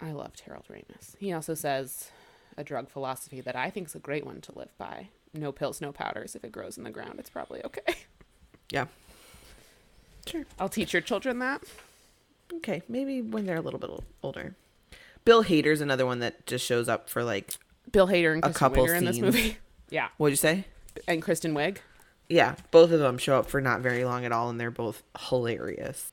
I 0.00 0.12
loved 0.12 0.40
Harold 0.40 0.64
Ramis. 0.70 1.16
He 1.18 1.32
also 1.32 1.54
says 1.54 2.10
a 2.56 2.64
drug 2.64 2.88
philosophy 2.88 3.40
that 3.40 3.56
I 3.56 3.70
think 3.70 3.88
is 3.88 3.94
a 3.94 3.98
great 4.00 4.24
one 4.26 4.40
to 4.42 4.52
live 4.56 4.76
by. 4.78 5.08
No 5.32 5.50
pills, 5.52 5.80
no 5.80 5.92
powders. 5.92 6.34
If 6.36 6.44
it 6.44 6.52
grows 6.52 6.78
in 6.78 6.84
the 6.84 6.90
ground, 6.90 7.18
it's 7.18 7.30
probably 7.30 7.62
okay. 7.64 7.94
Yeah. 8.70 8.86
Sure. 10.26 10.44
I'll 10.58 10.68
teach 10.68 10.92
your 10.92 11.02
children 11.02 11.38
that. 11.40 11.62
Okay. 12.54 12.82
Maybe 12.88 13.20
when 13.20 13.46
they're 13.46 13.56
a 13.56 13.60
little 13.60 13.78
bit 13.80 13.90
older. 14.22 14.54
Bill 15.24 15.44
Hader's 15.44 15.80
another 15.80 16.06
one 16.06 16.20
that 16.20 16.46
just 16.46 16.64
shows 16.64 16.88
up 16.88 17.08
for 17.10 17.24
like 17.24 17.54
Bill 17.92 18.06
Hader 18.08 18.32
and 18.32 18.38
A 18.42 18.46
Kristen 18.48 18.58
couple 18.58 18.84
Wiig 18.84 18.90
are 18.90 18.94
in 18.94 19.04
this 19.04 19.16
scenes. 19.16 19.24
movie. 19.24 19.56
Yeah, 19.90 20.08
what'd 20.16 20.32
you 20.32 20.36
say? 20.36 20.64
and 21.06 21.20
Kristen 21.22 21.54
Wiig. 21.54 21.76
Yeah, 22.28 22.54
both 22.70 22.90
of 22.90 23.00
them 23.00 23.18
show 23.18 23.38
up 23.38 23.46
for 23.50 23.60
not 23.60 23.80
very 23.80 24.04
long 24.04 24.24
at 24.24 24.32
all, 24.32 24.48
and 24.48 24.58
they're 24.58 24.70
both 24.70 25.02
hilarious. 25.28 26.10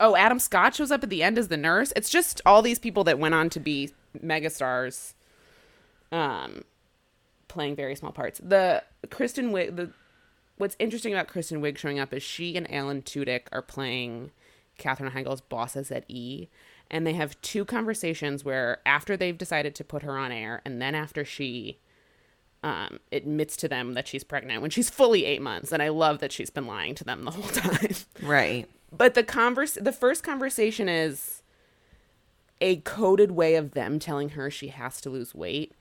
Oh, 0.00 0.16
Adam 0.16 0.38
Scott 0.38 0.74
shows 0.74 0.90
up 0.90 1.04
at 1.04 1.10
the 1.10 1.22
end 1.22 1.36
as 1.38 1.48
the 1.48 1.58
nurse. 1.58 1.92
It's 1.94 2.08
just 2.08 2.40
all 2.46 2.62
these 2.62 2.78
people 2.78 3.04
that 3.04 3.18
went 3.18 3.34
on 3.34 3.50
to 3.50 3.60
be 3.60 3.92
megastars, 4.20 5.12
um, 6.12 6.64
playing 7.48 7.76
very 7.76 7.96
small 7.96 8.12
parts. 8.12 8.40
The 8.42 8.82
Kristen 9.10 9.50
Wiig, 9.50 9.76
the 9.76 9.90
what's 10.58 10.76
interesting 10.78 11.12
about 11.12 11.28
Kristen 11.28 11.60
Wiig 11.60 11.76
showing 11.76 11.98
up 11.98 12.12
is 12.12 12.22
she 12.22 12.56
and 12.56 12.72
Alan 12.72 13.02
Tudyk 13.02 13.42
are 13.52 13.62
playing 13.62 14.30
Katherine 14.78 15.12
Heigl's 15.12 15.40
bosses 15.40 15.90
at 15.90 16.04
E, 16.08 16.48
and 16.90 17.06
they 17.06 17.14
have 17.14 17.40
two 17.42 17.64
conversations 17.64 18.44
where 18.44 18.78
after 18.86 19.16
they've 19.16 19.36
decided 19.36 19.74
to 19.74 19.84
put 19.84 20.02
her 20.02 20.16
on 20.16 20.32
air, 20.32 20.62
and 20.64 20.80
then 20.80 20.94
after 20.94 21.24
she 21.24 21.78
um, 22.62 23.00
admits 23.12 23.56
to 23.58 23.68
them 23.68 23.94
that 23.94 24.08
she's 24.08 24.24
pregnant 24.24 24.60
when 24.62 24.70
she's 24.70 24.90
fully 24.90 25.24
eight 25.24 25.42
months, 25.42 25.72
and 25.72 25.82
I 25.82 25.88
love 25.88 26.18
that 26.18 26.32
she's 26.32 26.50
been 26.50 26.66
lying 26.66 26.94
to 26.96 27.04
them 27.04 27.24
the 27.24 27.30
whole 27.30 27.42
time. 27.50 27.94
Right. 28.22 28.68
But 28.96 29.14
the 29.14 29.22
converse, 29.22 29.78
the 29.80 29.92
first 29.92 30.22
conversation 30.22 30.88
is 30.88 31.42
a 32.60 32.76
coded 32.76 33.32
way 33.32 33.56
of 33.56 33.72
them 33.72 33.98
telling 33.98 34.30
her 34.30 34.50
she 34.50 34.68
has 34.68 35.00
to 35.02 35.10
lose 35.10 35.34
weight, 35.34 35.72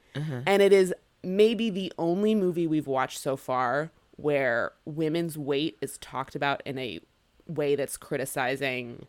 and 0.46 0.62
it 0.62 0.74
is 0.74 0.94
maybe 1.24 1.70
the 1.70 1.92
only 1.98 2.36
movie 2.36 2.68
we've 2.68 2.88
watched 2.88 3.20
so 3.20 3.36
far 3.36 3.92
where 4.18 4.72
women's 4.86 5.38
weight 5.38 5.78
is 5.82 5.98
talked 5.98 6.36
about 6.36 6.62
in 6.66 6.78
a 6.78 7.00
way 7.48 7.76
that's 7.76 7.98
criticizing 7.98 9.08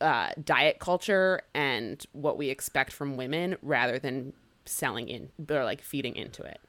uh, 0.00 0.30
diet 0.42 0.78
culture 0.78 1.42
and 1.54 2.06
what 2.12 2.36
we 2.38 2.48
expect 2.48 2.92
from 2.92 3.16
women 3.16 3.56
rather 3.62 3.98
than 3.98 4.32
selling 4.64 5.08
in 5.08 5.30
or 5.50 5.64
like 5.64 5.82
feeding 5.82 6.16
into 6.16 6.42
it. 6.42 6.60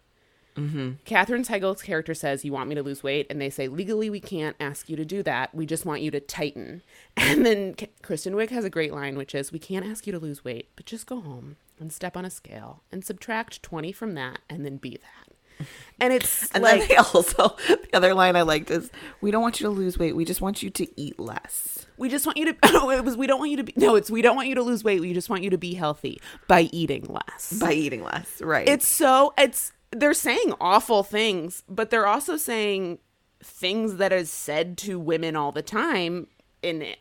Mm-hmm. 0.56 0.92
Katherine 1.06 1.44
Heigl's 1.44 1.82
character 1.82 2.14
says, 2.14 2.44
"You 2.44 2.52
want 2.52 2.68
me 2.68 2.76
to 2.76 2.84
lose 2.84 3.02
weight?" 3.02 3.28
And 3.30 3.40
they 3.40 3.50
say, 3.50 3.68
"Legally, 3.68 4.10
we 4.10 4.20
can't 4.20 4.58
ask 4.60 4.90
you 4.90 4.98
to 4.98 5.06
do 5.06 5.24
that. 5.24 5.56
We 5.56 5.66
just 5.66 5.86
want 5.86 6.02
you 6.02 6.12
to 6.12 6.20
tighten." 6.20 6.82
And 7.18 7.46
then 7.46 7.76
K- 7.76 7.92
Kristen 8.02 8.34
Wiig 8.34 8.50
has 8.50 8.66
a 8.66 8.70
great 8.70 8.92
line, 8.92 9.16
which 9.16 9.34
is, 9.34 9.52
"We 9.52 9.60
can't 9.60 9.86
ask 9.86 10.06
you 10.06 10.12
to 10.12 10.20
lose 10.20 10.44
weight, 10.44 10.70
but 10.76 10.86
just 10.86 11.06
go 11.06 11.22
home 11.22 11.56
and 11.80 11.92
step 11.92 12.16
on 12.18 12.26
a 12.26 12.30
scale 12.30 12.84
and 12.92 13.04
subtract 13.04 13.62
twenty 13.64 13.92
from 13.92 14.14
that, 14.16 14.40
and 14.50 14.66
then 14.66 14.78
be 14.78 14.92
that." 14.92 15.68
And 16.00 16.14
it's 16.14 16.50
And 16.54 16.64
like 16.64 16.80
then 16.80 16.88
they 16.90 16.96
also 16.96 17.56
the 17.68 17.90
other 17.94 18.14
line 18.14 18.36
I 18.36 18.44
liked 18.44 18.72
is 18.72 18.90
we 19.22 19.32
don't 19.32 19.42
want 19.42 19.60
you 19.60 19.66
to 19.66 19.70
lose 19.72 19.98
weight. 19.98 20.16
We 20.16 20.26
just 20.26 20.42
want 20.42 20.64
you 20.64 20.70
to 20.70 21.00
eat 21.00 21.20
less. 21.20 21.86
we 21.98 22.08
just 22.10 22.26
want 22.26 22.38
you 22.38 22.46
to. 22.46 22.56
No, 22.72 22.92
it 22.92 23.04
was 23.04 23.18
we 23.18 23.28
don't 23.28 23.40
want 23.40 23.52
you 23.52 23.58
to 23.58 23.64
be. 23.64 23.74
No, 23.76 23.96
it's 23.96 24.10
we 24.10 24.22
don't 24.22 24.36
want 24.36 24.48
you 24.48 24.56
to 24.56 24.64
lose 24.64 24.84
weight. 24.84 25.02
We 25.02 25.14
just 25.14 25.30
want 25.30 25.44
you 25.44 25.50
to 25.50 25.58
be 25.58 25.74
healthy 25.74 26.22
by 26.48 26.70
eating 26.72 27.06
less. 27.10 27.60
By 27.60 27.74
eating 27.74 28.04
less. 28.04 28.42
Right. 28.42 28.68
it's 28.68 28.88
so 28.88 29.34
it's 29.38 29.74
they're 29.92 30.14
saying 30.14 30.54
awful 30.62 31.02
things 31.04 31.64
but 31.68 31.90
they're 31.90 32.06
also 32.06 32.38
saying 32.38 33.00
things 33.44 33.96
that 33.96 34.14
is 34.14 34.30
said 34.30 34.78
to 34.78 35.00
women 35.00 35.36
all 35.36 35.52
the 35.52 35.64
time 35.64 36.28
in 36.62 36.94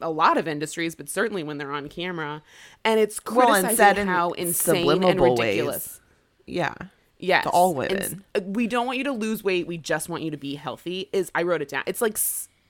a 0.00 0.10
lot 0.10 0.36
of 0.36 0.46
industries 0.48 0.94
but 0.94 1.08
certainly 1.08 1.42
when 1.42 1.58
they're 1.58 1.72
on 1.72 1.88
camera 1.88 2.42
and 2.84 2.98
it's 3.00 3.20
Well, 3.24 3.54
and 3.54 3.76
said 3.76 3.98
in 3.98 4.06
how 4.06 4.30
insane 4.30 4.76
and 4.76 4.86
subliminal 4.90 5.34
ways. 5.36 5.38
ridiculous 5.40 6.00
yeah. 6.46 6.74
yes 7.18 7.44
To 7.44 7.50
all 7.50 7.74
women. 7.74 8.24
s- 8.34 8.42
we 8.44 8.66
don't 8.66 8.86
want 8.86 8.98
you 8.98 9.04
to 9.04 9.12
lose 9.12 9.42
weight 9.44 9.66
we 9.66 9.78
just 9.78 10.08
want 10.08 10.22
you 10.22 10.30
to 10.30 10.36
be 10.36 10.54
healthy 10.56 11.08
is 11.12 11.30
i 11.34 11.42
wrote 11.42 11.62
it 11.62 11.68
down 11.68 11.82
it's 11.86 12.00
like 12.00 12.18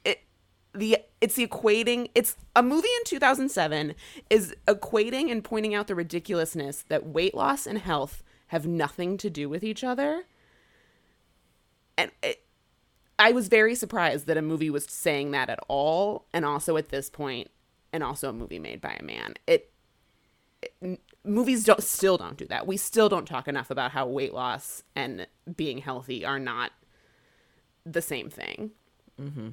it 0.05 0.21
the 0.75 0.99
it's 1.21 1.35
the 1.35 1.47
equating 1.47 2.09
it's 2.15 2.37
a 2.57 2.63
movie 2.63 2.89
in 2.99 3.05
2007 3.05 3.95
is 4.29 4.55
equating 4.67 5.31
and 5.31 5.43
pointing 5.45 5.75
out 5.75 5.87
the 5.87 5.95
ridiculousness 5.95 6.85
that 6.89 7.07
weight 7.07 7.35
loss 7.35 7.67
and 7.67 7.79
health 7.79 8.23
have 8.49 8.67
nothing 8.67 9.17
to 9.17 9.31
do 9.31 9.49
with 9.49 9.63
each 9.65 9.83
other 9.85 10.25
and 11.97 12.11
it, 12.23 12.43
i 13.21 13.33
was 13.33 13.49
very 13.49 13.75
surprised 13.75 14.27
that 14.27 14.37
a 14.37 14.43
movie 14.43 14.71
was 14.71 14.85
saying 14.85 15.31
that 15.31 15.49
at 15.49 15.61
all 15.69 16.27
and 16.33 16.45
also 16.45 16.77
at 16.77 16.89
this 16.89 17.09
point 17.09 17.51
and 17.93 18.03
also 18.03 18.31
a 18.31 18.33
movie 18.33 18.59
made 18.59 18.81
by 18.81 18.97
a 18.99 19.03
man. 19.03 19.35
It, 19.47 19.73
it 20.63 21.01
movies 21.25 21.65
don't 21.65 21.83
still 21.83 22.17
don't 22.17 22.37
do 22.37 22.47
that. 22.47 22.67
We 22.67 22.77
still 22.77 23.09
don't 23.09 23.27
talk 23.27 23.49
enough 23.49 23.71
about 23.71 23.93
how 23.93 24.07
weight 24.07 24.35
loss 24.35 24.83
and 24.95 25.27
being 25.57 25.79
healthy 25.79 26.25
are 26.25 26.39
not 26.39 26.73
the 27.85 28.03
same 28.03 28.31
thing. 28.31 28.71
Mm-hmm. 29.21 29.49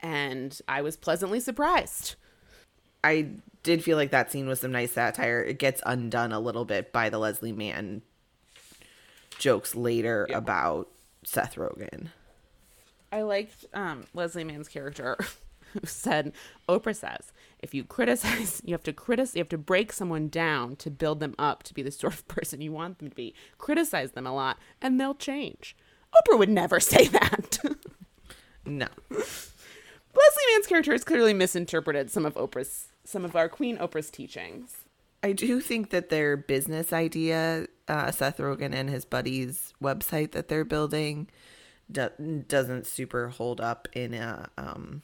And 0.00 0.60
i 0.68 0.82
was 0.82 0.96
pleasantly 0.96 1.40
surprised. 1.40 2.16
I 3.02 3.28
did 3.62 3.84
feel 3.84 3.96
like 3.96 4.10
that 4.10 4.30
scene 4.30 4.48
was 4.48 4.60
some 4.60 4.72
nice 4.72 4.92
satire. 4.92 5.40
It 5.40 5.58
gets 5.58 5.82
undone 5.86 6.32
a 6.32 6.40
little 6.40 6.64
bit 6.64 6.92
by 6.92 7.08
the 7.08 7.18
Leslie 7.18 7.52
Mann 7.52 8.02
jokes 9.38 9.74
later 9.74 10.26
about 10.32 10.88
Seth 11.24 11.56
Rogen. 11.56 12.08
I 13.16 13.22
liked 13.22 13.64
um, 13.72 14.04
Leslie 14.12 14.44
Mann's 14.44 14.68
character 14.68 15.16
who 15.72 15.80
said, 15.86 16.34
Oprah 16.68 16.94
says, 16.94 17.32
if 17.60 17.72
you 17.72 17.82
criticize, 17.82 18.60
you 18.62 18.74
have 18.74 18.82
to 18.82 18.92
criticize, 18.92 19.34
you 19.34 19.40
have 19.40 19.48
to 19.48 19.56
break 19.56 19.90
someone 19.90 20.28
down 20.28 20.76
to 20.76 20.90
build 20.90 21.20
them 21.20 21.34
up 21.38 21.62
to 21.62 21.72
be 21.72 21.80
the 21.80 21.90
sort 21.90 22.12
of 22.12 22.28
person 22.28 22.60
you 22.60 22.72
want 22.72 22.98
them 22.98 23.08
to 23.08 23.16
be. 23.16 23.34
Criticize 23.56 24.12
them 24.12 24.26
a 24.26 24.34
lot, 24.34 24.58
and 24.82 25.00
they'll 25.00 25.14
change. 25.14 25.74
Oprah 26.14 26.38
would 26.38 26.50
never 26.50 26.78
say 26.94 27.08
that. 27.08 27.58
No. 28.66 28.88
Leslie 29.10 30.52
Mann's 30.52 30.66
character 30.66 30.92
has 30.92 31.02
clearly 31.02 31.32
misinterpreted 31.32 32.10
some 32.10 32.26
of 32.26 32.34
Oprah's, 32.34 32.88
some 33.04 33.24
of 33.24 33.34
our 33.34 33.48
Queen 33.48 33.78
Oprah's 33.78 34.10
teachings. 34.10 34.84
I 35.22 35.32
do 35.32 35.62
think 35.62 35.88
that 35.88 36.10
their 36.10 36.36
business 36.36 36.92
idea, 36.92 37.66
uh, 37.88 38.10
Seth 38.10 38.36
Rogen 38.36 38.74
and 38.74 38.90
his 38.90 39.06
buddies' 39.06 39.72
website 39.82 40.32
that 40.32 40.48
they're 40.48 40.66
building, 40.66 41.28
do- 41.90 42.44
doesn't 42.48 42.86
super 42.86 43.28
hold 43.28 43.60
up 43.60 43.88
in 43.92 44.14
a 44.14 44.48
um, 44.58 45.02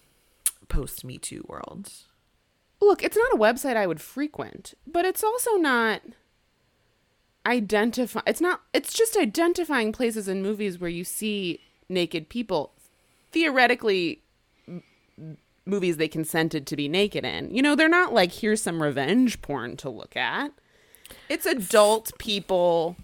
post 0.69 1.05
Me 1.05 1.19
Too 1.19 1.45
world. 1.49 1.91
Look, 2.81 3.03
it's 3.05 3.17
not 3.17 3.33
a 3.33 3.39
website 3.39 3.77
I 3.77 3.87
would 3.87 4.01
frequent, 4.01 4.75
but 4.87 5.05
it's 5.05 5.23
also 5.23 5.53
not 5.57 6.03
identify 7.45 8.21
it's 8.27 8.41
not 8.41 8.61
it's 8.73 8.93
just 8.93 9.17
identifying 9.17 9.91
places 9.93 10.29
in 10.29 10.43
movies 10.43 10.79
where 10.79 10.91
you 10.91 11.03
see 11.03 11.59
naked 11.89 12.29
people 12.29 12.73
theoretically 13.33 14.23
m- 14.69 14.83
movies 15.67 15.97
they 15.97 16.09
consented 16.09 16.67
to 16.67 16.77
be 16.77 16.89
naked 16.89 17.25
in. 17.25 17.55
You 17.55 17.63
know, 17.63 17.75
they're 17.75 17.89
not 17.89 18.13
like 18.13 18.33
here's 18.33 18.63
some 18.63 18.83
revenge 18.83 19.43
porn 19.43 19.77
to 19.79 19.91
look 19.91 20.17
at. 20.17 20.53
It's 21.29 21.47
adult 21.47 22.13
people 22.19 22.97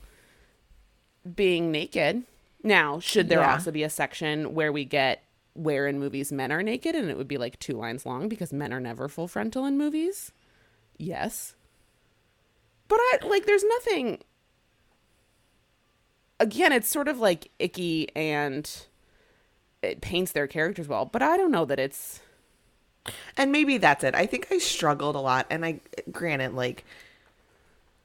being 1.36 1.70
naked. 1.70 2.24
Now, 2.68 3.00
should 3.00 3.28
there 3.30 3.40
Yeah. 3.40 3.54
also 3.54 3.70
be 3.70 3.82
a 3.82 3.90
section 3.90 4.54
where 4.54 4.70
we 4.70 4.84
get 4.84 5.24
where 5.54 5.88
in 5.88 5.98
movies 5.98 6.30
men 6.30 6.52
are 6.52 6.62
naked 6.62 6.94
and 6.94 7.10
it 7.10 7.16
would 7.16 7.26
be 7.26 7.38
like 7.38 7.58
two 7.58 7.72
lines 7.72 8.06
long 8.06 8.28
because 8.28 8.52
men 8.52 8.72
are 8.72 8.78
never 8.80 9.08
full 9.08 9.26
frontal 9.26 9.64
in 9.64 9.76
movies? 9.78 10.30
Yes. 10.98 11.54
But 12.86 12.98
I 13.00 13.18
like 13.24 13.46
there's 13.46 13.64
nothing 13.64 14.18
again, 16.38 16.72
it's 16.72 16.88
sort 16.88 17.08
of 17.08 17.18
like 17.18 17.50
icky 17.58 18.14
and 18.14 18.70
it 19.82 20.00
paints 20.00 20.32
their 20.32 20.46
characters 20.46 20.86
well, 20.88 21.06
but 21.06 21.22
I 21.22 21.36
don't 21.36 21.50
know 21.50 21.64
that 21.64 21.78
it's 21.80 22.20
And 23.38 23.50
maybe 23.50 23.78
that's 23.78 24.04
it. 24.04 24.14
I 24.14 24.26
think 24.26 24.48
I 24.50 24.58
struggled 24.58 25.16
a 25.16 25.20
lot. 25.20 25.46
And 25.48 25.64
I, 25.64 25.80
granted, 26.12 26.52
like, 26.52 26.84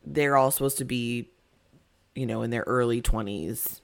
they're 0.05 0.37
all 0.37 0.49
supposed 0.51 0.77
to 0.77 0.85
be, 0.85 1.27
you 2.15 2.25
know, 2.25 2.41
in 2.41 2.51
their 2.51 2.63
early 2.65 3.01
20s. 3.01 3.81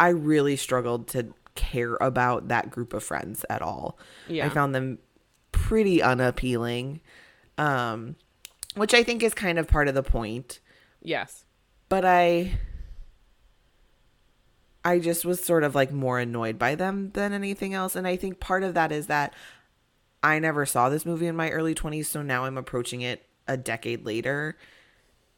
I 0.00 0.08
really 0.08 0.56
struggled 0.56 1.08
to 1.08 1.34
care 1.54 1.96
about 2.00 2.48
that 2.48 2.70
group 2.70 2.92
of 2.92 3.02
friends 3.02 3.44
at 3.50 3.62
all. 3.62 3.98
Yeah. 4.28 4.46
I 4.46 4.48
found 4.48 4.74
them 4.74 4.98
pretty 5.50 6.00
unappealing, 6.02 7.00
um, 7.56 8.16
which 8.76 8.94
I 8.94 9.02
think 9.02 9.22
is 9.22 9.34
kind 9.34 9.58
of 9.58 9.66
part 9.66 9.88
of 9.88 9.94
the 9.94 10.02
point. 10.02 10.60
yes. 11.02 11.44
But 11.88 12.04
I. 12.04 12.58
I 14.84 15.00
just 15.00 15.24
was 15.24 15.42
sort 15.42 15.64
of 15.64 15.74
like 15.74 15.92
more 15.92 16.18
annoyed 16.18 16.58
by 16.58 16.74
them 16.74 17.10
than 17.12 17.32
anything 17.32 17.74
else. 17.74 17.96
And 17.96 18.06
I 18.06 18.16
think 18.16 18.40
part 18.40 18.62
of 18.62 18.74
that 18.74 18.92
is 18.92 19.08
that 19.08 19.34
I 20.22 20.38
never 20.38 20.64
saw 20.64 20.88
this 20.88 21.04
movie 21.04 21.26
in 21.26 21.36
my 21.36 21.50
early 21.50 21.74
20s. 21.74 22.06
So 22.06 22.22
now 22.22 22.44
I'm 22.44 22.56
approaching 22.56 23.02
it 23.02 23.26
a 23.46 23.56
decade 23.56 24.06
later 24.06 24.56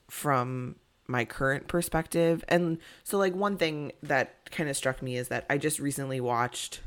from 0.08 0.76
my 1.10 1.24
current 1.24 1.68
perspective. 1.68 2.44
And 2.48 2.78
so, 3.04 3.18
like, 3.18 3.34
one 3.34 3.56
thing 3.56 3.92
that 4.02 4.50
kind 4.50 4.70
of 4.70 4.76
struck 4.76 5.02
me 5.02 5.16
is 5.16 5.28
that 5.28 5.44
I 5.50 5.58
just 5.58 5.78
recently 5.78 6.20
watched 6.20 6.80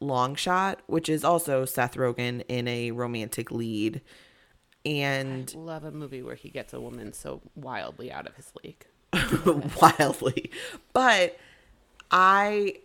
Long 0.00 0.34
Shot, 0.34 0.80
which 0.86 1.08
is 1.08 1.24
also 1.24 1.64
Seth 1.64 1.94
Rogen 1.96 2.44
in 2.48 2.68
a 2.68 2.92
romantic 2.92 3.50
lead. 3.50 4.00
And 4.86 5.52
Love 5.54 5.84
a 5.84 5.90
movie 5.90 6.22
where 6.22 6.36
he 6.36 6.48
gets 6.48 6.72
a 6.72 6.80
woman 6.80 7.12
so 7.12 7.42
wildly 7.56 8.10
out 8.12 8.26
of 8.26 8.36
his 8.36 8.52
league. 8.62 8.86
wildly. 9.80 10.50
But 10.92 11.36
I 12.10 12.76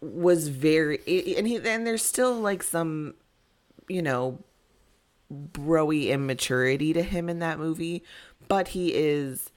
was 0.00 0.48
very 0.48 0.98
and 1.36 1.48
he 1.48 1.56
and 1.56 1.86
there's 1.86 2.04
still 2.04 2.34
like 2.34 2.62
some 2.62 3.14
you 3.88 4.02
know 4.02 4.38
broy 5.32 6.08
immaturity 6.08 6.92
to 6.92 7.02
him 7.02 7.28
in 7.28 7.40
that 7.40 7.58
movie, 7.58 8.02
but 8.48 8.68
he 8.68 8.94
is 8.94 9.50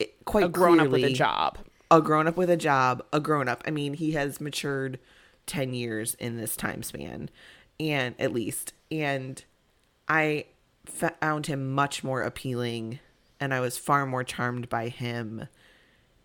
eh, 0.00 0.06
quite 0.24 0.44
A 0.44 0.48
grown 0.48 0.80
up 0.80 0.88
with 0.88 1.04
a 1.04 1.12
job. 1.12 1.58
a 1.90 2.00
grown 2.00 2.26
up 2.26 2.36
with 2.36 2.50
a 2.50 2.56
job, 2.56 3.02
a 3.12 3.20
grown 3.20 3.48
up. 3.48 3.62
I 3.66 3.70
mean, 3.70 3.94
he 3.94 4.12
has 4.12 4.40
matured 4.40 4.98
10 5.46 5.74
years 5.74 6.14
in 6.14 6.36
this 6.36 6.56
time 6.56 6.82
span, 6.82 7.30
and 7.78 8.14
at 8.18 8.32
least. 8.32 8.72
And 8.90 9.42
I 10.08 10.46
found 10.86 11.46
him 11.46 11.72
much 11.72 12.02
more 12.04 12.22
appealing, 12.22 12.98
and 13.40 13.52
I 13.54 13.60
was 13.60 13.76
far 13.78 14.06
more 14.06 14.24
charmed 14.24 14.68
by 14.68 14.88
him 14.88 15.48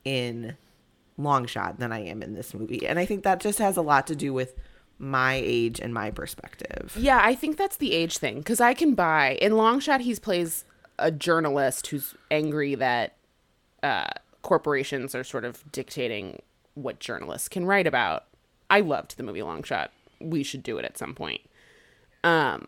in 0.06 0.56
long 1.18 1.46
shot 1.46 1.80
than 1.80 1.92
I 1.92 2.00
am 2.00 2.22
in 2.24 2.34
this 2.34 2.54
movie. 2.54 2.88
And 2.88 2.98
I 2.98 3.06
think 3.06 3.24
that 3.24 3.42
just 3.42 3.60
has 3.60 3.76
a 3.78 3.82
lot 3.82 4.08
to 4.08 4.16
do 4.16 4.34
with 4.34 4.56
my 4.98 5.34
age 5.44 5.80
and 5.80 5.94
my 5.94 6.12
perspective. 6.12 6.96
Yeah, 6.98 7.20
I 7.22 7.36
think 7.36 7.58
that's 7.58 7.78
the 7.78 7.94
age 7.94 8.18
thing 8.18 8.38
because 8.40 8.60
I 8.62 8.74
can 8.74 8.96
buy 8.96 9.38
in 9.42 9.56
Long 9.58 9.80
Shot. 9.80 10.02
He 10.02 10.16
plays 10.16 10.66
a 11.00 11.12
journalist 11.12 11.88
who's 11.88 12.16
angry 12.30 12.76
that 12.76 13.16
uh, 13.84 14.10
corporations 14.42 15.16
are 15.16 15.24
sort 15.24 15.46
of 15.46 15.70
dictating 15.72 16.42
what 16.76 17.00
journalists 17.00 17.48
can 17.48 17.66
write 17.66 17.88
about. 17.88 18.26
I 18.70 18.82
loved 18.82 19.18
the 19.18 19.24
movie 19.24 19.42
Long 19.42 19.64
Shot. 19.64 19.92
We 20.20 20.44
should 20.44 20.64
do 20.64 20.78
it 20.78 20.86
at 20.86 20.98
some 20.98 21.16
point. 21.16 21.42
Um, 22.24 22.68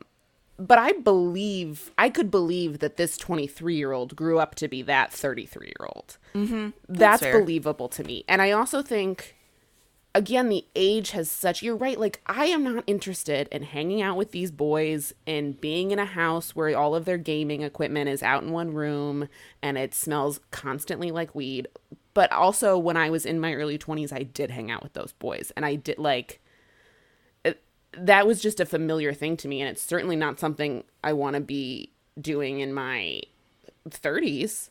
but 0.57 0.77
I 0.77 0.93
believe 0.93 1.91
I 1.97 2.09
could 2.09 2.29
believe 2.29 2.79
that 2.79 2.97
this 2.97 3.17
23 3.17 3.75
year 3.75 3.91
old 3.91 4.15
grew 4.15 4.39
up 4.39 4.55
to 4.55 4.67
be 4.67 4.81
that 4.83 5.11
33 5.11 5.67
year 5.67 5.87
old. 5.93 6.17
Mm-hmm. 6.35 6.69
That's, 6.87 7.21
fair. 7.21 7.39
believable 7.39 7.89
to 7.89 8.03
me, 8.03 8.23
and 8.27 8.41
I 8.41 8.51
also 8.51 8.81
think 8.81 9.35
again 10.13 10.49
the 10.49 10.65
age 10.75 11.11
has 11.11 11.31
such 11.31 11.63
you're 11.63 11.75
right 11.75 11.99
like 11.99 12.21
i 12.25 12.45
am 12.45 12.63
not 12.63 12.83
interested 12.85 13.47
in 13.49 13.63
hanging 13.63 14.01
out 14.01 14.17
with 14.17 14.31
these 14.31 14.51
boys 14.51 15.13
and 15.25 15.61
being 15.61 15.91
in 15.91 15.99
a 15.99 16.05
house 16.05 16.55
where 16.55 16.77
all 16.77 16.95
of 16.95 17.05
their 17.05 17.17
gaming 17.17 17.61
equipment 17.61 18.09
is 18.09 18.21
out 18.21 18.43
in 18.43 18.51
one 18.51 18.73
room 18.73 19.27
and 19.61 19.77
it 19.77 19.93
smells 19.93 20.39
constantly 20.51 21.11
like 21.11 21.33
weed. 21.33 21.67
But 22.13 22.31
also 22.31 22.77
when 22.77 22.97
i 22.97 23.09
was 23.09 23.25
in 23.25 23.39
my 23.39 23.53
early 23.53 23.77
20s 23.77 24.11
i 24.11 24.23
did 24.23 24.51
hang 24.51 24.69
out 24.69 24.83
with 24.83 24.93
those 24.93 25.13
boys 25.13 25.51
and 25.55 25.65
i 25.65 25.75
did 25.75 25.97
like 25.97 26.41
that 27.97 28.25
was 28.25 28.41
just 28.41 28.59
a 28.59 28.65
familiar 28.65 29.13
thing 29.13 29.35
to 29.37 29.47
me 29.47 29.61
and 29.61 29.69
it's 29.69 29.81
certainly 29.81 30.15
not 30.15 30.39
something 30.39 30.83
i 31.03 31.13
want 31.13 31.35
to 31.35 31.41
be 31.41 31.91
doing 32.19 32.59
in 32.59 32.73
my 32.73 33.21
30s 33.89 34.69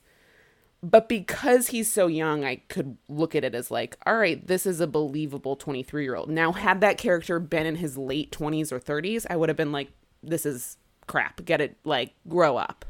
but 0.83 1.09
because 1.09 1.68
he's 1.68 1.93
so 1.93 2.07
young, 2.07 2.45
I 2.45 2.57
could 2.68 2.97
look 3.09 3.35
at 3.35 3.45
it 3.45 3.55
as 3.55 3.70
like, 3.70 3.99
all 4.07 4.16
right, 4.16 4.45
this 4.47 4.64
is 4.64 4.81
a 4.81 4.87
believable 4.87 5.57
23 5.57 6.03
year 6.03 6.16
old. 6.16 6.31
Now, 6.31 6.53
had 6.53 6.81
that 6.81 6.97
character 6.97 7.39
been 7.39 7.66
in 7.66 7.76
his 7.76 7.99
late 7.99 8.33
20s 8.33 8.72
or 8.72 8.81
30s, 8.81 9.26
I 9.28 9.37
would 9.37 9.51
have 9.51 9.57
been 9.57 9.72
like, 9.72 9.91
this 10.22 10.47
is 10.47 10.78
crap. 11.07 11.45
Get 11.45 11.61
it, 11.61 11.76
like, 11.85 12.14
grow 12.28 12.57
up. 12.57 12.87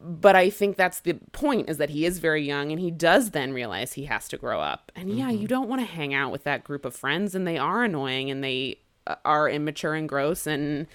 But 0.00 0.36
I 0.36 0.50
think 0.50 0.76
that's 0.76 1.00
the 1.00 1.14
point 1.32 1.68
is 1.68 1.78
that 1.78 1.90
he 1.90 2.04
is 2.04 2.18
very 2.18 2.44
young 2.44 2.70
and 2.70 2.80
he 2.80 2.90
does 2.90 3.30
then 3.30 3.52
realize 3.52 3.94
he 3.94 4.04
has 4.04 4.28
to 4.28 4.36
grow 4.36 4.60
up. 4.60 4.92
And 4.94 5.10
yeah, 5.16 5.30
you 5.30 5.48
don't 5.48 5.68
want 5.68 5.80
to 5.80 5.86
hang 5.86 6.12
out 6.12 6.30
with 6.30 6.44
that 6.44 6.62
group 6.62 6.84
of 6.84 6.94
friends 6.94 7.34
and 7.34 7.46
they 7.46 7.56
are 7.58 7.84
annoying 7.84 8.30
and 8.30 8.44
they 8.44 8.78
uh, 9.06 9.14
are 9.24 9.48
immature 9.48 9.94
and 9.94 10.08
gross 10.08 10.46
and, 10.46 10.86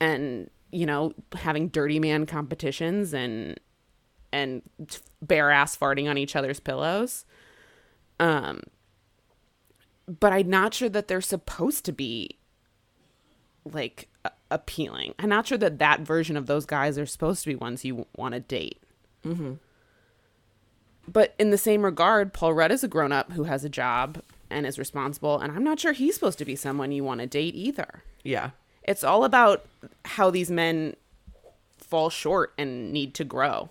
and, 0.00 0.50
you 0.72 0.84
know, 0.84 1.12
having 1.34 1.68
dirty 1.68 2.00
man 2.00 2.26
competitions 2.26 3.14
and, 3.14 3.58
and 4.32 4.62
bare 5.22 5.50
ass 5.50 5.76
farting 5.76 6.08
on 6.08 6.18
each 6.18 6.36
other's 6.36 6.60
pillows. 6.60 7.24
Um, 8.18 8.62
but 10.06 10.32
I'm 10.32 10.48
not 10.48 10.74
sure 10.74 10.88
that 10.88 11.08
they're 11.08 11.20
supposed 11.20 11.84
to 11.84 11.92
be 11.92 12.38
like 13.64 14.08
a- 14.24 14.30
appealing. 14.50 15.14
I'm 15.18 15.28
not 15.28 15.46
sure 15.46 15.58
that 15.58 15.78
that 15.78 16.00
version 16.00 16.36
of 16.36 16.46
those 16.46 16.66
guys 16.66 16.98
are 16.98 17.06
supposed 17.06 17.42
to 17.42 17.48
be 17.48 17.56
ones 17.56 17.84
you 17.84 18.06
want 18.16 18.34
to 18.34 18.40
date. 18.40 18.82
Mm-hmm. 19.24 19.54
But 21.08 21.34
in 21.38 21.50
the 21.50 21.58
same 21.58 21.84
regard, 21.84 22.32
Paul 22.32 22.54
Rudd 22.54 22.72
is 22.72 22.82
a 22.82 22.88
grown 22.88 23.12
up 23.12 23.32
who 23.32 23.44
has 23.44 23.64
a 23.64 23.68
job 23.68 24.22
and 24.50 24.66
is 24.66 24.78
responsible, 24.78 25.38
and 25.38 25.52
I'm 25.52 25.64
not 25.64 25.80
sure 25.80 25.92
he's 25.92 26.14
supposed 26.14 26.38
to 26.38 26.44
be 26.44 26.56
someone 26.56 26.92
you 26.92 27.04
want 27.04 27.20
to 27.20 27.26
date 27.26 27.54
either. 27.54 28.02
Yeah. 28.22 28.50
It's 28.82 29.04
all 29.04 29.24
about 29.24 29.66
how 30.04 30.30
these 30.30 30.50
men 30.50 30.94
fall 31.78 32.10
short 32.10 32.52
and 32.58 32.92
need 32.92 33.14
to 33.14 33.24
grow. 33.24 33.70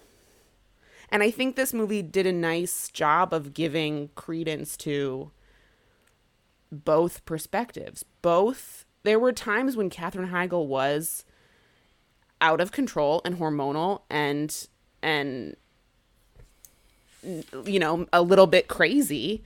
And 1.09 1.21
I 1.23 1.31
think 1.31 1.55
this 1.55 1.73
movie 1.73 2.01
did 2.01 2.25
a 2.25 2.31
nice 2.31 2.89
job 2.89 3.33
of 3.33 3.53
giving 3.53 4.09
credence 4.15 4.75
to 4.77 5.31
both 6.71 7.23
perspectives. 7.25 8.03
Both, 8.21 8.85
there 9.03 9.19
were 9.19 9.31
times 9.31 9.77
when 9.77 9.89
Katherine 9.89 10.29
Heigl 10.29 10.65
was 10.65 11.23
out 12.41 12.59
of 12.59 12.71
control 12.71 13.21
and 13.23 13.37
hormonal 13.39 14.01
and, 14.09 14.67
and, 15.01 15.55
you 17.65 17.79
know, 17.79 18.07
a 18.11 18.21
little 18.21 18.47
bit 18.47 18.67
crazy. 18.67 19.43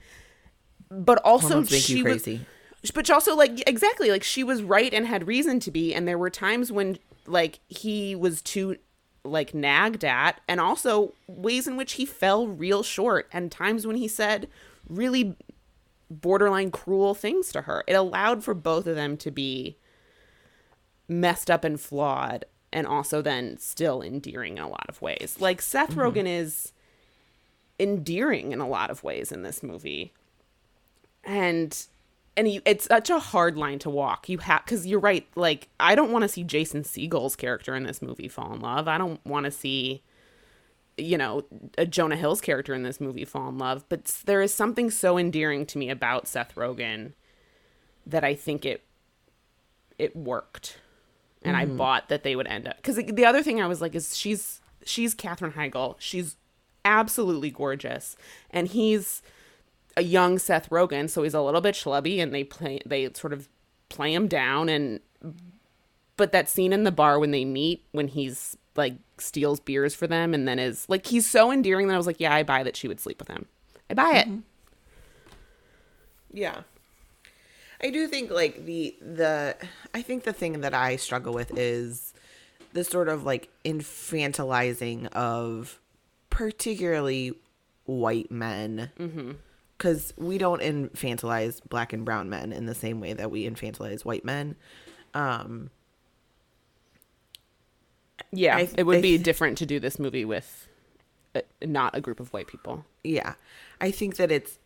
But 0.90 1.18
also, 1.24 1.62
she 1.64 2.02
was- 2.02 2.22
crazy. 2.22 2.46
but 2.94 3.08
also 3.10 3.36
like 3.36 3.62
exactly 3.68 4.10
like 4.10 4.24
she 4.24 4.42
was 4.42 4.62
right 4.62 4.92
and 4.92 5.06
had 5.06 5.26
reason 5.28 5.60
to 5.60 5.70
be 5.70 5.94
and 5.94 6.08
there 6.08 6.16
were 6.16 6.30
times 6.30 6.72
when 6.72 6.98
like 7.26 7.60
he 7.68 8.16
was 8.16 8.40
too 8.40 8.76
like 9.24 9.54
nagged 9.54 10.04
at 10.04 10.40
and 10.48 10.60
also 10.60 11.12
ways 11.26 11.66
in 11.66 11.76
which 11.76 11.92
he 11.92 12.04
fell 12.04 12.46
real 12.46 12.82
short 12.82 13.28
and 13.32 13.52
times 13.52 13.86
when 13.86 13.96
he 13.96 14.08
said 14.08 14.48
really 14.88 15.36
borderline 16.10 16.70
cruel 16.70 17.14
things 17.14 17.52
to 17.52 17.62
her. 17.62 17.84
It 17.86 17.94
allowed 17.94 18.42
for 18.42 18.54
both 18.54 18.86
of 18.86 18.96
them 18.96 19.16
to 19.18 19.30
be 19.30 19.76
messed 21.08 21.50
up 21.50 21.64
and 21.64 21.80
flawed 21.80 22.44
and 22.72 22.86
also 22.86 23.20
then 23.20 23.58
still 23.58 24.02
endearing 24.02 24.58
in 24.58 24.62
a 24.62 24.68
lot 24.68 24.86
of 24.88 25.02
ways. 25.02 25.36
Like 25.40 25.60
seth 25.60 25.90
mm-hmm. 25.90 26.00
rogen 26.00 26.26
is 26.26 26.72
endearing 27.78 28.52
in 28.52 28.60
a 28.60 28.68
lot 28.68 28.90
of 28.90 29.02
ways 29.02 29.32
in 29.32 29.42
this 29.42 29.62
movie. 29.62 30.12
And 31.24 31.86
and 32.40 32.50
you, 32.50 32.62
it's 32.64 32.86
such 32.86 33.10
a 33.10 33.18
hard 33.18 33.58
line 33.58 33.78
to 33.80 33.90
walk. 33.90 34.30
You 34.30 34.38
have 34.38 34.64
because 34.64 34.86
you're 34.86 34.98
right. 34.98 35.26
Like 35.34 35.68
I 35.78 35.94
don't 35.94 36.10
want 36.10 36.22
to 36.22 36.28
see 36.28 36.42
Jason 36.42 36.84
Segel's 36.84 37.36
character 37.36 37.74
in 37.74 37.82
this 37.82 38.00
movie 38.00 38.28
fall 38.28 38.54
in 38.54 38.60
love. 38.60 38.88
I 38.88 38.96
don't 38.96 39.24
want 39.26 39.44
to 39.44 39.50
see, 39.50 40.02
you 40.96 41.18
know, 41.18 41.44
a 41.76 41.84
Jonah 41.84 42.16
Hill's 42.16 42.40
character 42.40 42.72
in 42.72 42.82
this 42.82 42.98
movie 42.98 43.26
fall 43.26 43.50
in 43.50 43.58
love. 43.58 43.84
But 43.90 44.22
there 44.24 44.40
is 44.40 44.54
something 44.54 44.90
so 44.90 45.18
endearing 45.18 45.66
to 45.66 45.76
me 45.76 45.90
about 45.90 46.26
Seth 46.26 46.54
Rogen 46.54 47.12
that 48.06 48.24
I 48.24 48.34
think 48.34 48.64
it 48.64 48.84
it 49.98 50.16
worked, 50.16 50.78
and 51.42 51.58
I 51.58 51.66
mm-hmm. 51.66 51.76
bought 51.76 52.08
that 52.08 52.22
they 52.22 52.36
would 52.36 52.46
end 52.46 52.66
up. 52.66 52.76
Because 52.76 52.96
the 52.96 53.26
other 53.26 53.42
thing 53.42 53.60
I 53.60 53.66
was 53.66 53.82
like 53.82 53.94
is 53.94 54.16
she's 54.16 54.62
she's 54.86 55.12
Katherine 55.12 55.52
Heigl. 55.52 55.96
She's 55.98 56.36
absolutely 56.86 57.50
gorgeous, 57.50 58.16
and 58.48 58.66
he's 58.66 59.20
a 59.96 60.02
young 60.02 60.38
Seth 60.38 60.70
Rogen, 60.70 61.08
so 61.08 61.22
he's 61.22 61.34
a 61.34 61.42
little 61.42 61.60
bit 61.60 61.74
schlubby, 61.74 62.22
and 62.22 62.34
they 62.34 62.44
play 62.44 62.80
they 62.86 63.10
sort 63.12 63.32
of 63.32 63.48
play 63.88 64.14
him 64.14 64.28
down. 64.28 64.68
And 64.68 65.00
but 66.16 66.32
that 66.32 66.48
scene 66.48 66.72
in 66.72 66.84
the 66.84 66.92
bar 66.92 67.18
when 67.18 67.30
they 67.30 67.44
meet, 67.44 67.84
when 67.92 68.08
he's 68.08 68.56
like 68.76 68.94
steals 69.18 69.60
beers 69.60 69.94
for 69.94 70.06
them, 70.06 70.34
and 70.34 70.46
then 70.46 70.58
is 70.58 70.88
like 70.88 71.06
he's 71.06 71.28
so 71.28 71.50
endearing 71.50 71.88
that 71.88 71.94
I 71.94 71.98
was 71.98 72.06
like, 72.06 72.20
yeah, 72.20 72.34
I 72.34 72.42
buy 72.42 72.62
that 72.62 72.76
she 72.76 72.88
would 72.88 73.00
sleep 73.00 73.18
with 73.18 73.28
him. 73.28 73.46
I 73.88 73.94
buy 73.94 74.12
it. 74.16 74.28
Mm-hmm. 74.28 74.40
Yeah. 76.32 76.62
I 77.82 77.90
do 77.90 78.06
think 78.06 78.30
like 78.30 78.66
the 78.66 78.94
the 79.00 79.56
I 79.94 80.02
think 80.02 80.24
the 80.24 80.32
thing 80.32 80.60
that 80.60 80.74
I 80.74 80.96
struggle 80.96 81.32
with 81.32 81.56
is 81.56 82.12
the 82.72 82.84
sort 82.84 83.08
of 83.08 83.24
like 83.24 83.48
infantilizing 83.64 85.06
of 85.08 85.80
particularly 86.28 87.32
white 87.84 88.30
men. 88.30 88.90
Mm-hmm. 88.98 89.32
Cuz 89.80 90.12
we 90.16 90.38
don't 90.38 90.62
infantilize 90.62 91.60
black 91.68 91.92
and 91.92 92.04
brown 92.04 92.30
men 92.30 92.52
in 92.52 92.66
the 92.66 92.74
same 92.74 93.00
way 93.00 93.12
that 93.14 93.30
we 93.32 93.48
infantilize 93.50 94.04
white 94.04 94.24
men. 94.24 94.54
Um 95.14 95.70
Yeah, 98.32 98.58
th- 98.58 98.74
it 98.76 98.84
would 98.84 99.02
be 99.02 99.12
th- 99.16 99.22
different 99.22 99.58
to 99.58 99.66
do 99.66 99.80
this 99.80 99.98
movie 99.98 100.24
with 100.24 100.68
uh, 101.34 101.40
not 101.62 101.96
a 101.96 102.00
group 102.00 102.20
of 102.20 102.32
white 102.32 102.46
people. 102.46 102.84
yeah. 103.02 103.34
I 103.80 103.90
think 103.90 104.16
that 104.16 104.30
it's 104.30 104.58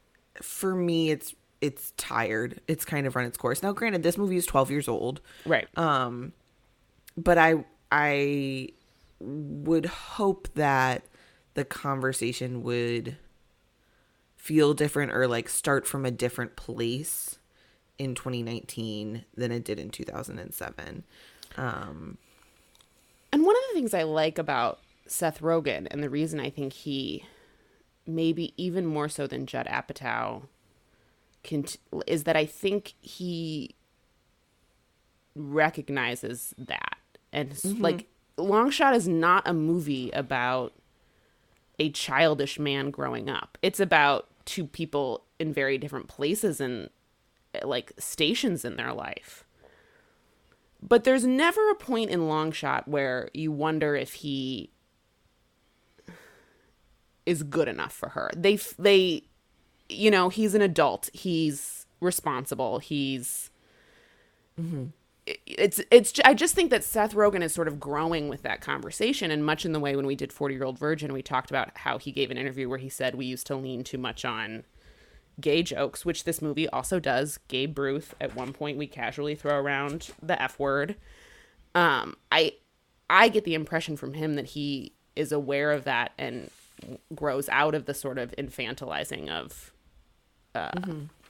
for 0.43 0.75
me 0.75 1.11
it's 1.11 1.35
it's 1.61 1.93
tired. 1.97 2.61
It's 2.69 2.85
kind 2.85 3.07
of 3.07 3.17
run 3.17 3.25
its 3.25 3.39
course. 3.39 3.63
Now 3.63 3.73
granted 3.73 4.03
this 4.03 4.19
movie 4.19 4.37
is 4.37 4.45
12 4.47 4.71
years 4.71 4.89
old. 4.89 5.21
Right. 5.47 5.69
Um, 5.79 6.33
but 7.17 7.39
I 7.39 7.65
I 7.93 8.69
would 9.21 9.87
hope 9.87 10.49
that 10.55 11.05
the 11.55 11.65
conversation 11.65 12.63
would 12.65 13.17
feel 14.45 14.75
different 14.75 15.11
or 15.11 15.27
like 15.27 15.49
start 15.49 15.87
from 15.87 16.05
a 16.05 16.11
different 16.11 16.55
place 16.55 17.39
in 17.99 18.15
2019 18.15 19.25
than 19.35 19.51
it 19.51 19.65
did 19.65 19.79
in 19.79 19.89
2007. 19.89 21.03
Um, 21.57 22.19
And 23.33 23.43
one 23.47 23.57
of 23.57 23.63
the 23.71 23.75
things 23.75 23.95
I 23.95 24.03
like 24.03 24.37
about 24.39 24.81
Seth 25.07 25.41
Rogen, 25.41 25.87
and 25.91 26.03
the 26.03 26.11
reason 26.11 26.41
I 26.41 26.51
think 26.51 26.75
he, 26.75 27.25
maybe 28.07 28.53
even 28.63 28.85
more 28.85 29.09
so 29.09 29.27
than 29.27 29.47
Judd 29.47 29.67
Apatow, 29.67 30.43
cont- 31.43 31.79
is 32.07 32.25
that 32.25 32.37
I 32.37 32.45
think 32.45 32.93
he 33.01 33.75
recognizes 35.35 36.55
that. 36.59 36.99
And 37.33 37.53
s- 37.53 37.65
like, 37.65 38.09
Long 38.37 38.71
Shot 38.71 38.95
is 38.95 39.09
not 39.09 39.47
a 39.49 39.55
movie 39.55 40.11
about 40.11 40.73
a 41.79 41.91
childish 41.91 42.59
man 42.59 42.91
growing 42.91 43.29
up. 43.29 43.57
It's 43.63 43.81
about 43.81 44.29
two 44.45 44.67
people 44.67 45.25
in 45.39 45.53
very 45.53 45.79
different 45.79 46.09
places 46.09 46.61
and 46.61 46.91
eh, 47.55 47.61
like 47.65 47.93
stations 47.99 48.65
in 48.65 48.77
their 48.77 48.93
life. 48.93 49.45
But 50.83 51.05
there's 51.05 51.25
never 51.25 51.71
a 51.71 51.75
point 51.75 52.11
in 52.11 52.29
Long 52.29 52.53
Shot 52.53 52.87
where 52.87 53.31
you 53.33 53.51
wonder 53.51 53.97
if 53.97 54.15
he 54.15 54.71
is 57.25 57.43
good 57.43 57.69
enough 57.69 57.93
for 57.93 58.11
her. 58.11 58.31
They 58.37 58.59
they 58.79 59.23
you 59.89 60.11
know, 60.11 60.29
he's 60.29 60.55
an 60.55 60.63
adult. 60.63 61.11
He's 61.13 61.87
responsible. 62.01 62.79
He's 62.79 63.51
mm-hmm. 64.61 64.87
It's 65.27 65.81
it's 65.91 66.13
I 66.25 66.35
just 66.35 66.55
think 66.55 66.71
that 66.71 66.85
Seth 66.85 67.15
Rogen 67.15 67.43
is 67.43 67.55
sort 67.55 67.69
of 67.69 67.81
growing 67.81 68.29
with 68.29 68.43
that 68.43 68.61
conversation 68.61 69.31
and 69.31 69.45
much 69.45 69.65
in 69.65 69.73
the 69.73 69.81
way 69.81 69.97
when 69.97 70.07
we 70.07 70.17
did 70.17 70.33
40 70.33 70.55
Year 70.55 70.65
Old 70.65 70.79
Virgin 70.79 71.13
we 71.13 71.23
talked 71.23 71.51
about 71.51 71.71
how 71.79 71.99
he 71.99 72.13
gave 72.13 72.31
an 72.31 72.37
interview 72.37 72.69
where 72.69 72.79
he 72.79 72.91
said 72.91 73.15
we 73.15 73.25
used 73.25 73.47
to 73.47 73.57
lean 73.57 73.85
too 73.85 73.97
much 73.97 74.25
on 74.25 74.65
gay 75.41 75.63
jokes 75.63 76.05
which 76.05 76.25
this 76.25 76.43
movie 76.43 76.69
also 76.69 77.01
does. 77.01 77.39
Gabe 77.49 77.79
Ruth 77.79 78.15
at 78.21 78.37
one 78.37 78.53
point 78.53 78.77
we 78.77 78.87
casually 78.87 79.35
throw 79.35 79.59
around 79.59 80.11
the 80.23 80.41
F 80.41 80.59
word. 80.59 80.97
Um 81.75 82.17
I 82.31 82.53
I 83.09 83.29
get 83.29 83.45
the 83.45 83.55
impression 83.55 83.97
from 83.97 84.15
him 84.15 84.35
that 84.35 84.47
he 84.47 84.93
is 85.17 85.33
aware 85.33 85.73
of 85.73 85.85
that 85.85 86.13
and 86.19 86.51
grows 87.15 87.49
out 87.49 87.75
of 87.75 87.87
the 87.87 87.95
sort 87.95 88.19
of 88.19 88.35
infantilizing 88.37 89.29
of 89.31 89.73
uh, 90.55 90.71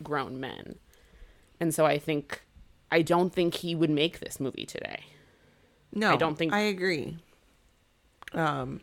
grown 0.02 0.40
men. 0.40 0.76
And 1.60 1.74
so 1.74 1.86
I 1.86 1.98
think 1.98 2.42
I 2.94 3.02
don't 3.02 3.32
think 3.32 3.54
he 3.56 3.74
would 3.74 3.90
make 3.90 4.20
this 4.20 4.38
movie 4.38 4.64
today. 4.66 5.00
No, 5.92 6.12
I 6.12 6.16
don't 6.16 6.36
think- 6.36 6.52
I 6.52 6.60
agree. 6.60 7.18
Um, 8.32 8.80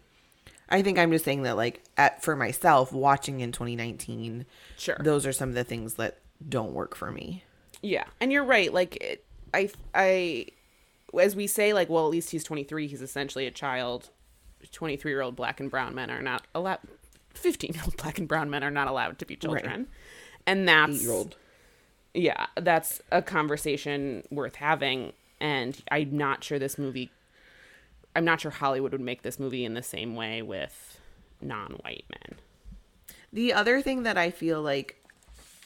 I 0.70 0.82
think 0.82 1.00
I'm 1.00 1.12
just 1.12 1.26
saying 1.26 1.44
that, 1.44 1.56
like, 1.58 1.82
at 1.98 2.22
for 2.24 2.36
myself, 2.36 2.92
watching 2.94 3.40
in 3.40 3.52
2019, 3.52 4.46
Sure. 4.78 4.98
those 5.00 5.26
are 5.26 5.34
some 5.34 5.50
of 5.50 5.56
the 5.56 5.64
things 5.64 5.94
that 5.96 6.20
don't 6.48 6.74
work 6.74 6.96
for 6.96 7.12
me. 7.12 7.44
Yeah, 7.82 8.04
and 8.20 8.32
you're 8.32 8.44
right. 8.44 8.72
Like, 8.74 8.96
it, 8.98 9.26
I, 9.54 9.70
I, 9.96 10.48
as 11.20 11.36
we 11.36 11.48
say, 11.48 11.74
like, 11.74 11.90
well, 11.90 12.06
at 12.06 12.12
least 12.12 12.32
he's 12.32 12.44
23. 12.44 12.88
He's 12.88 13.02
essentially 13.02 13.46
a 13.48 13.52
child. 13.52 14.10
23 14.72 15.12
year 15.12 15.22
old 15.22 15.36
black 15.36 15.60
and 15.60 15.72
brown 15.72 15.96
men 15.96 16.12
are 16.12 16.22
not 16.22 16.46
allowed. 16.54 16.80
15 17.34 17.72
year 17.74 17.84
old 17.84 17.98
black 17.98 18.20
and 18.20 18.28
brown 18.28 18.50
men 18.50 18.64
are 18.64 18.72
not 18.72 18.88
allowed 18.88 19.18
to 19.20 19.26
be 19.26 19.36
children, 19.38 19.88
and 20.46 20.68
that's 20.68 20.98
Eight 20.98 21.02
year 21.02 21.12
old. 21.12 21.36
Yeah, 22.14 22.48
that's 22.56 23.02
a 23.12 23.22
conversation 23.22 24.24
worth 24.30 24.56
having. 24.56 25.14
And 25.40 25.82
I'm 25.90 26.16
not 26.16 26.44
sure 26.44 26.60
this 26.60 26.78
movie. 26.78 27.12
I'm 28.16 28.26
not 28.26 28.42
sure 28.42 28.52
Hollywood 28.52 28.92
would 28.92 29.02
make 29.02 29.22
this 29.22 29.40
movie 29.40 29.66
in 29.66 29.74
the 29.74 29.84
same 29.84 30.16
way 30.16 30.42
with 30.42 31.00
non-white 31.42 32.06
men. 32.10 32.40
The 33.34 33.54
other 33.54 33.82
thing 33.82 34.04
that 34.04 34.18
I 34.18 34.30
feel 34.30 34.62
like 34.62 35.04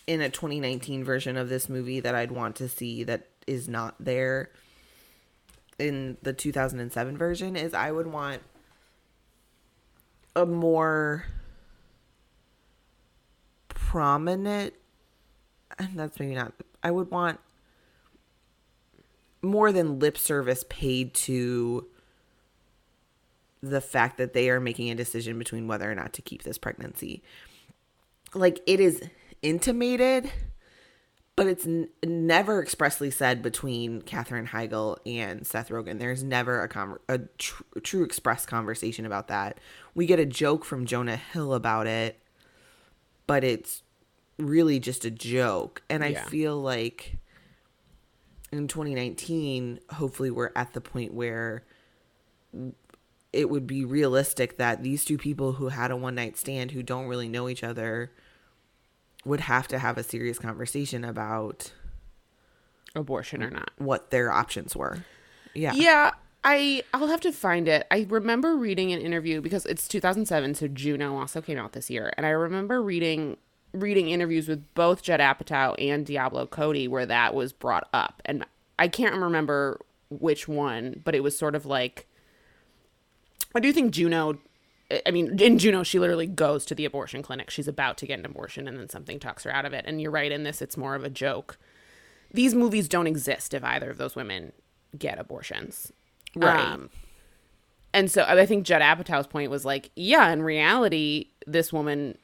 in 0.07 0.21
a 0.21 0.29
2019 0.29 1.03
version 1.03 1.35
of 1.35 1.49
this 1.49 1.67
movie 1.67 1.99
that 1.99 2.13
I'd 2.13 2.31
want 2.31 2.55
to 2.57 2.69
see 2.69 3.03
that 3.03 3.27
is 3.47 3.67
not 3.67 3.95
there 3.99 4.51
in 5.79 6.17
the 6.21 6.33
2007 6.33 7.17
version 7.17 7.55
is 7.55 7.73
I 7.73 7.91
would 7.91 8.07
want 8.07 8.41
a 10.35 10.45
more 10.45 11.25
prominent 13.69 14.73
that's 15.95 16.19
maybe 16.19 16.35
not 16.35 16.53
I 16.83 16.91
would 16.91 17.11
want 17.11 17.39
more 19.41 19.71
than 19.71 19.99
lip 19.99 20.17
service 20.17 20.65
paid 20.69 21.13
to 21.13 21.87
the 23.61 23.81
fact 23.81 24.17
that 24.17 24.33
they 24.33 24.49
are 24.49 24.59
making 24.59 24.89
a 24.89 24.95
decision 24.95 25.37
between 25.39 25.67
whether 25.67 25.91
or 25.91 25.95
not 25.95 26.13
to 26.13 26.21
keep 26.21 26.43
this 26.43 26.57
pregnancy. 26.57 27.23
Like 28.33 28.59
it 28.67 28.79
is 28.79 29.01
intimated, 29.41 30.31
but 31.35 31.47
it's 31.47 31.65
n- 31.65 31.89
never 32.03 32.61
expressly 32.61 33.09
said 33.09 33.41
between 33.41 34.01
Katherine 34.01 34.47
Heigl 34.47 34.97
and 35.05 35.45
Seth 35.45 35.69
Rogen. 35.69 35.99
There's 35.99 36.23
never 36.23 36.61
a 36.61 36.67
con- 36.67 36.99
a 37.09 37.19
tr- 37.37 37.63
true 37.81 38.03
express 38.03 38.45
conversation 38.45 39.05
about 39.05 39.27
that. 39.29 39.59
We 39.93 40.05
get 40.05 40.19
a 40.19 40.25
joke 40.25 40.65
from 40.65 40.85
Jonah 40.85 41.17
Hill 41.17 41.53
about 41.53 41.87
it, 41.87 42.19
but 43.25 43.43
it's 43.43 43.83
really 44.37 44.79
just 44.79 45.05
a 45.05 45.11
joke. 45.11 45.81
And 45.89 46.03
I 46.03 46.13
feel 46.13 46.59
like 46.59 47.17
in 48.51 48.67
2019, 48.67 49.79
hopefully 49.91 50.31
we're 50.31 50.51
at 50.55 50.73
the 50.73 50.81
point 50.81 51.13
where 51.13 51.63
it 53.33 53.49
would 53.49 53.67
be 53.67 53.83
realistic 53.83 54.57
that 54.57 54.81
these 54.81 55.03
two 55.03 55.17
people 55.17 55.53
who 55.53 55.67
had 55.67 55.91
a 55.91 55.95
one 55.95 56.15
night 56.15 56.37
stand 56.37 56.71
who 56.71 56.81
don't 56.81 57.07
really 57.07 57.27
know 57.27 57.49
each 57.49 57.63
other 57.63 58.11
would 59.25 59.41
have 59.41 59.67
to 59.67 59.79
have 59.79 59.97
a 59.97 60.03
serious 60.03 60.39
conversation 60.39 61.03
about 61.03 61.73
Abortion 62.95 63.43
or 63.43 63.49
not. 63.49 63.71
what 63.77 64.09
their 64.11 64.31
options 64.31 64.75
were. 64.75 65.03
Yeah. 65.53 65.73
Yeah, 65.73 66.11
I 66.43 66.83
I'll 66.93 67.07
have 67.07 67.21
to 67.21 67.31
find 67.31 67.67
it. 67.67 67.87
I 67.91 68.05
remember 68.09 68.55
reading 68.55 68.93
an 68.93 69.01
interview 69.01 69.41
because 69.41 69.65
it's 69.65 69.87
2007, 69.87 70.55
so 70.55 70.67
Juno 70.67 71.17
also 71.17 71.41
came 71.41 71.57
out 71.57 71.73
this 71.73 71.89
year, 71.89 72.13
and 72.15 72.25
I 72.25 72.29
remember 72.29 72.81
reading 72.81 73.37
reading 73.75 74.09
interviews 74.09 74.47
with 74.47 74.73
both 74.73 75.01
Judd 75.01 75.19
Apatow 75.19 75.75
and 75.77 76.05
Diablo 76.05 76.47
Cody 76.47 76.87
where 76.87 77.05
that 77.05 77.33
was 77.33 77.53
brought 77.53 77.87
up, 77.93 78.21
and 78.25 78.45
I 78.79 78.87
can't 78.87 79.15
remember 79.15 79.79
which 80.09 80.47
one, 80.47 81.01
but 81.03 81.15
it 81.15 81.23
was 81.23 81.37
sort 81.37 81.55
of 81.55 81.65
like 81.65 82.07
I 83.55 83.59
do 83.59 83.71
think 83.71 83.91
Juno. 83.91 84.39
I 85.05 85.09
mean, 85.09 85.39
in 85.39 85.57
Juno, 85.57 85.81
she 85.81 85.97
literally 85.97 86.27
goes 86.27 86.63
to 86.65 86.75
the 86.75 86.85
abortion 86.85 87.23
clinic. 87.23 87.49
She's 87.49 87.67
about 87.67 87.97
to 87.97 88.05
get 88.05 88.19
an 88.19 88.25
abortion, 88.25 88.67
and 88.67 88.77
then 88.77 88.89
something 88.89 89.19
talks 89.19 89.43
her 89.43 89.51
out 89.51 89.65
of 89.65 89.73
it. 89.73 89.85
And 89.87 89.99
you're 89.99 90.11
right. 90.11 90.31
In 90.31 90.43
this, 90.43 90.61
it's 90.61 90.77
more 90.77 90.93
of 90.93 91.03
a 91.03 91.09
joke. 91.09 91.57
These 92.31 92.53
movies 92.53 92.87
don't 92.87 93.07
exist 93.07 93.53
if 93.53 93.63
either 93.63 93.89
of 93.89 93.97
those 93.97 94.15
women 94.15 94.51
get 94.97 95.17
abortions. 95.17 95.91
Right. 96.35 96.59
Um, 96.59 96.89
and 97.93 98.11
so 98.11 98.25
I 98.27 98.45
think 98.45 98.65
Judd 98.65 98.81
Apatow's 98.81 99.25
point 99.25 99.49
was 99.49 99.63
like, 99.63 99.89
yeah, 99.95 100.29
in 100.29 100.43
reality, 100.43 101.29
this 101.47 101.71
woman, 101.71 102.17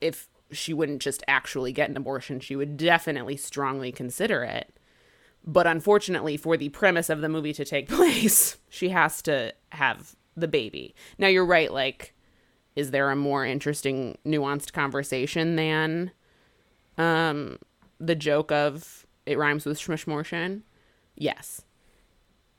if 0.00 0.26
she 0.52 0.72
wouldn't 0.72 1.02
just 1.02 1.22
actually 1.26 1.72
get 1.72 1.90
an 1.90 1.96
abortion, 1.96 2.40
she 2.40 2.56
would 2.56 2.76
definitely 2.76 3.36
strongly 3.36 3.92
consider 3.92 4.44
it. 4.44 4.72
But 5.44 5.66
unfortunately, 5.66 6.36
for 6.36 6.56
the 6.56 6.68
premise 6.68 7.10
of 7.10 7.20
the 7.20 7.28
movie 7.28 7.52
to 7.54 7.64
take 7.64 7.88
place, 7.88 8.56
she 8.68 8.90
has 8.90 9.22
to 9.22 9.52
have 9.70 10.14
the 10.36 10.48
baby. 10.48 10.94
Now, 11.18 11.28
you're 11.28 11.46
right. 11.46 11.72
Like, 11.72 12.14
is 12.76 12.90
there 12.90 13.10
a 13.10 13.16
more 13.16 13.44
interesting, 13.44 14.18
nuanced 14.24 14.72
conversation 14.72 15.56
than 15.56 16.12
um, 16.96 17.58
the 17.98 18.14
joke 18.14 18.50
of 18.52 19.06
it 19.26 19.38
rhymes 19.38 19.66
with 19.66 19.78
shmishmortion? 19.78 20.62
Yes. 21.16 21.62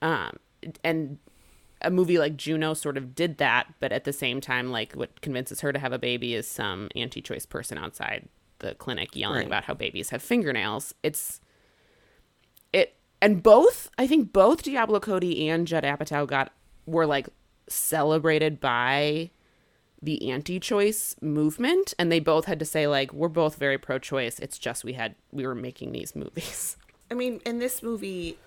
Um, 0.02 0.38
and 0.84 1.18
a 1.84 1.90
movie 1.92 2.18
like 2.18 2.38
Juno 2.38 2.74
sort 2.74 2.98
of 2.98 3.14
did 3.16 3.38
that, 3.40 3.68
but 3.80 3.92
at 3.92 4.04
the 4.06 4.14
same 4.14 4.40
time, 4.42 4.72
like 4.72 4.94
what 4.94 5.22
convinces 5.22 5.62
her 5.62 5.74
to 5.74 5.80
have 5.80 5.92
a 5.94 6.00
baby 6.00 6.34
is 6.34 6.48
some 6.48 6.90
anti-choice 6.96 7.46
person 7.46 7.78
outside 7.78 8.28
the 8.60 8.76
clinic 8.76 9.16
yelling 9.16 9.40
Right. 9.40 9.48
about 9.48 9.66
how 9.66 9.74
babies 9.74 10.10
have 10.12 10.22
fingernails. 10.24 10.94
It's 11.04 11.42
it, 12.72 12.96
and 13.22 13.44
both 13.44 13.90
I 13.98 14.08
think 14.08 14.32
both 14.34 14.64
Diablo 14.64 15.00
Cody 15.00 15.50
and 15.50 15.68
Judd 15.68 15.84
Apatow 15.84 16.26
got 16.28 16.52
were 16.86 17.06
like 17.06 17.28
celebrated 17.68 18.60
by 18.60 19.30
the 20.02 20.30
anti-choice 20.32 21.16
movement, 21.22 21.94
and 21.98 22.12
they 22.12 22.20
both 22.20 22.46
had 22.46 22.60
to 22.60 22.66
say 22.66 22.88
like 22.88 23.14
we're 23.14 23.30
both 23.30 23.56
very 23.56 23.78
pro-choice. 23.78 24.40
It's 24.40 24.58
just 24.58 24.84
we 24.84 24.94
had 24.94 25.16
we 25.32 25.46
were 25.48 25.56
making 25.56 25.92
these 25.92 26.16
movies. 26.16 26.78
I 27.12 27.14
mean, 27.16 27.42
in 27.46 27.60
this 27.60 27.84
movie, 27.84 28.38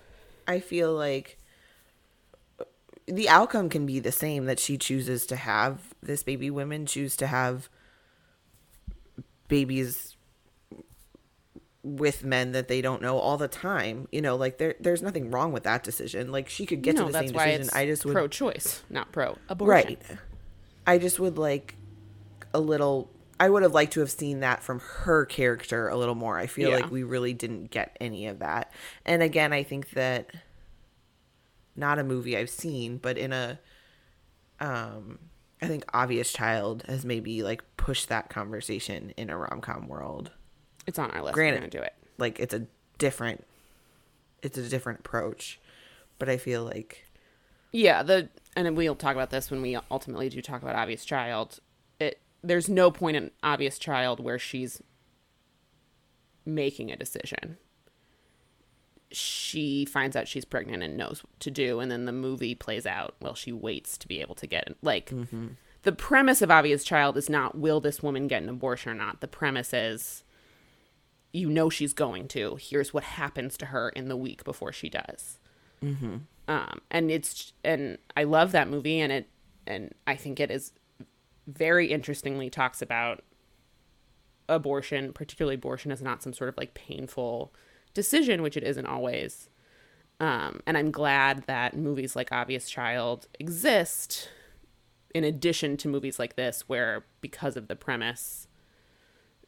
I 0.47 0.59
feel 0.59 0.93
like 0.93 1.37
the 3.07 3.29
outcome 3.29 3.69
can 3.69 3.85
be 3.85 3.99
the 3.99 4.11
same 4.11 4.45
that 4.45 4.59
she 4.59 4.77
chooses 4.77 5.25
to 5.27 5.35
have 5.35 5.93
this 6.01 6.23
baby. 6.23 6.49
Women 6.49 6.85
choose 6.85 7.15
to 7.17 7.27
have 7.27 7.69
babies 9.47 10.15
with 11.83 12.23
men 12.23 12.51
that 12.51 12.67
they 12.67 12.81
don't 12.81 13.01
know 13.01 13.17
all 13.17 13.37
the 13.37 13.47
time. 13.47 14.07
You 14.11 14.21
know, 14.21 14.35
like 14.35 14.57
there 14.57 14.75
there's 14.79 15.01
nothing 15.01 15.31
wrong 15.31 15.53
with 15.53 15.63
that 15.63 15.83
decision. 15.83 16.31
Like 16.31 16.49
she 16.49 16.65
could 16.65 16.81
get 16.81 16.95
no, 16.95 17.01
to 17.01 17.07
the 17.07 17.11
that's 17.13 17.31
same 17.31 17.59
decision. 17.61 17.69
I 17.73 17.85
just 17.85 18.05
would 18.05 18.13
pro-choice, 18.13 18.83
not 18.89 19.11
pro-abortion. 19.11 19.69
Right. 19.69 20.01
I 20.85 20.97
just 20.97 21.19
would 21.19 21.37
like 21.37 21.75
a 22.53 22.59
little 22.59 23.09
I 23.39 23.49
would 23.49 23.63
have 23.63 23.73
liked 23.73 23.93
to 23.93 23.99
have 23.99 24.11
seen 24.11 24.39
that 24.41 24.63
from 24.63 24.79
her 24.79 25.25
character 25.25 25.87
a 25.87 25.95
little 25.95 26.15
more. 26.15 26.37
I 26.37 26.47
feel 26.47 26.71
Yeah. 26.71 26.77
like 26.77 26.91
we 26.91 27.03
really 27.03 27.33
didn't 27.33 27.71
get 27.71 27.95
any 28.01 28.27
of 28.27 28.39
that. 28.39 28.71
And 29.05 29.21
again, 29.21 29.53
I 29.53 29.63
think 29.63 29.91
that 29.91 30.31
not 31.77 31.99
a 31.99 32.03
movie 32.03 32.35
I've 32.35 32.49
seen, 32.49 32.97
but 32.97 33.17
in 33.17 33.31
a 33.31 33.59
um 34.59 35.19
I 35.61 35.67
think 35.67 35.85
Obvious 35.93 36.31
Child 36.31 36.83
has 36.87 37.03
maybe 37.05 37.41
like 37.43 37.63
pushed 37.77 38.09
that 38.09 38.29
conversation 38.29 39.13
in 39.17 39.29
a 39.29 39.37
rom-com 39.37 39.87
world. 39.87 40.31
It's 40.85 40.99
on 40.99 41.09
our 41.11 41.23
list. 41.23 41.33
Granted. 41.33 41.63
We're 41.63 41.69
do 41.69 41.79
it. 41.79 41.93
Like 42.17 42.39
it's 42.39 42.53
a 42.53 42.67
different 42.97 43.45
it's 44.43 44.57
a 44.57 44.67
different 44.67 44.99
approach. 44.99 45.59
But 46.19 46.29
I 46.29 46.37
feel 46.37 46.63
like 46.63 47.05
Yeah, 47.71 48.03
the 48.03 48.29
and 48.55 48.75
we'll 48.75 48.95
talk 48.95 49.15
about 49.15 49.29
this 49.29 49.51
when 49.51 49.61
we 49.61 49.77
ultimately 49.91 50.29
do 50.29 50.41
talk 50.41 50.61
about 50.61 50.75
Obvious 50.75 51.05
Child. 51.05 51.59
It 51.99 52.19
there's 52.43 52.69
no 52.69 52.91
point 52.91 53.17
in 53.17 53.31
Obvious 53.43 53.77
Child 53.79 54.19
where 54.19 54.39
she's 54.39 54.81
making 56.45 56.91
a 56.91 56.95
decision. 56.95 57.57
She 59.11 59.85
finds 59.85 60.15
out 60.15 60.27
she's 60.27 60.45
pregnant 60.45 60.83
and 60.83 60.97
knows 60.97 61.23
what 61.23 61.39
to 61.41 61.51
do, 61.51 61.79
and 61.79 61.89
then 61.89 62.05
the 62.05 62.11
movie 62.11 62.55
plays 62.55 62.85
out 62.85 63.15
while 63.19 63.35
she 63.35 63.51
waits 63.51 63.97
to 63.99 64.07
be 64.07 64.19
able 64.21 64.35
to 64.35 64.47
get 64.47 64.75
like 64.81 65.11
the 65.83 65.91
premise 65.91 66.41
of 66.41 66.51
obvious 66.51 66.83
child 66.83 67.17
is 67.17 67.29
not 67.29 67.57
will 67.57 67.79
this 67.79 68.03
woman 68.03 68.27
get 68.27 68.43
an 68.43 68.49
abortion 68.49 68.91
or 68.91 68.95
not? 68.95 69.21
The 69.21 69.27
premise 69.27 69.73
is 69.73 70.23
you 71.31 71.49
know 71.49 71.69
she's 71.69 71.93
going 71.93 72.27
to. 72.29 72.57
Here's 72.59 72.93
what 72.93 73.03
happens 73.03 73.57
to 73.57 73.67
her 73.67 73.89
in 73.89 74.07
the 74.07 74.17
week 74.17 74.43
before 74.43 74.73
she 74.73 74.89
does. 74.89 75.39
Mm-hmm. 75.83 76.15
um, 76.47 76.81
and 76.89 77.11
it's 77.11 77.53
and 77.63 77.99
i 78.15 78.23
love 78.23 78.51
that 78.51 78.67
movie 78.67 78.99
and 78.99 79.11
it 79.11 79.29
and 79.67 79.93
i 80.07 80.15
think 80.15 80.39
it 80.39 80.49
is 80.49 80.71
very 81.45 81.91
interestingly 81.91 82.49
talks 82.49 82.81
about 82.81 83.23
abortion 84.49 85.13
particularly 85.13 85.53
abortion 85.53 85.91
is 85.91 86.01
not 86.01 86.23
some 86.23 86.33
sort 86.33 86.49
of 86.49 86.57
like 86.57 86.73
painful 86.73 87.53
decision 87.97 88.41
which 88.43 88.55
it 88.55 88.63
isn't 88.63 88.85
always. 88.85 89.49
Um, 90.19 90.61
and 90.65 90.75
i'm 90.77 90.89
glad 90.89 91.43
that 91.45 91.77
movies 91.77 92.15
like 92.15 92.31
obvious 92.31 92.67
child 92.67 93.27
exist 93.39 94.29
in 95.13 95.23
addition 95.23 95.77
to 95.77 95.87
movies 95.87 96.17
like 96.17 96.35
this 96.35 96.61
where 96.67 97.05
because 97.21 97.55
of 97.55 97.67
the 97.67 97.75
premise 97.75 98.47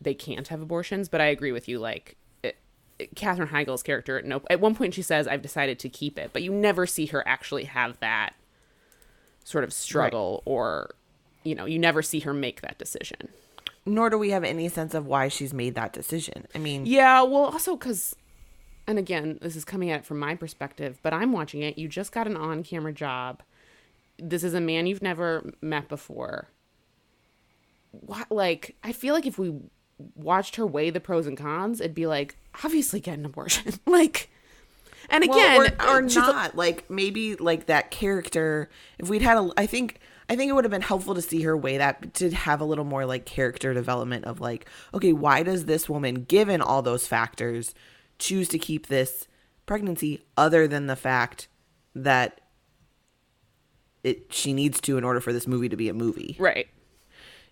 they 0.01 0.13
can't 0.13 0.47
have 0.49 0.61
abortions. 0.61 1.09
But 1.09 1.21
i 1.21 1.25
agree 1.25 1.51
with 1.51 1.67
you 1.67 1.79
like 1.79 2.17
it, 2.43 2.57
it, 2.99 3.15
katherine 3.15 3.49
heigl's 3.49 3.81
character 3.81 4.21
no 4.23 4.41
at 4.49 4.59
one 4.59 4.75
point 4.75 4.93
she 4.93 5.01
says 5.01 5.27
i've 5.27 5.41
decided 5.41 5.79
to 5.79 5.89
keep 5.89 6.19
it 6.19 6.29
but 6.33 6.43
you 6.43 6.51
never 6.51 6.85
see 6.85 7.07
her 7.07 7.27
actually 7.27 7.63
have 7.63 7.99
that 7.99 8.33
sort 9.43 9.63
of 9.63 9.73
struggle 9.73 10.43
right. 10.45 10.51
or 10.53 10.95
you 11.43 11.55
know 11.55 11.65
you 11.65 11.79
never 11.79 12.01
see 12.03 12.19
her 12.19 12.33
make 12.33 12.61
that 12.61 12.77
decision. 12.77 13.29
Nor 13.85 14.11
do 14.11 14.19
we 14.19 14.29
have 14.29 14.43
any 14.43 14.69
sense 14.69 14.93
of 14.93 15.07
why 15.07 15.29
she's 15.29 15.53
made 15.53 15.73
that 15.73 15.93
decision. 15.93 16.45
I 16.53 16.59
mean 16.59 16.85
yeah 16.85 17.23
well 17.23 17.45
also 17.45 17.75
because 17.75 18.15
and 18.89 18.99
again 18.99 19.39
this 19.41 19.55
is 19.55 19.63
coming 19.63 19.89
at 19.89 20.01
it 20.01 20.05
from 20.05 20.19
my 20.19 20.35
perspective 20.35 20.99
but 21.01 21.13
i'm 21.13 21.31
watching 21.31 21.61
it 21.61 21.77
you 21.77 21.87
just 21.87 22.11
got 22.11 22.27
an 22.27 22.35
on-camera 22.35 22.91
job 22.91 23.41
this 24.21 24.43
is 24.43 24.53
a 24.53 24.61
man 24.61 24.87
you've 24.87 25.01
never 25.01 25.53
met 25.61 25.87
before. 25.87 26.47
What, 27.91 28.31
like, 28.31 28.75
I 28.83 28.91
feel 28.91 29.13
like 29.13 29.25
if 29.25 29.39
we 29.39 29.55
watched 30.15 30.55
her 30.57 30.65
weigh 30.65 30.89
the 30.89 30.99
pros 30.99 31.27
and 31.27 31.37
cons, 31.37 31.79
it'd 31.79 31.95
be 31.95 32.07
like, 32.07 32.37
obviously 32.63 32.99
get 32.99 33.17
an 33.17 33.25
abortion. 33.25 33.73
like, 33.85 34.29
and 35.09 35.23
again, 35.23 35.57
well, 35.57 35.71
or, 35.79 35.81
uh, 35.81 35.97
or 35.97 36.01
not. 36.01 36.55
like, 36.55 36.89
maybe 36.89 37.35
like 37.35 37.65
that 37.65 37.91
character, 37.91 38.69
if 38.99 39.09
we'd 39.09 39.21
had 39.21 39.37
a, 39.37 39.49
I 39.57 39.65
think, 39.65 39.99
I 40.29 40.35
think 40.35 40.49
it 40.49 40.53
would 40.53 40.65
have 40.65 40.71
been 40.71 40.81
helpful 40.81 41.15
to 41.15 41.21
see 41.21 41.41
her 41.41 41.57
weigh 41.57 41.77
that 41.77 42.13
to 42.15 42.29
have 42.29 42.61
a 42.61 42.65
little 42.65 42.85
more 42.85 43.05
like 43.05 43.25
character 43.25 43.73
development 43.73 44.25
of 44.25 44.39
like, 44.39 44.67
okay, 44.93 45.13
why 45.13 45.41
does 45.41 45.65
this 45.65 45.89
woman, 45.89 46.25
given 46.25 46.61
all 46.61 46.83
those 46.83 47.07
factors, 47.07 47.73
choose 48.19 48.47
to 48.49 48.59
keep 48.59 48.87
this 48.87 49.27
pregnancy 49.65 50.25
other 50.37 50.67
than 50.67 50.87
the 50.87 50.95
fact 50.95 51.47
that 51.95 52.41
it 54.03 54.31
she 54.33 54.53
needs 54.53 54.79
to 54.81 54.97
in 54.97 55.03
order 55.03 55.19
for 55.19 55.33
this 55.33 55.47
movie 55.47 55.69
to 55.69 55.75
be 55.75 55.89
a 55.89 55.93
movie. 55.93 56.35
Right. 56.39 56.67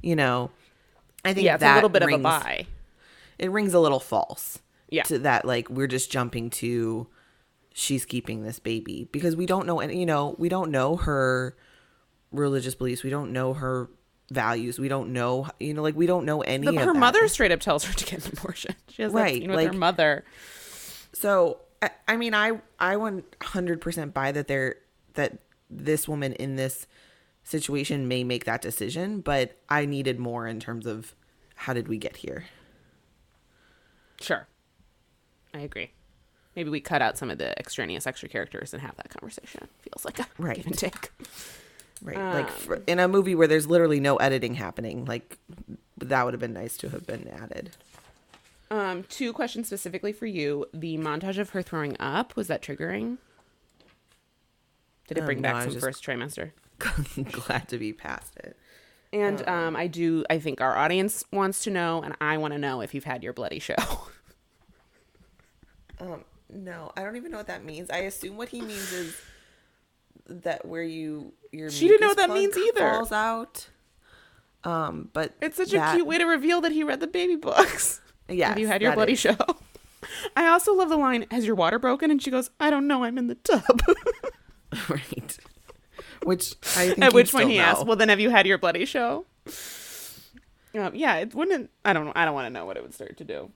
You 0.01 0.15
know, 0.15 0.51
I 1.25 1.33
think 1.33 1.45
yeah, 1.45 1.55
it's 1.55 1.63
a 1.63 1.75
little 1.75 1.89
bit 1.89 2.03
rings, 2.03 2.15
of 2.15 2.19
a 2.21 2.23
buy. 2.23 2.67
It 3.39 3.51
rings 3.51 3.73
a 3.73 3.79
little 3.79 3.99
false. 3.99 4.59
Yeah. 4.89 5.03
To 5.03 5.19
that, 5.19 5.43
like 5.43 5.69
we're 5.69 5.87
just 5.87 6.11
jumping 6.11 6.49
to 6.51 7.07
she's 7.73 8.05
keeping 8.05 8.43
this 8.43 8.59
baby 8.59 9.07
because 9.11 9.35
we 9.35 9.45
don't 9.45 9.67
know 9.67 9.79
any. 9.79 9.99
You 9.99 10.05
know, 10.05 10.35
we 10.37 10.49
don't 10.49 10.71
know 10.71 10.95
her 10.95 11.57
religious 12.31 12.75
beliefs. 12.75 13.03
We 13.03 13.09
don't 13.09 13.33
know 13.33 13.53
her 13.53 13.89
values. 14.31 14.79
We 14.79 14.87
don't 14.87 15.11
know. 15.11 15.47
You 15.59 15.73
know, 15.73 15.81
like 15.81 15.95
we 15.95 16.05
don't 16.05 16.25
know 16.25 16.41
any. 16.41 16.67
The, 16.67 16.85
her 16.85 16.93
mother 16.93 17.27
straight 17.27 17.51
up 17.51 17.59
tells 17.59 17.83
her 17.83 17.93
to 17.93 18.05
get 18.05 18.25
an 18.25 18.37
abortion. 18.37 18.75
She 18.89 19.01
has 19.01 19.11
right, 19.11 19.33
that 19.33 19.39
scene 19.39 19.49
with 19.49 19.57
like, 19.57 19.67
her 19.67 19.77
mother. 19.77 20.23
So 21.17 21.61
I, 21.81 21.89
I 22.07 22.15
mean, 22.15 22.35
I 22.35 22.59
I 22.79 22.95
100 22.95 23.81
percent 23.81 24.13
buy 24.13 24.31
that 24.31 24.47
they're 24.47 24.75
that 25.15 25.39
this 25.67 26.07
woman 26.07 26.33
in 26.33 26.57
this 26.57 26.85
situation 27.43 28.07
may 28.07 28.23
make 28.23 28.45
that 28.45 28.61
decision, 28.61 29.21
but 29.21 29.57
I 29.67 29.85
needed 29.85 30.19
more 30.19 30.47
in 30.47 30.59
terms 30.59 30.85
of 30.85 31.15
how 31.55 31.73
did 31.73 31.87
we 31.87 31.97
get 31.97 32.17
here. 32.17 32.45
Sure. 34.21 34.47
I 35.55 35.59
agree. 35.61 35.89
Maybe 36.55 36.69
we 36.69 36.81
cut 36.81 37.01
out 37.01 37.17
some 37.17 37.31
of 37.31 37.39
the 37.39 37.57
extraneous 37.57 38.05
extra 38.05 38.29
characters 38.29 38.71
and 38.73 38.81
have 38.83 38.95
that 38.97 39.09
conversation. 39.09 39.67
Feels 39.81 40.05
like 40.05 40.19
a 40.19 40.27
right. 40.37 40.57
give 40.57 40.67
and 40.67 40.77
take. 40.77 41.09
Right. 42.03 42.17
Um, 42.17 42.33
like 42.33 42.49
for, 42.49 42.83
in 42.85 42.99
a 42.99 43.07
movie 43.07 43.33
where 43.33 43.47
there's 43.47 43.65
literally 43.65 43.99
no 43.99 44.17
editing 44.17 44.53
happening, 44.53 45.05
like 45.05 45.39
that 45.97 46.25
would 46.25 46.35
have 46.35 46.41
been 46.41 46.53
nice 46.53 46.77
to 46.77 46.89
have 46.89 47.07
been 47.07 47.27
added. 47.27 47.71
Um, 48.69 49.03
two 49.03 49.33
questions 49.33 49.67
specifically 49.67 50.11
for 50.11 50.25
you. 50.25 50.65
The 50.73 50.97
montage 50.97 51.37
of 51.37 51.51
her 51.51 51.61
throwing 51.61 51.95
up, 51.99 52.35
was 52.35 52.47
that 52.47 52.61
triggering? 52.61 53.17
Did 55.07 55.17
it 55.17 55.25
bring 55.25 55.37
um, 55.37 55.43
back 55.43 55.63
some 55.63 55.79
first 55.79 56.03
trimester? 56.03 56.51
glad 57.31 57.69
to 57.69 57.77
be 57.77 57.93
past 57.93 58.35
it. 58.37 58.57
And 59.13 59.41
um, 59.47 59.55
um, 59.55 59.75
I 59.75 59.87
do. 59.87 60.25
I 60.29 60.39
think 60.39 60.59
our 60.59 60.75
audience 60.75 61.23
wants 61.31 61.63
to 61.63 61.69
know, 61.69 62.01
and 62.01 62.15
I 62.19 62.37
want 62.37 62.53
to 62.53 62.57
know 62.57 62.81
if 62.81 62.93
you've 62.93 63.05
had 63.05 63.23
your 63.23 63.31
bloody 63.31 63.59
show. 63.59 63.75
um, 65.99 66.25
no, 66.49 66.91
I 66.97 67.03
don't 67.03 67.15
even 67.15 67.31
know 67.31 67.37
what 67.37 67.47
that 67.47 67.63
means. 67.63 67.89
I 67.89 67.99
assume 67.99 68.35
what 68.35 68.49
he 68.49 68.59
means 68.59 68.91
is 68.91 69.15
that 70.27 70.65
where 70.65 70.83
you 70.83 71.31
your 71.53 71.69
she 71.69 71.87
didn't 71.87 72.01
know 72.01 72.07
what 72.07 72.17
that 72.17 72.31
means 72.31 72.57
either 72.57 72.81
falls 72.81 73.13
out. 73.13 73.69
Um, 74.65 75.09
but 75.13 75.35
it's 75.41 75.55
such 75.55 75.71
that... 75.71 75.93
a 75.93 75.95
cute 75.95 76.07
way 76.07 76.17
to 76.17 76.25
reveal 76.25 76.59
that 76.61 76.73
he 76.73 76.83
read 76.83 76.99
the 76.99 77.07
baby 77.07 77.37
books. 77.37 78.01
Yeah, 78.29 78.49
have 78.49 78.59
you 78.59 78.67
had 78.67 78.81
your 78.81 78.93
bloody 78.93 79.13
is. 79.13 79.19
show? 79.19 79.37
I 80.35 80.47
also 80.47 80.73
love 80.73 80.89
the 80.89 80.97
line, 80.97 81.25
"Has 81.31 81.45
your 81.45 81.55
water 81.55 81.79
broken?" 81.79 82.11
And 82.11 82.21
she 82.21 82.31
goes, 82.31 82.49
"I 82.59 82.69
don't 82.69 82.87
know. 82.87 83.03
I'm 83.03 83.17
in 83.17 83.27
the 83.27 83.35
tub." 83.35 83.81
right. 84.89 85.39
Which 86.23 86.55
I 86.75 86.93
at 87.01 87.13
which 87.13 87.31
point 87.31 87.49
he 87.49 87.57
know. 87.57 87.63
asked, 87.63 87.85
"Well, 87.85 87.95
then 87.95 88.09
have 88.09 88.19
you 88.19 88.29
had 88.29 88.45
your 88.45 88.57
bloody 88.57 88.85
show?" 88.85 89.25
Um, 90.75 90.93
yeah, 90.93 91.15
it 91.17 91.33
wouldn't. 91.33 91.71
I 91.85 91.93
don't. 91.93 92.11
I 92.15 92.25
don't 92.25 92.33
want 92.33 92.45
to 92.45 92.49
know 92.49 92.65
what 92.65 92.77
it 92.77 92.83
would 92.83 92.93
start 92.93 93.17
to 93.17 93.23
do. 93.23 93.51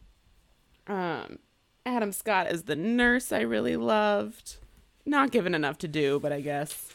Um, 0.87 1.39
Adam 1.85 2.11
Scott 2.11 2.47
as 2.47 2.63
the 2.63 2.75
nurse, 2.75 3.31
I 3.31 3.41
really 3.41 3.77
loved. 3.77 4.57
Not 5.05 5.31
given 5.31 5.55
enough 5.55 5.77
to 5.79 5.87
do, 5.87 6.19
but 6.19 6.31
I 6.31 6.41
guess. 6.41 6.93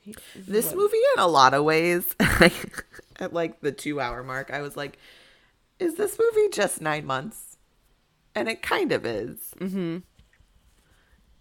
He, 0.00 0.14
this 0.36 0.66
what? 0.66 0.76
movie, 0.76 0.96
in 1.16 1.22
a 1.22 1.28
lot 1.28 1.54
of 1.54 1.64
ways, 1.64 2.16
at 3.20 3.32
like 3.32 3.60
the 3.60 3.70
two-hour 3.70 4.24
mark, 4.24 4.50
I 4.50 4.60
was 4.60 4.76
like, 4.76 4.98
"Is 5.78 5.96
this 5.96 6.18
movie 6.18 6.48
just 6.50 6.80
nine 6.80 7.06
months?" 7.06 7.56
And 8.34 8.48
it 8.48 8.62
kind 8.62 8.92
of 8.92 9.04
is. 9.04 9.52
Mm-hmm. 9.58 9.98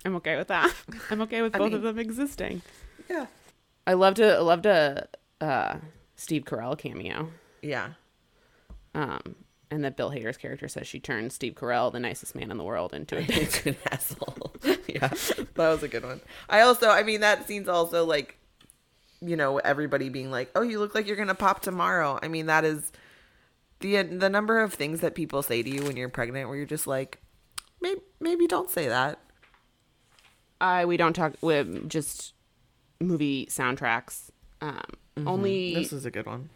I'm 0.03 0.15
okay 0.17 0.37
with 0.37 0.47
that. 0.47 0.73
I'm 1.09 1.21
okay 1.21 1.41
with 1.41 1.53
both 1.53 1.71
mean, 1.71 1.73
of 1.73 1.81
them 1.83 1.99
existing. 1.99 2.61
Yeah. 3.09 3.27
I 3.85 3.93
loved 3.93 4.19
a 4.19 4.35
I 4.35 4.39
loved 4.39 4.65
a 4.65 5.07
uh, 5.39 5.77
Steve 6.15 6.43
Carell 6.43 6.77
cameo. 6.77 7.29
Yeah. 7.61 7.91
Um, 8.93 9.35
and 9.69 9.85
that 9.85 9.95
Bill 9.95 10.11
Hader's 10.11 10.37
character 10.37 10.67
says 10.67 10.85
she 10.85 10.99
turned 10.99 11.31
Steve 11.31 11.55
Carell, 11.55 11.91
the 11.91 11.99
nicest 11.99 12.35
man 12.35 12.51
in 12.51 12.57
the 12.57 12.63
world, 12.63 12.93
into 12.93 13.17
a 13.17 13.21
an 13.69 13.77
asshole. 13.89 14.53
yeah, 14.87 15.07
that 15.07 15.57
was 15.57 15.81
a 15.81 15.87
good 15.87 16.03
one. 16.03 16.19
I 16.49 16.61
also, 16.61 16.89
I 16.89 17.03
mean, 17.03 17.21
that 17.21 17.47
scene's 17.47 17.69
also 17.69 18.05
like, 18.05 18.37
you 19.21 19.37
know, 19.37 19.59
everybody 19.59 20.09
being 20.09 20.29
like, 20.29 20.51
"Oh, 20.55 20.61
you 20.61 20.79
look 20.79 20.93
like 20.93 21.07
you're 21.07 21.15
gonna 21.15 21.35
pop 21.35 21.61
tomorrow." 21.61 22.19
I 22.21 22.27
mean, 22.27 22.47
that 22.47 22.65
is 22.65 22.91
the 23.81 24.03
the 24.03 24.29
number 24.29 24.59
of 24.59 24.73
things 24.73 25.01
that 25.01 25.15
people 25.15 25.41
say 25.43 25.61
to 25.61 25.69
you 25.69 25.83
when 25.83 25.97
you're 25.97 26.09
pregnant, 26.09 26.47
where 26.47 26.57
you're 26.57 26.65
just 26.65 26.87
like, 26.87 27.19
maybe 27.81 28.01
maybe 28.19 28.47
don't 28.47 28.69
say 28.69 28.87
that. 28.87 29.19
I 30.59 30.85
we 30.85 30.97
don't 30.97 31.13
talk 31.13 31.33
with 31.41 31.89
just 31.89 32.33
movie 32.99 33.47
soundtracks. 33.47 34.29
Um, 34.61 34.81
mm-hmm. 35.17 35.27
Only 35.27 35.73
this 35.73 35.91
is 35.91 36.05
a 36.05 36.11
good 36.11 36.25
one. 36.25 36.49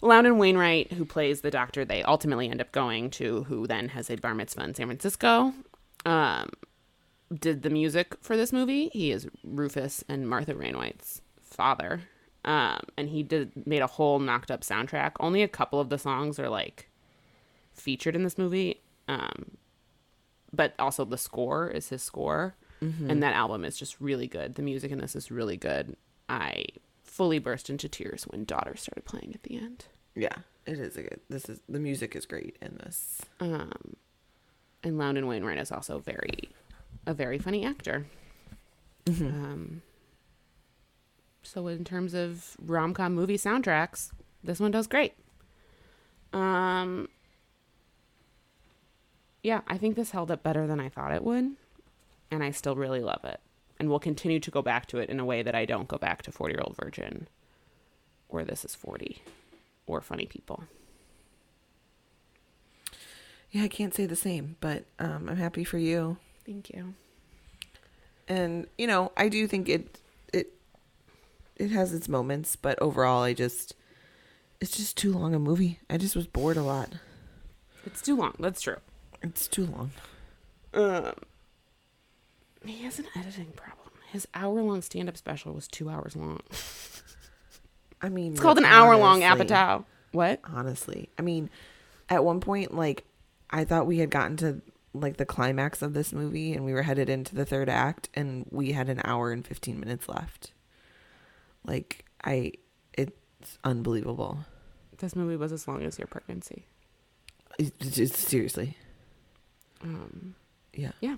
Loudon 0.00 0.36
Wainwright, 0.36 0.92
who 0.92 1.04
plays 1.06 1.40
the 1.40 1.50
doctor 1.50 1.84
they 1.84 2.02
ultimately 2.02 2.50
end 2.50 2.60
up 2.60 2.72
going 2.72 3.08
to, 3.10 3.44
who 3.44 3.66
then 3.66 3.88
has 3.90 4.10
a 4.10 4.16
bar 4.16 4.34
mitzvah 4.34 4.64
in 4.64 4.74
San 4.74 4.86
Francisco, 4.86 5.54
um, 6.04 6.50
did 7.32 7.62
the 7.62 7.70
music 7.70 8.14
for 8.20 8.36
this 8.36 8.52
movie. 8.52 8.90
He 8.92 9.10
is 9.10 9.26
Rufus 9.42 10.04
and 10.06 10.28
Martha 10.28 10.54
Wainwright's 10.54 11.22
father, 11.40 12.02
um, 12.44 12.80
and 12.96 13.08
he 13.08 13.22
did 13.22 13.66
made 13.66 13.82
a 13.82 13.86
whole 13.86 14.18
knocked 14.18 14.50
up 14.50 14.62
soundtrack. 14.62 15.12
Only 15.20 15.42
a 15.42 15.48
couple 15.48 15.80
of 15.80 15.88
the 15.88 15.98
songs 15.98 16.38
are 16.38 16.48
like 16.48 16.88
featured 17.72 18.14
in 18.14 18.22
this 18.22 18.38
movie, 18.38 18.80
um, 19.08 19.56
but 20.52 20.74
also 20.78 21.04
the 21.04 21.18
score 21.18 21.68
is 21.68 21.88
his 21.88 22.02
score. 22.02 22.54
Mm-hmm. 22.82 23.10
And 23.10 23.22
that 23.22 23.34
album 23.34 23.64
is 23.64 23.78
just 23.78 24.00
really 24.00 24.26
good. 24.26 24.56
The 24.56 24.62
music 24.62 24.90
in 24.90 24.98
this 24.98 25.16
is 25.16 25.30
really 25.30 25.56
good. 25.56 25.96
I 26.28 26.66
fully 27.02 27.38
burst 27.38 27.70
into 27.70 27.88
tears 27.88 28.24
when 28.24 28.44
Daughter 28.44 28.76
started 28.76 29.04
playing 29.04 29.32
at 29.34 29.42
the 29.44 29.56
end. 29.56 29.86
Yeah, 30.14 30.36
it 30.66 30.78
is 30.78 30.96
a 30.96 31.02
good. 31.02 31.20
This 31.28 31.48
is 31.48 31.60
the 31.68 31.78
music 31.78 32.14
is 32.14 32.26
great 32.26 32.56
in 32.60 32.78
this. 32.84 33.22
Um, 33.40 33.96
and 34.82 34.98
Loudon 34.98 35.26
Wainwright 35.26 35.58
is 35.58 35.72
also 35.72 35.98
very, 35.98 36.50
a 37.06 37.14
very 37.14 37.38
funny 37.38 37.64
actor. 37.64 38.06
Mm-hmm. 39.06 39.26
Um, 39.26 39.82
so 41.44 41.68
in 41.68 41.84
terms 41.84 42.14
of 42.14 42.56
rom 42.60 42.94
com 42.94 43.14
movie 43.14 43.38
soundtracks, 43.38 44.10
this 44.42 44.60
one 44.60 44.70
does 44.70 44.86
great. 44.86 45.14
Um, 46.32 47.08
yeah, 49.42 49.60
I 49.68 49.78
think 49.78 49.94
this 49.94 50.10
held 50.10 50.30
up 50.30 50.42
better 50.42 50.66
than 50.66 50.80
I 50.80 50.88
thought 50.88 51.12
it 51.12 51.22
would 51.22 51.52
and 52.34 52.42
I 52.42 52.50
still 52.50 52.76
really 52.76 53.00
love 53.00 53.24
it. 53.24 53.40
And 53.78 53.88
will 53.88 54.00
continue 54.00 54.40
to 54.40 54.50
go 54.50 54.62
back 54.62 54.86
to 54.86 54.98
it 54.98 55.10
in 55.10 55.18
a 55.18 55.24
way 55.24 55.42
that 55.42 55.54
I 55.54 55.64
don't 55.64 55.88
go 55.88 55.98
back 55.98 56.22
to 56.22 56.32
40 56.32 56.54
Year 56.54 56.62
Old 56.64 56.76
Virgin 56.76 57.28
or 58.28 58.44
This 58.44 58.64
Is 58.64 58.74
40 58.74 59.22
or 59.86 60.00
Funny 60.00 60.26
People. 60.26 60.64
Yeah, 63.50 63.64
I 63.64 63.68
can't 63.68 63.94
say 63.94 64.06
the 64.06 64.16
same, 64.16 64.56
but 64.60 64.84
um, 64.98 65.28
I'm 65.28 65.36
happy 65.36 65.64
for 65.64 65.78
you. 65.78 66.18
Thank 66.46 66.70
you. 66.70 66.94
And 68.28 68.66
you 68.78 68.86
know, 68.86 69.12
I 69.16 69.28
do 69.28 69.46
think 69.46 69.68
it 69.68 70.00
it 71.56 71.70
has 71.70 71.92
its 71.94 72.08
moments, 72.08 72.56
but 72.56 72.80
overall, 72.82 73.22
I 73.22 73.32
just 73.34 73.74
it's 74.60 74.76
just 74.76 74.96
too 74.96 75.12
long 75.12 75.34
a 75.34 75.38
movie. 75.38 75.80
I 75.90 75.96
just 75.98 76.16
was 76.16 76.26
bored 76.26 76.56
a 76.56 76.62
lot. 76.62 76.90
It's 77.86 78.00
too 78.00 78.16
long. 78.16 78.34
That's 78.38 78.60
true. 78.62 78.78
It's 79.22 79.46
too 79.46 79.66
long. 79.66 79.90
Um, 80.72 81.12
he 82.64 82.82
has 82.84 82.98
an 82.98 83.06
editing 83.16 83.52
problem. 83.56 83.90
His 84.10 84.26
hour 84.34 84.62
long 84.62 84.80
stand 84.82 85.08
up 85.08 85.16
special 85.16 85.52
was 85.52 85.68
two 85.68 85.90
hours 85.90 86.16
long. 86.16 86.40
I 88.00 88.08
mean, 88.08 88.32
It's 88.32 88.40
called 88.40 88.58
an 88.58 88.64
hour 88.64 88.96
long 88.96 89.22
honestly- 89.22 89.46
Apatow. 89.46 89.84
What? 90.12 90.40
Honestly, 90.44 91.08
I 91.18 91.22
mean, 91.22 91.50
at 92.08 92.24
one 92.24 92.40
point, 92.40 92.74
like 92.74 93.04
I 93.50 93.64
thought 93.64 93.86
we 93.86 93.98
had 93.98 94.10
gotten 94.10 94.36
to 94.38 94.60
like 94.92 95.16
the 95.16 95.26
climax 95.26 95.82
of 95.82 95.92
this 95.94 96.12
movie, 96.12 96.52
and 96.54 96.64
we 96.64 96.72
were 96.72 96.82
headed 96.82 97.08
into 97.10 97.34
the 97.34 97.44
third 97.44 97.68
act, 97.68 98.08
and 98.14 98.46
we 98.50 98.72
had 98.72 98.88
an 98.88 99.00
hour 99.04 99.32
and 99.32 99.44
fifteen 99.46 99.80
minutes 99.80 100.08
left. 100.08 100.52
Like 101.64 102.04
I, 102.24 102.52
it's 102.96 103.58
unbelievable. 103.64 104.38
This 104.98 105.16
movie 105.16 105.36
was 105.36 105.52
as 105.52 105.66
long 105.68 105.82
as 105.82 105.98
your 105.98 106.06
pregnancy. 106.06 106.66
It's, 107.58 107.98
it's 107.98 108.18
seriously, 108.18 108.76
Um, 109.82 110.34
yeah. 110.72 110.92
Yeah. 111.00 111.16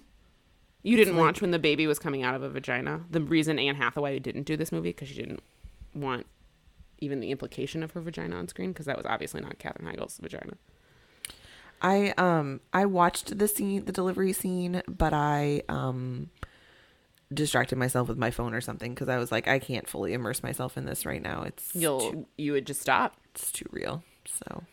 You 0.83 0.97
didn't 0.97 1.17
like- 1.17 1.25
watch 1.25 1.41
when 1.41 1.51
the 1.51 1.59
baby 1.59 1.87
was 1.87 1.99
coming 1.99 2.23
out 2.23 2.35
of 2.35 2.43
a 2.43 2.49
vagina. 2.49 3.03
The 3.11 3.21
reason 3.21 3.59
Anne 3.59 3.77
Hathaway 3.77 4.19
didn't 4.19 4.45
do 4.45 4.57
this 4.57 4.71
movie 4.71 4.91
because 4.91 5.09
she 5.09 5.15
didn't 5.15 5.41
want 5.95 6.27
even 6.99 7.21
the 7.21 7.31
implication 7.31 7.83
of 7.83 7.93
her 7.93 8.01
vagina 8.01 8.37
on 8.37 8.49
screen 8.49 8.71
because 8.73 8.87
that 8.87 8.97
was 8.97 9.07
obviously 9.07 9.41
not 9.41 9.59
Katherine 9.59 9.87
Heigl's 9.95 10.19
vagina. 10.19 10.55
I 11.83 12.11
um 12.17 12.61
I 12.73 12.87
watched 12.87 13.39
the 13.39 13.49
scene, 13.49 13.85
the 13.85 13.93
delivery 13.93 14.33
scene, 14.33 14.83
but 14.89 15.13
I 15.13 15.63
um 15.69 16.31
distracted 17.33 17.77
myself 17.77 18.09
with 18.09 18.19
my 18.19 18.31
phone 18.31 18.55
or 18.55 18.61
something 18.61 18.95
because 18.95 19.09
I 19.09 19.19
was 19.19 19.33
like, 19.33 19.49
I 19.49 19.59
can't 19.59 19.89
fully 19.89 20.13
immerse 20.13 20.43
myself 20.43 20.77
in 20.77 20.85
this 20.87 21.05
right 21.05 21.23
now. 21.23 21.43
It's 21.43 21.75
You'll 21.75 22.13
too, 22.13 22.27
you 22.39 22.53
would 22.53 22.67
just 22.67 22.81
stop. 22.81 23.17
it's 23.35 23.51
too 23.51 23.67
real. 23.71 24.05
So 24.27 24.65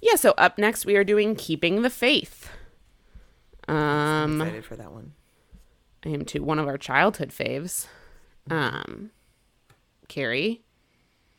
Yeah. 0.00 0.16
So 0.16 0.34
up 0.38 0.58
next 0.58 0.84
we 0.86 0.96
are 0.96 1.04
doing 1.04 1.34
Keeping 1.34 1.82
the 1.82 1.90
Faith. 1.90 2.50
Um, 3.68 4.40
excited 4.40 4.64
for 4.64 4.76
that 4.76 4.92
one. 4.92 5.12
I 6.04 6.08
am 6.10 6.24
too. 6.24 6.42
One 6.42 6.58
of 6.58 6.66
our 6.66 6.78
childhood 6.78 7.30
faves. 7.30 7.86
Um, 8.50 9.10
Carrie, 10.08 10.62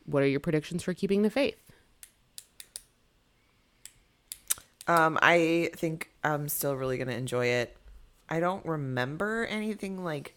what 0.06 0.22
are 0.22 0.26
your 0.26 0.40
predictions 0.40 0.82
for 0.82 0.94
Keeping 0.94 1.22
the 1.22 1.30
Faith? 1.30 1.60
Um, 4.86 5.18
I 5.22 5.70
think 5.74 6.10
I'm 6.22 6.48
still 6.48 6.76
really 6.76 6.98
gonna 6.98 7.12
enjoy 7.12 7.46
it. 7.46 7.76
I 8.28 8.40
don't 8.40 8.64
remember 8.64 9.46
anything 9.46 10.02
like 10.04 10.34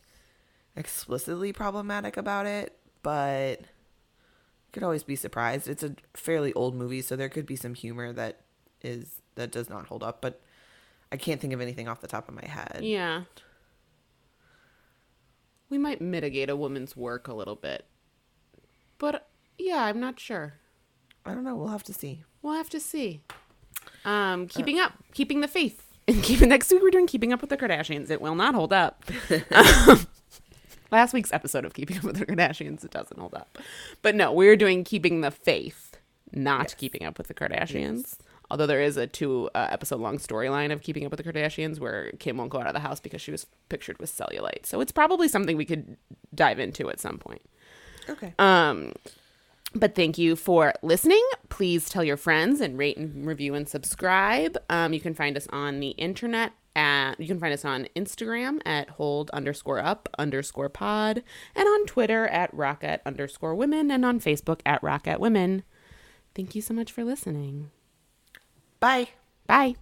explicitly 0.76 1.54
problematic 1.54 2.18
about 2.18 2.46
it, 2.46 2.78
but 3.02 3.62
could 4.74 4.84
always 4.84 5.04
be 5.04 5.16
surprised. 5.16 5.68
It's 5.68 5.84
a 5.84 5.96
fairly 6.14 6.54
old 6.54 6.76
movie, 6.76 7.02
so 7.02 7.16
there 7.16 7.30
could 7.30 7.46
be 7.46 7.56
some 7.56 7.74
humor 7.74 8.14
that 8.14 8.42
is 8.82 9.22
that 9.36 9.52
does 9.52 9.70
not 9.70 9.88
hold 9.88 10.04
up, 10.04 10.22
but 10.22 10.42
I 11.12 11.18
can't 11.18 11.40
think 11.40 11.54
of 11.54 11.62
anything 11.62 11.88
off 11.88 12.02
the 12.02 12.08
top 12.08 12.28
of 12.28 12.36
my 12.36 12.46
head. 12.46 12.82
Yeah. 12.82 13.24
We 15.70 15.78
might 15.78 16.02
mitigate 16.02 16.50
a 16.50 16.56
woman's 16.56 16.96
work 16.96 17.28
a 17.28 17.34
little 17.34 17.56
bit. 17.56 17.86
But 18.98 19.28
yeah, 19.58 19.84
I'm 19.84 20.00
not 20.00 20.20
sure. 20.20 20.56
I 21.26 21.34
don't 21.34 21.44
know. 21.44 21.56
We'll 21.56 21.68
have 21.68 21.84
to 21.84 21.94
see. 21.94 22.24
We'll 22.42 22.54
have 22.54 22.70
to 22.70 22.80
see. 22.80 23.22
Um, 24.06 24.48
keeping 24.48 24.80
up, 24.80 24.94
keeping 25.14 25.42
the 25.42 25.48
faith. 25.48 25.87
And 26.08 26.24
keeping 26.24 26.49
next 26.49 26.72
week 26.72 26.82
we're 26.82 26.89
doing 26.91 27.08
keeping 27.08 27.34
up 27.34 27.41
with 27.41 27.49
the 27.49 27.58
Kardashians. 27.58 28.10
It 28.10 28.22
will 28.22 28.36
not 28.36 28.55
hold 28.55 28.74
up. 28.74 29.03
Um, 29.51 30.08
last 30.91 31.14
week's 31.14 31.34
episode 31.34 31.66
of 31.66 31.74
Keeping 31.74 31.97
Up 31.97 32.03
with 32.03 32.18
the 32.18 32.26
Kardashians, 32.26 32.84
it 32.86 32.91
doesn't 32.91 33.20
hold 33.20 33.34
up. 33.34 33.58
But 34.01 34.16
no, 34.16 34.32
we're 34.32 34.55
doing 34.55 34.84
keeping 34.84 35.22
the 35.22 35.32
faith, 35.32 35.97
not 36.32 36.64
Yes. 36.66 36.74
keeping 36.76 37.03
up 37.03 37.18
with 37.18 37.28
the 37.28 37.34
Kardashians. 37.34 38.18
Although 38.49 38.68
there 38.68 38.82
is 38.82 38.95
a 38.95 39.05
two 39.08 39.49
uh, 39.53 39.68
episode 39.70 39.99
long 39.99 40.18
storyline 40.20 40.72
of 40.72 40.82
keeping 40.82 41.05
up 41.05 41.12
with 41.12 41.22
the 41.22 41.30
Kardashians 41.30 41.80
where 41.80 42.12
Kim 42.20 42.38
won't 42.38 42.49
go 42.49 42.62
out 42.62 42.68
of 42.68 42.74
the 42.74 42.80
house 42.80 43.01
because 43.01 43.22
she 43.22 43.32
was 43.32 43.45
pictured 43.68 43.99
with 43.99 44.10
cellulite. 44.10 44.66
So 44.66 44.80
it's 44.80 44.93
probably 44.93 45.28
something 45.28 45.58
we 45.58 45.66
could 45.66 45.97
dive 46.34 46.58
into 46.58 46.89
at 46.89 47.01
some 47.01 47.18
point. 47.18 47.41
Okay. 48.10 48.34
Um, 48.39 48.93
but 49.74 49.95
thank 49.95 50.18
you 50.18 50.36
for 50.36 50.74
listening. 50.82 51.24
Please 51.49 51.89
tell 51.89 52.03
your 52.03 52.18
friends 52.18 52.61
and 52.61 52.78
rate 52.78 52.97
and 52.97 53.26
review 53.26 53.53
and 53.53 53.68
subscribe. 53.68 54.57
Um, 54.70 54.93
you 54.93 54.99
can 54.99 55.13
find 55.13 55.38
us 55.38 55.47
on 55.51 55.80
the 55.80 55.89
internet 55.89 56.53
at 56.76 57.20
you 57.20 57.26
can 57.26 57.39
find 57.39 57.53
us 57.53 57.65
on 57.65 57.88
Instagram 57.95 58.61
at 58.63 58.91
hold 58.91 59.32
underscore 59.32 59.80
up 59.80 60.07
underscore 60.20 60.70
pod 60.70 61.24
and 61.55 61.68
on 61.68 61.86
Twitter 61.88 62.28
at 62.28 62.53
rocket 62.53 63.01
underscore 63.05 63.55
women 63.55 63.89
and 63.89 64.05
on 64.05 64.20
Facebook 64.20 64.61
at 64.65 64.82
rocket 64.84 65.20
women. 65.20 65.63
Thank 66.36 66.53
you 66.53 66.61
so 66.61 66.76
much 66.76 66.91
for 66.91 67.03
listening. 67.03 67.72
Bye. 68.80 69.09
Bye. 69.47 69.76